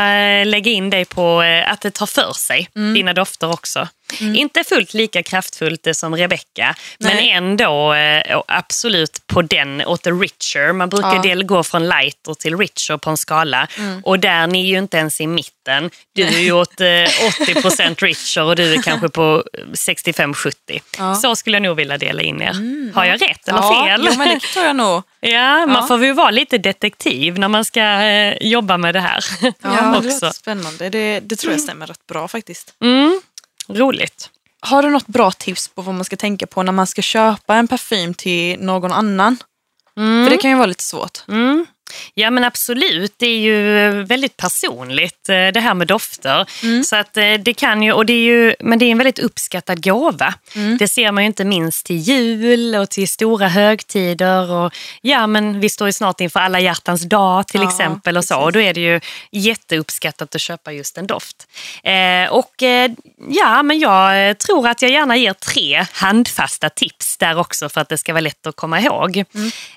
lägga 0.44 0.70
in 0.70 0.90
dig 0.90 1.05
på 1.05 1.42
eh, 1.42 1.73
att 1.73 1.81
det 1.81 1.90
tar 1.90 2.07
för 2.07 2.33
sig, 2.33 2.68
Mm. 2.77 2.94
dina 2.94 3.12
dofter 3.12 3.51
också. 3.53 3.88
Inte 4.20 4.64
fullt 4.64 4.94
lika 4.94 5.23
kraftfullt 5.23 5.87
eh, 5.87 5.92
som 5.92 6.16
Rebecca, 6.16 6.75
men 6.99 7.18
ändå 7.18 7.94
eh, 7.94 8.40
absolut 8.49 9.27
på 9.27 9.42
den, 9.42 9.83
åt 9.87 10.03
the 10.03 10.11
richer. 10.11 10.73
Man 10.73 10.88
brukar 10.88 11.14
Ja. 11.14 11.23
del 11.23 11.44
gå 11.44 11.62
från 11.62 11.88
lighter 11.88 12.35
till 12.35 12.57
richer 12.59 12.96
på 12.96 13.11
en 13.11 13.16
skala. 13.16 13.66
Och 14.05 14.18
där 14.18 14.46
ni 14.46 14.61
är 14.61 14.66
ju 14.66 14.79
inte 14.79 14.96
ens 14.96 15.20
i 15.20 15.27
mitten. 15.27 15.90
Du 16.14 16.23
är 16.23 16.38
ju 16.40 16.53
åt 16.53 16.81
eh, 16.81 16.85
80% 16.85 17.94
richer 18.05 18.42
och 18.42 18.57
du 18.57 18.75
är 18.75 18.83
kanske 18.83 19.09
på 19.09 19.44
65-70. 19.73 20.53
Ja. 20.99 21.14
Så 21.14 21.37
skulle 21.37 21.57
jag 21.57 21.62
nog 21.62 21.77
vilja 21.77 21.99
dela 21.99 22.23
in 22.23 22.42
er. 22.42 22.55
Har 22.94 23.05
jag 23.05 23.23
rätt 23.23 23.49
eller 23.49 23.59
ja, 23.59 23.85
fel? 23.87 24.01
Jo, 24.11 24.14
men 24.18 24.29
det 24.29 24.40
tror 24.40 24.64
jag 24.66 24.77
nog. 24.77 25.03
Ja, 25.23 25.66
man 25.66 25.77
Ja. 25.77 25.87
får 25.88 26.05
ju 26.05 26.12
vara 26.12 26.31
lite 26.31 26.59
detektiv 26.59 27.38
när 27.38 27.49
man 27.49 27.64
ska 27.64 27.81
eh, 27.81 28.35
jobba 28.40 28.77
med 28.79 28.94
det 28.94 29.01
här. 29.01 29.25
Ja, 29.40 29.51
men 29.62 29.92
det 29.92 29.99
också. 30.14 30.27
låter 30.27 30.31
spännande. 30.38 30.88
Det, 30.90 31.20
det 31.20 31.37
tror 31.37 31.53
jag 31.53 31.61
stämmer 31.61 31.87
rätt 31.87 32.07
bra 32.07 32.29
faktiskt. 32.29 32.75
Mm, 32.85 33.19
roligt. 33.74 34.30
Har 34.61 34.83
du 34.83 34.90
något 34.90 35.06
bra 35.06 35.30
tips 35.30 35.68
på 35.68 35.83
vad 35.83 35.94
man 35.94 36.04
ska 36.04 36.16
tänka 36.16 36.46
på 36.46 36.62
när 36.62 36.72
man 36.72 36.87
ska 36.87 37.02
köpa 37.02 37.54
en 37.54 37.68
parfym 37.68 38.14
till 38.14 38.61
någon 38.61 38.92
annan? 38.92 39.37
För 39.94 40.30
det 40.30 40.37
kan 40.37 40.50
ju 40.50 40.56
vara 40.56 40.66
lite 40.66 40.85
svårt. 40.85 41.18
Mm. 41.28 41.66
Ja 42.14 42.31
men 42.31 42.44
absolut, 42.44 43.14
det 43.16 43.26
är 43.26 43.38
ju 43.38 43.90
väldigt 44.03 44.37
personligt 44.37 45.29
eh, 45.29 45.35
det 45.35 45.61
här 45.61 45.74
med 45.74 45.87
dofter. 45.87 46.46
Så 46.85 46.96
att 46.96 47.16
eh, 47.16 47.35
det 47.35 47.55
kan 47.55 47.83
ju, 47.83 47.92
och 47.92 48.07
det 48.07 48.12
är 48.12 48.24
ju, 48.24 48.55
men 48.61 48.79
det 48.79 48.85
är 48.85 48.90
en 48.90 48.98
väldigt 48.98 49.18
uppskattad 49.18 49.85
gåva. 49.85 50.35
Det 50.79 50.88
ser 50.88 51.12
man 51.12 51.24
ju 51.24 51.26
inte 51.26 51.44
minst 51.44 51.87
till 51.87 51.96
jul 51.96 52.74
och 52.74 52.90
till 52.90 53.09
stora 53.09 53.48
högtider. 53.48 54.50
Och, 54.50 54.74
ja 55.00 55.26
men 55.26 55.61
vi 55.61 55.68
står 55.68 55.88
ju 55.88 55.92
snart 55.92 56.20
inför 56.20 56.40
alla 56.40 56.61
hjärtans 56.61 57.03
dag 57.03 57.48
till 57.48 57.61
Ja, 57.61 57.68
exempel 57.68 58.16
och 58.16 58.24
så. 58.24 58.37
Och 58.37 58.53
då 58.53 58.61
är 58.61 58.74
det 58.74 58.81
ju 58.81 59.00
jätteuppskattat 59.33 60.35
att 60.35 60.40
köpa 60.40 60.72
just 60.72 60.98
en 60.98 61.07
doft. 61.07 61.46
Eh, 61.85 62.33
och 62.33 62.62
eh, 62.62 62.90
ja 63.29 63.62
men 63.62 63.79
jag 63.79 64.29
eh, 64.29 64.35
tror 64.35 64.68
att 64.68 64.83
jag 64.83 64.90
gärna 64.90 65.16
ger 65.16 65.33
tre 65.33 65.87
handfasta 65.92 66.70
tips 66.70 67.16
där 67.16 67.38
också 67.38 67.68
för 67.68 67.81
att 67.81 67.88
det 67.88 67.98
ska 67.98 68.12
vara 68.12 68.20
lätt 68.20 68.46
att 68.46 68.57
komma 68.57 68.81
ihåg. 68.81 69.16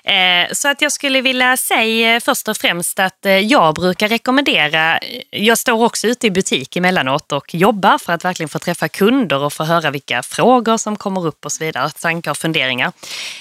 Eh, 0.04 0.52
så 0.52 0.68
att 0.68 0.82
jag 0.82 0.92
skulle 0.92 1.20
vilja 1.20 1.56
säga 1.56 2.03
Eh, 2.04 2.20
först 2.20 2.48
och 2.48 2.56
främst 2.56 2.98
att 2.98 3.26
eh, 3.26 3.32
jag 3.32 3.74
brukar 3.74 4.08
rekommendera, 4.08 4.98
eh, 4.98 5.22
jag 5.30 5.58
står 5.58 5.84
också 5.84 6.06
ute 6.06 6.26
i 6.26 6.30
butik 6.30 6.76
emellanåt 6.76 7.32
och 7.32 7.54
jobbar 7.54 7.98
för 7.98 8.12
att 8.12 8.24
verkligen 8.24 8.48
få 8.48 8.58
träffa 8.58 8.88
kunder 8.88 9.38
och 9.38 9.52
få 9.52 9.64
höra 9.64 9.90
vilka 9.90 10.22
frågor 10.22 10.76
som 10.76 10.96
kommer 10.96 11.26
upp 11.26 11.44
och 11.44 11.52
så 11.52 11.64
vidare, 11.64 11.90
tankar 11.90 12.30
och 12.30 12.36
funderingar. 12.36 12.92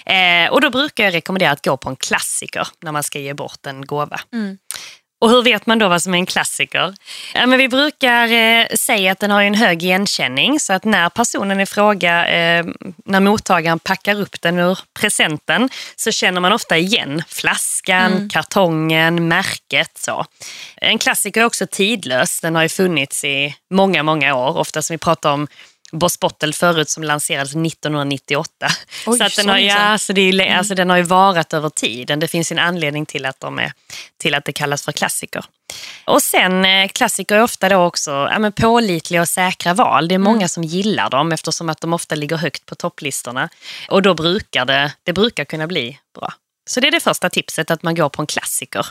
Eh, 0.06 0.52
och 0.52 0.62
då 0.62 0.70
brukar 0.70 1.04
jag 1.04 1.14
rekommendera 1.14 1.52
att 1.52 1.66
gå 1.66 1.78
på 1.78 1.90
en 1.90 1.96
klassiker 1.96 2.68
när 2.82 2.92
man 2.92 3.04
ska 3.04 3.20
ge 3.20 3.34
bort 3.34 3.66
en 3.66 3.86
gåva. 3.86 4.20
Mm. 4.34 4.58
Och 5.24 5.30
hur 5.30 5.44
vet 5.44 5.66
man 5.66 5.80
då 5.80 5.88
vad 5.88 6.02
som 6.02 6.14
är 6.14 6.18
en 6.18 6.26
klassiker? 6.26 6.96
Ja, 7.34 7.46
men 7.46 7.60
vi 7.60 7.70
brukar 7.70 8.32
eh, 8.32 8.68
säga 8.76 9.12
att 9.12 9.20
den 9.20 9.32
har 9.32 9.42
en 9.42 9.56
hög 9.56 9.84
igenkänning 9.84 10.60
så 10.60 10.74
att 10.74 10.86
när 10.86 11.10
personen 11.10 11.60
i 11.60 11.66
fråga, 11.66 12.28
eh, 12.28 12.66
när 13.06 13.20
mottagaren 13.20 13.80
packar 13.80 14.22
upp 14.22 14.42
den 14.42 14.60
ur 14.60 14.80
presenten 15.00 15.70
så 15.96 16.12
känner 16.12 16.42
man 16.42 16.54
ofta 16.54 16.78
igen 16.78 17.24
flaskan, 17.28 18.30
kartongen, 18.30 19.28
märket. 19.28 19.92
Så. 19.98 20.26
En 20.76 20.98
klassiker 20.98 21.42
är 21.42 21.46
också 21.46 21.68
tidlös. 21.72 22.40
Den 22.42 22.56
har 22.56 22.64
ju 22.64 22.70
funnits 22.70 23.24
i 23.24 23.56
många, 23.70 24.04
många 24.04 24.36
år. 24.36 24.58
Ofta 24.58 24.82
som 24.82 24.94
vi 24.94 24.98
pratar 24.98 25.32
om 25.32 25.48
Boss 25.94 26.20
Bottle 26.20 26.54
förut 26.54 26.90
som 26.90 27.04
lanserades 27.04 27.56
1998. 27.56 28.68
Oj, 29.06 29.18
så 29.18 29.24
att 29.24 29.36
den, 29.36 29.46
så 29.46 29.50
har, 29.52 29.56
länge 29.56 29.68
ja, 29.68 29.76
sedan. 29.76 30.00
så 30.00 30.14
det 30.14 30.22
är, 30.22 30.32
ju- 30.34 30.50
alltså, 30.50 30.76
den 30.76 30.90
har 30.90 30.98
ju 30.98 31.04
varat 31.04 31.54
över 31.54 31.70
tiden. 31.70 32.20
Det 32.20 32.28
finns 32.28 32.52
en 32.52 32.60
anledning 32.60 33.06
till 33.06 33.26
att, 33.26 33.40
de 33.40 33.60
är, 33.60 33.74
till 34.18 34.36
att 34.36 34.46
det 34.46 34.54
kallas 34.54 34.86
för 34.86 34.92
klassiker. 34.92 35.46
Och 36.06 36.22
sen 36.24 36.66
eh, 36.66 36.88
klassiker 36.88 37.36
är 37.36 37.44
ofta 37.44 37.70
då 37.70 37.78
också 37.78 38.12
ja, 38.12 38.40
men 38.40 38.52
pålitliga 38.52 39.22
och 39.22 39.30
säkra 39.30 39.74
val. 39.74 40.08
Det 40.08 40.16
är 40.16 40.20
många 40.20 40.48
som 40.48 40.64
gillar 40.64 41.10
dem 41.10 41.32
eftersom 41.32 41.70
att 41.70 41.82
de 41.82 41.94
ofta 41.94 42.16
ligger 42.16 42.36
högt 42.38 42.66
på 42.66 42.76
topplistorna. 42.76 43.50
Och 43.90 44.02
då 44.02 44.14
brukar 44.14 44.66
det, 44.66 44.92
det 45.04 45.14
brukar 45.14 45.46
kunna 45.46 45.68
bli 45.68 46.00
bra. 46.20 46.34
Så 46.70 46.80
det 46.80 46.88
är 46.88 46.92
det 46.92 47.00
första 47.00 47.30
tipset, 47.30 47.72
att 47.72 47.84
man 47.84 47.96
går 47.96 48.10
på 48.10 48.22
en 48.22 48.28
klassiker. 48.28 48.86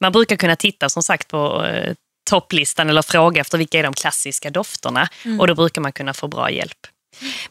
Man 0.00 0.12
brukar 0.12 0.36
kunna 0.36 0.56
titta 0.56 0.88
som 0.88 1.02
sagt 1.02 1.28
på 1.28 1.64
eh, 1.64 1.94
topplistan 2.30 2.90
eller 2.90 3.02
fråga 3.02 3.40
efter 3.40 3.58
vilka 3.58 3.78
är 3.78 3.82
de 3.82 3.94
klassiska 3.94 4.50
dofterna. 4.50 5.08
Och 5.40 5.46
då 5.46 5.54
brukar 5.54 5.80
man 5.80 5.92
kunna 5.92 6.14
få 6.14 6.28
bra 6.28 6.50
hjälp. 6.50 6.86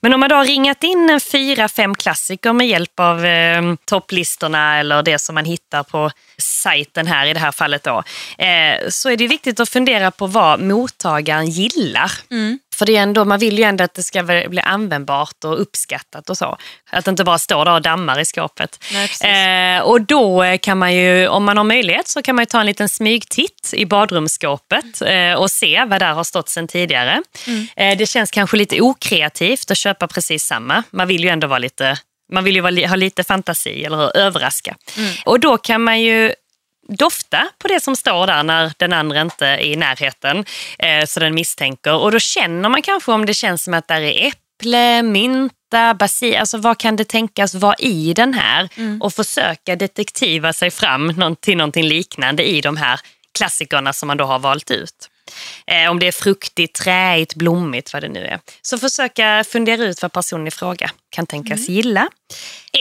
Men 0.01 0.13
om 0.13 0.19
man 0.19 0.29
då 0.29 0.35
har 0.35 0.45
ringat 0.45 0.83
in 0.83 1.09
en 1.09 1.19
fyra, 1.19 1.67
fem 1.67 1.95
klassiker 1.95 2.53
med 2.53 2.67
hjälp 2.67 2.99
av 2.99 3.25
eh, 3.25 3.75
topplistorna 3.85 4.79
eller 4.79 5.03
det 5.03 5.19
som 5.19 5.35
man 5.35 5.45
hittar 5.45 5.83
på 5.83 6.11
sajten 6.37 7.07
här 7.07 7.25
i 7.25 7.33
det 7.33 7.39
här 7.39 7.51
fallet 7.51 7.83
då, 7.83 8.03
eh, 8.37 8.89
så 8.89 9.09
är 9.09 9.17
det 9.17 9.27
viktigt 9.27 9.59
att 9.59 9.69
fundera 9.69 10.11
på 10.11 10.27
vad 10.27 10.59
mottagaren 10.59 11.49
gillar. 11.49 12.11
För 12.79 12.85
det 12.85 12.95
är 12.95 13.01
ändå, 13.01 13.25
man 13.25 13.39
vill 13.39 13.57
ju 13.57 13.63
ändå 13.63 13.83
att 13.83 13.93
det 13.93 14.03
ska 14.03 14.23
bli 14.23 14.61
användbart 14.63 15.43
och 15.43 15.61
uppskattat 15.61 16.29
och 16.29 16.37
så. 16.37 16.57
Att 16.91 17.05
det 17.05 17.11
inte 17.11 17.23
bara 17.23 17.37
står 17.37 17.65
där 17.65 17.73
och 17.73 17.81
dammar 17.81 18.19
i 18.19 18.25
skåpet. 18.25 18.83
Nej. 18.93 19.77
Eh, 19.77 19.81
och 19.81 20.01
då 20.01 20.43
eh, 20.43 20.57
kan 20.57 20.77
man 20.77 20.95
ju, 20.95 21.27
om 21.27 21.43
man 21.43 21.57
har 21.57 21.63
möjlighet, 21.63 22.07
så 22.07 22.21
kan 22.21 22.35
man 22.35 22.45
ta 22.45 22.59
en 22.59 22.65
liten 22.65 22.89
smygtitt 22.89 23.73
i 23.73 23.85
badrumsskåpet 23.85 25.01
eh, 25.01 25.33
och 25.33 25.51
se 25.51 25.85
vad 25.85 26.01
där 26.01 26.13
har 26.13 26.23
stått 26.23 26.49
sedan 26.49 26.67
tidigare. 26.67 27.23
Eh, 27.75 27.97
det 27.97 28.05
känns 28.05 28.31
kanske 28.31 28.57
lite 28.57 28.81
okreativt 28.81 29.71
att 29.71 29.77
köpa 29.77 30.07
precis 30.07 30.43
samma. 30.43 30.83
Man 30.91 31.07
vill 31.07 31.23
ju 31.23 31.29
ändå 31.29 31.47
vara 31.47 31.59
lite, 31.59 31.97
man 32.31 32.43
vill 32.43 32.55
ju 32.55 32.87
ha 32.87 32.95
lite 32.95 33.23
fantasi 33.23 33.85
eller 33.85 33.97
hur, 33.97 34.17
överraska. 34.17 34.75
Och 35.25 35.39
då 35.39 35.57
kan 35.57 35.83
man 35.83 36.01
ju 36.01 36.33
dofta 36.89 37.47
på 37.57 37.67
det 37.67 37.83
som 37.83 37.95
står 37.95 38.27
där 38.27 38.43
när 38.43 38.71
den 38.77 38.93
andra 38.93 39.21
inte 39.21 39.47
är 39.47 39.59
i 39.59 39.75
närheten. 39.75 40.45
Eh, 40.79 41.05
så 41.05 41.19
den 41.19 41.35
misstänker. 41.35 41.93
Och 41.93 42.11
då 42.11 42.19
känner 42.19 42.69
man 42.69 42.81
kanske 42.81 43.11
om 43.11 43.25
det 43.25 43.33
känns 43.33 43.63
som 43.63 43.73
att 43.73 43.87
där 43.87 44.01
är 44.01 44.27
äpple, 44.27 45.03
mynta, 45.03 45.93
basil. 45.93 46.35
Alltså 46.35 46.57
vad 46.57 46.77
kan 46.77 46.95
det 46.95 47.07
tänkas 47.07 47.55
vara 47.55 47.75
i 47.75 48.13
den 48.13 48.33
här? 48.33 48.69
Och 49.01 49.13
försöka 49.13 49.75
detektiva 49.75 50.53
sig 50.53 50.71
fram 50.71 51.35
till 51.41 51.57
någonting 51.57 51.85
liknande 51.85 52.49
i 52.49 52.61
de 52.61 52.77
här 52.77 52.99
klassikerna 53.37 53.93
som 53.93 54.07
man 54.07 54.17
då 54.17 54.25
har 54.25 54.39
valt 54.39 54.71
ut. 54.71 55.09
Eh, 55.67 55.89
om 55.91 55.99
det 55.99 56.07
är 56.07 56.11
fruktigt, 56.11 56.75
träigt, 56.75 57.35
blommigt, 57.35 57.93
vad 57.93 58.03
det 58.03 58.09
nu 58.09 58.25
är. 58.25 58.39
Så 58.61 58.77
försöka 58.77 59.43
fundera 59.47 59.83
ut 59.83 60.01
vad 60.01 60.11
personen 60.11 60.47
i 60.47 60.51
fråga 60.51 60.91
kan 61.09 61.25
tänkas 61.25 61.69
gilla. 61.69 62.09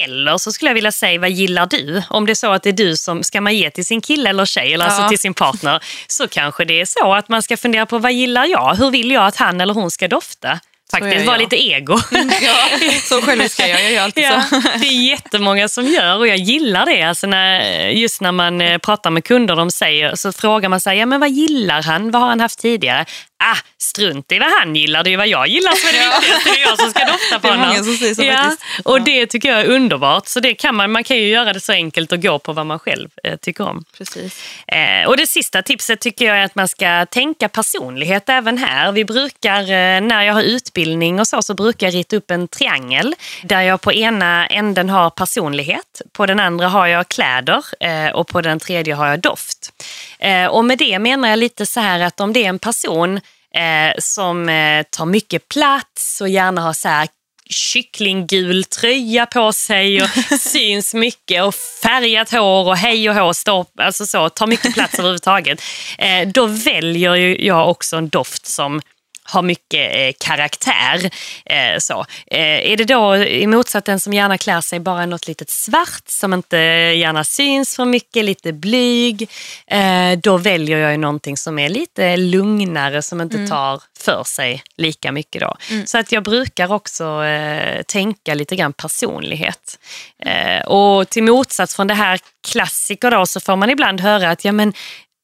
Eller 0.05 0.39
så 0.39 0.53
skulle 0.53 0.69
jag 0.71 0.75
vilja 0.75 0.93
säga, 0.93 1.21
vad 1.21 1.31
gillar 1.31 1.67
du? 1.67 2.03
Om 2.11 2.27
det 2.27 2.33
är 2.33 2.35
så 2.35 2.51
att 2.53 2.63
det 2.63 2.69
är 2.69 2.73
du 2.73 2.97
som 2.97 3.23
ska 3.23 3.41
man 3.41 3.57
ge 3.57 3.71
till 3.71 3.87
sin 3.87 4.01
kille 4.01 4.31
eller 4.31 4.45
tjej, 4.45 4.75
eller 4.75 4.85
alltså 4.85 5.03
Ja. 5.03 5.09
till 5.09 5.19
sin 5.19 5.35
partner, 5.35 5.83
så 6.07 6.29
kanske 6.29 6.65
det 6.65 6.81
är 6.81 6.85
så 6.85 7.15
att 7.15 7.29
man 7.29 7.43
ska 7.43 7.57
fundera 7.57 7.87
på 7.87 7.99
vad 7.99 8.13
gillar 8.13 8.45
jag? 8.47 8.75
Hur 8.75 8.91
vill 8.91 9.11
jag 9.11 9.27
att 9.27 9.37
han 9.37 9.61
eller 9.61 9.75
hon 9.75 9.91
ska 9.91 10.09
dofta? 10.09 10.61
Faktiskt, 10.93 11.27
vara 11.27 11.37
lite 11.37 11.57
ego. 11.57 11.99
Ja, 12.43 12.69
så 13.03 13.23
självisk 13.23 13.61
jag. 13.61 13.69
Jag 13.69 13.93
gör 13.93 14.03
alltid 14.03 14.25
Ja, 14.25 14.43
så. 14.51 14.61
det 14.79 14.87
är 14.87 15.09
jättemånga 15.11 15.69
som 15.69 15.87
gör 15.87 16.17
och 16.17 16.29
jag 16.29 16.37
gillar 16.37 16.87
det. 16.87 17.03
Alltså 17.03 17.27
när, 17.27 17.61
just 17.89 18.21
när 18.21 18.33
man 18.33 18.61
eh, 18.61 18.79
pratar 18.79 19.11
med 19.11 19.25
kunder 19.25 19.57
de 19.57 19.71
säger, 19.71 20.15
så 20.15 20.33
frågar 20.33 20.69
man 20.69 20.81
sig, 20.81 20.99
ja, 20.99 21.07
men 21.07 21.21
vad 21.21 21.31
gillar 21.31 21.83
han? 21.83 22.11
Vad 22.11 22.23
har 22.23 22.29
han 22.29 22.41
haft 22.41 22.59
tidigare? 22.59 23.05
Ah, 23.41 23.57
strunt 23.79 24.33
i 24.33 24.39
vad 24.39 24.49
han 24.59 24.77
gillar, 24.77 25.05
det 25.05 25.13
är 25.13 25.17
vad 25.17 25.29
jag 25.29 25.49
gillar 25.49 25.73
som 25.73 25.89
är 25.89 25.93
det 25.93 26.21
viktigaste. 26.21 26.51
Det 26.55 26.61
är 26.63 26.69
jag 26.69 26.79
som 26.79 26.91
ska 26.91 27.05
dofta 27.05 27.39
på 27.41 27.49
honom. 27.55 27.85
så 28.15 28.23
ja. 28.25 28.57
Och 28.85 28.99
Ja. 28.99 29.03
det 29.05 29.27
tycker 29.27 29.49
jag 29.49 29.61
är 29.61 29.65
underbart. 29.67 30.27
Så 30.29 30.41
det 30.41 30.55
kan 30.55 30.75
man, 30.75 30.91
man 30.93 31.05
kan 31.05 31.17
ju 31.17 31.29
göra 31.29 31.53
det 31.53 31.61
så 31.61 31.73
enkelt 31.73 32.13
och 32.13 32.23
gå 32.23 32.39
på 32.39 32.53
vad 32.53 32.67
man 32.67 32.79
själv 32.79 33.09
eh, 33.25 33.37
tycker 33.37 33.69
om. 33.69 33.85
Precis. 33.99 34.43
Eh, 34.67 35.09
och 35.09 35.17
det 35.17 35.27
sista 35.27 35.63
tipset 35.63 36.01
tycker 36.01 36.25
jag 36.25 36.37
är 36.39 36.45
att 36.45 36.55
man 36.55 36.69
ska 36.69 37.07
tänka 37.07 37.49
personlighet 37.49 38.29
även 38.29 38.59
här. 38.59 38.93
Vi 38.93 39.05
brukar, 39.05 39.61
eh, 39.61 40.01
när 40.01 40.23
jag 40.23 40.35
har 40.35 40.43
utbildning 40.43 40.78
och 41.21 41.29
så, 41.29 41.43
så 41.43 41.55
brukar 41.55 41.87
jag 41.87 41.95
rita 41.95 42.17
upp 42.17 42.31
en 42.31 42.49
triangel 42.49 43.15
där 43.43 43.63
jag 43.63 43.81
på 43.81 43.93
ena 43.93 44.47
änden 44.47 44.91
har 44.91 45.11
personlighet, 45.11 46.03
på 46.13 46.27
den 46.27 46.41
andra 46.41 46.69
har 46.69 46.87
jag 46.87 47.09
kläder 47.09 47.65
eh, 47.81 48.09
och 48.09 48.29
på 48.29 48.41
den 48.41 48.59
tredje 48.59 48.95
har 48.95 49.07
jag 49.07 49.21
doft. 49.21 49.73
Eh, 50.19 50.47
och 50.47 50.65
med 50.65 50.79
det 50.79 50.99
menar 50.99 51.29
jag 51.29 51.39
lite 51.39 51.67
så 51.67 51.81
här 51.81 52.01
att 52.01 52.21
om 52.21 52.33
det 52.33 52.45
är 52.45 52.49
en 52.49 52.59
person 52.59 53.17
eh, 53.55 53.95
som 53.99 54.47
tar 54.91 55.07
mycket 55.07 55.49
plats 55.49 56.21
och 56.21 56.29
gärna 56.29 56.61
har 56.61 56.73
så 56.73 56.89
här 56.89 57.09
kycklinggul 57.51 58.65
tröja 58.65 59.27
på 59.27 59.53
sig 59.53 60.03
och 60.03 60.09
syns 60.41 60.95
mycket 60.95 61.43
och 61.43 61.55
färgat 61.55 62.31
hår 62.31 62.69
och 62.69 62.77
hej 62.77 63.11
och 63.11 63.17
hå, 63.17 63.35
står, 63.35 63.67
alltså 63.77 64.07
så, 64.07 64.29
tar 64.29 64.47
mycket 64.47 64.75
plats 64.75 64.95
överhuvudtaget. 64.99 65.63
Eh, 65.99 66.29
då 66.29 66.47
väljer 66.47 67.15
ju 67.15 67.47
jag 67.47 67.71
också 67.71 67.97
en 67.97 68.09
doft 68.09 68.47
som 68.47 68.81
har 69.29 69.43
mycket 69.43 69.97
eh, 69.97 70.29
karaktär. 70.29 71.11
Eh, 71.45 71.79
så. 71.79 72.07
Eh, 72.27 72.73
är 72.73 72.77
det 72.77 72.85
då 72.85 73.17
i 73.17 73.47
motsatt 73.47 73.85
den 73.85 74.01
som 74.01 74.13
gärna 74.13 74.39
klär 74.39 74.61
sig 74.61 74.81
bara 74.81 75.07
något 75.07 75.29
litet 75.29 75.51
svart 75.51 76.03
som 76.07 76.35
inte 76.35 76.57
gärna 76.57 77.25
syns 77.25 77.77
för 77.77 77.85
mycket, 77.85 78.25
lite 78.25 78.53
blyg, 78.53 79.31
eh, 79.67 80.19
då 80.23 80.37
väljer 80.37 80.79
jag 80.79 80.93
ju 80.93 80.97
någonting 80.99 81.37
som 81.37 81.59
är 81.59 81.69
lite 81.69 82.17
lugnare 82.17 83.03
som 83.03 83.21
inte 83.21 83.47
tar 83.47 83.83
för 83.99 84.25
sig 84.25 84.63
lika 84.77 85.13
mycket 85.13 85.41
då. 85.41 85.57
Så 85.87 85.99
att 85.99 86.13
jag 86.13 86.23
brukar 86.23 86.73
också 86.73 87.25
eh, 87.25 87.83
tänka 87.83 88.35
lite 88.35 88.57
grann 88.57 88.73
personlighet. 88.73 89.79
Eh, 90.25 90.67
och 90.67 91.09
till 91.09 91.23
motsats 91.23 91.77
från 91.77 91.87
det 91.87 91.95
här 91.95 92.21
klassiker 92.49 93.11
då 93.11 93.27
så 93.27 93.41
får 93.41 93.57
man 93.57 93.71
ibland 93.71 94.01
höra 94.01 94.31
att 94.31 94.45
ja 94.45 94.53
men 94.53 94.73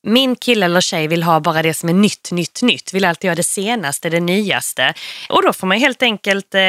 min 0.04 0.36
kille 0.36 0.64
eller 0.64 0.80
tjej 0.80 1.06
vill 1.08 1.22
ha 1.22 1.40
bara 1.40 1.62
det 1.62 1.74
som 1.74 1.88
är 1.88 1.92
nytt, 1.92 2.32
nytt, 2.32 2.62
nytt. 2.62 2.92
Vill 2.94 3.04
alltid 3.04 3.24
göra 3.28 3.34
det 3.34 3.42
senaste, 3.42 4.10
det 4.10 4.20
nyaste. 4.20 4.94
Och 5.28 5.42
då 5.42 5.52
får 5.52 5.66
man 5.66 5.78
helt 5.78 6.02
enkelt 6.02 6.54
eh, 6.54 6.60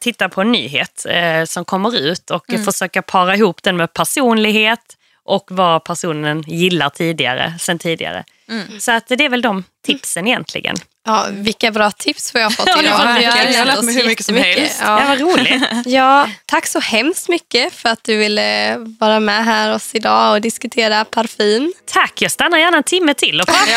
titta 0.00 0.28
på 0.28 0.40
en 0.40 0.52
nyhet 0.52 1.06
eh, 1.08 1.44
som 1.44 1.64
kommer 1.64 1.96
ut 1.96 2.30
och 2.30 2.50
Mm. 2.50 2.64
försöka 2.64 3.02
para 3.02 3.36
ihop 3.36 3.62
den 3.62 3.76
med 3.76 3.92
personlighet 3.92 4.96
och 5.24 5.44
vad 5.50 5.84
personen 5.84 6.42
gillar 6.46 6.88
tidigare, 6.90 7.54
sen 7.60 7.78
tidigare. 7.78 8.24
Mm. 8.52 8.80
Så 8.80 8.92
att 8.92 9.06
det 9.08 9.24
är 9.24 9.28
väl 9.28 9.42
de 9.42 9.64
tipsen 9.86 10.26
egentligen. 10.26 10.76
Ja, 11.06 11.26
vilka 11.30 11.70
bra 11.70 11.90
tips 11.90 12.34
vi 12.34 12.40
har 12.42 12.50
fått 12.50 12.66
Ja, 12.68 12.76
det 12.76 12.82
idag. 12.82 12.98
var 12.98 13.04
verkligen. 13.06 13.52
Jag 13.52 13.58
har 13.58 13.64
lärt 13.66 13.82
mig 13.84 13.94
hur 13.94 14.04
mycket 14.06 14.26
som 14.26 14.36
helst. 14.36 14.78
Ja, 14.84 15.00
Ja. 15.00 15.06
vad 15.08 15.20
roligt. 15.20 15.62
Ja, 15.86 16.28
tack 16.46 16.66
så 16.66 16.80
hemskt 16.80 17.28
mycket 17.28 17.72
för 17.74 17.88
att 17.88 18.04
du 18.04 18.16
ville 18.16 18.76
vara 19.00 19.20
med 19.20 19.44
här 19.44 19.74
oss 19.74 19.90
idag 19.94 20.32
och 20.34 20.40
diskutera 20.40 21.04
parfym. 21.04 21.72
Tack, 21.92 22.22
jag 22.22 22.30
stannar 22.30 22.58
gärna 22.58 22.76
en 22.76 22.82
timme 22.82 23.14
till 23.14 23.40
och 23.40 23.46
pratar. 23.46 23.66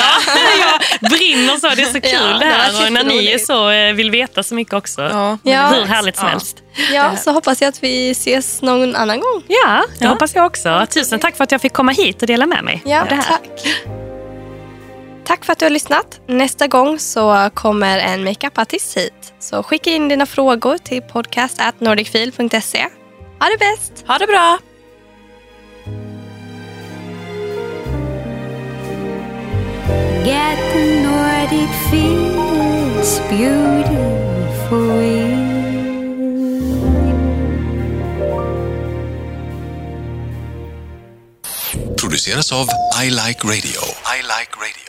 jag 1.01 1.09
brinner 1.11 1.57
så, 1.57 1.69
det 1.69 1.81
är 1.81 1.85
så 1.85 2.01
kul 2.01 2.11
Ja, 2.13 2.19
det 2.27 2.39
det 2.39 2.45
var 2.45 2.57
här. 2.57 2.85
Och 2.85 2.93
när 2.93 3.03
ni 3.03 3.27
är 3.31 3.37
så, 3.37 3.69
eh, 3.69 3.93
vill 3.93 4.11
veta 4.11 4.43
så 4.43 4.55
mycket 4.55 4.73
också. 4.73 5.01
Ja. 5.01 5.37
Ja. 5.43 5.67
Hur 5.67 5.85
härligt 5.85 6.15
som 6.17 6.25
Ja. 6.25 6.31
helst. 6.31 6.57
Ja, 6.93 7.17
så 7.17 7.31
hoppas 7.31 7.61
jag 7.61 7.69
att 7.69 7.83
vi 7.83 8.11
ses 8.11 8.61
någon 8.61 8.95
annan 8.95 9.19
gång. 9.19 9.43
Ja, 9.47 9.83
det 9.99 10.07
hoppas 10.07 10.35
jag 10.35 10.45
också. 10.45 10.85
Tusen 10.93 11.19
tack 11.19 11.37
för 11.37 11.43
att 11.43 11.51
jag 11.51 11.61
fick 11.61 11.73
komma 11.73 11.91
hit 11.91 12.21
och 12.21 12.27
dela 12.27 12.45
med 12.45 12.63
mig 12.63 12.81
Ja, 12.85 13.01
av 13.01 13.07
det 13.07 13.15
här. 13.15 13.23
tack. 13.23 14.04
Tack 15.25 15.45
för 15.45 15.53
att 15.53 15.59
du 15.59 15.65
har 15.65 15.69
lyssnat. 15.69 16.21
Nästa 16.27 16.67
gång 16.67 16.99
så 16.99 17.49
kommer 17.53 17.99
en 17.99 18.23
makeupartist 18.23 18.97
hit. 18.97 19.33
Så 19.39 19.63
skicka 19.63 19.89
in 19.89 20.07
dina 20.07 20.25
frågor 20.25 20.77
till 20.77 21.01
podcast.nordicfil.se. 21.01 22.87
Ha 23.39 23.49
det 23.49 23.57
bäst! 23.59 24.03
Ha 24.07 24.17
det 24.17 24.27
bra! 24.27 24.59
Get 30.25 30.57
the 30.73 31.03
Nordic 31.03 31.69
feel, 31.91 32.35
it's 32.99 33.19
beautiful. 33.29 33.95
produceras 42.15 42.51
av 42.51 42.67
I 43.03 43.09
Like 43.09 43.43
Radio. 43.43 43.81
I 44.05 44.21
like 44.21 44.51
radio. 44.57 44.84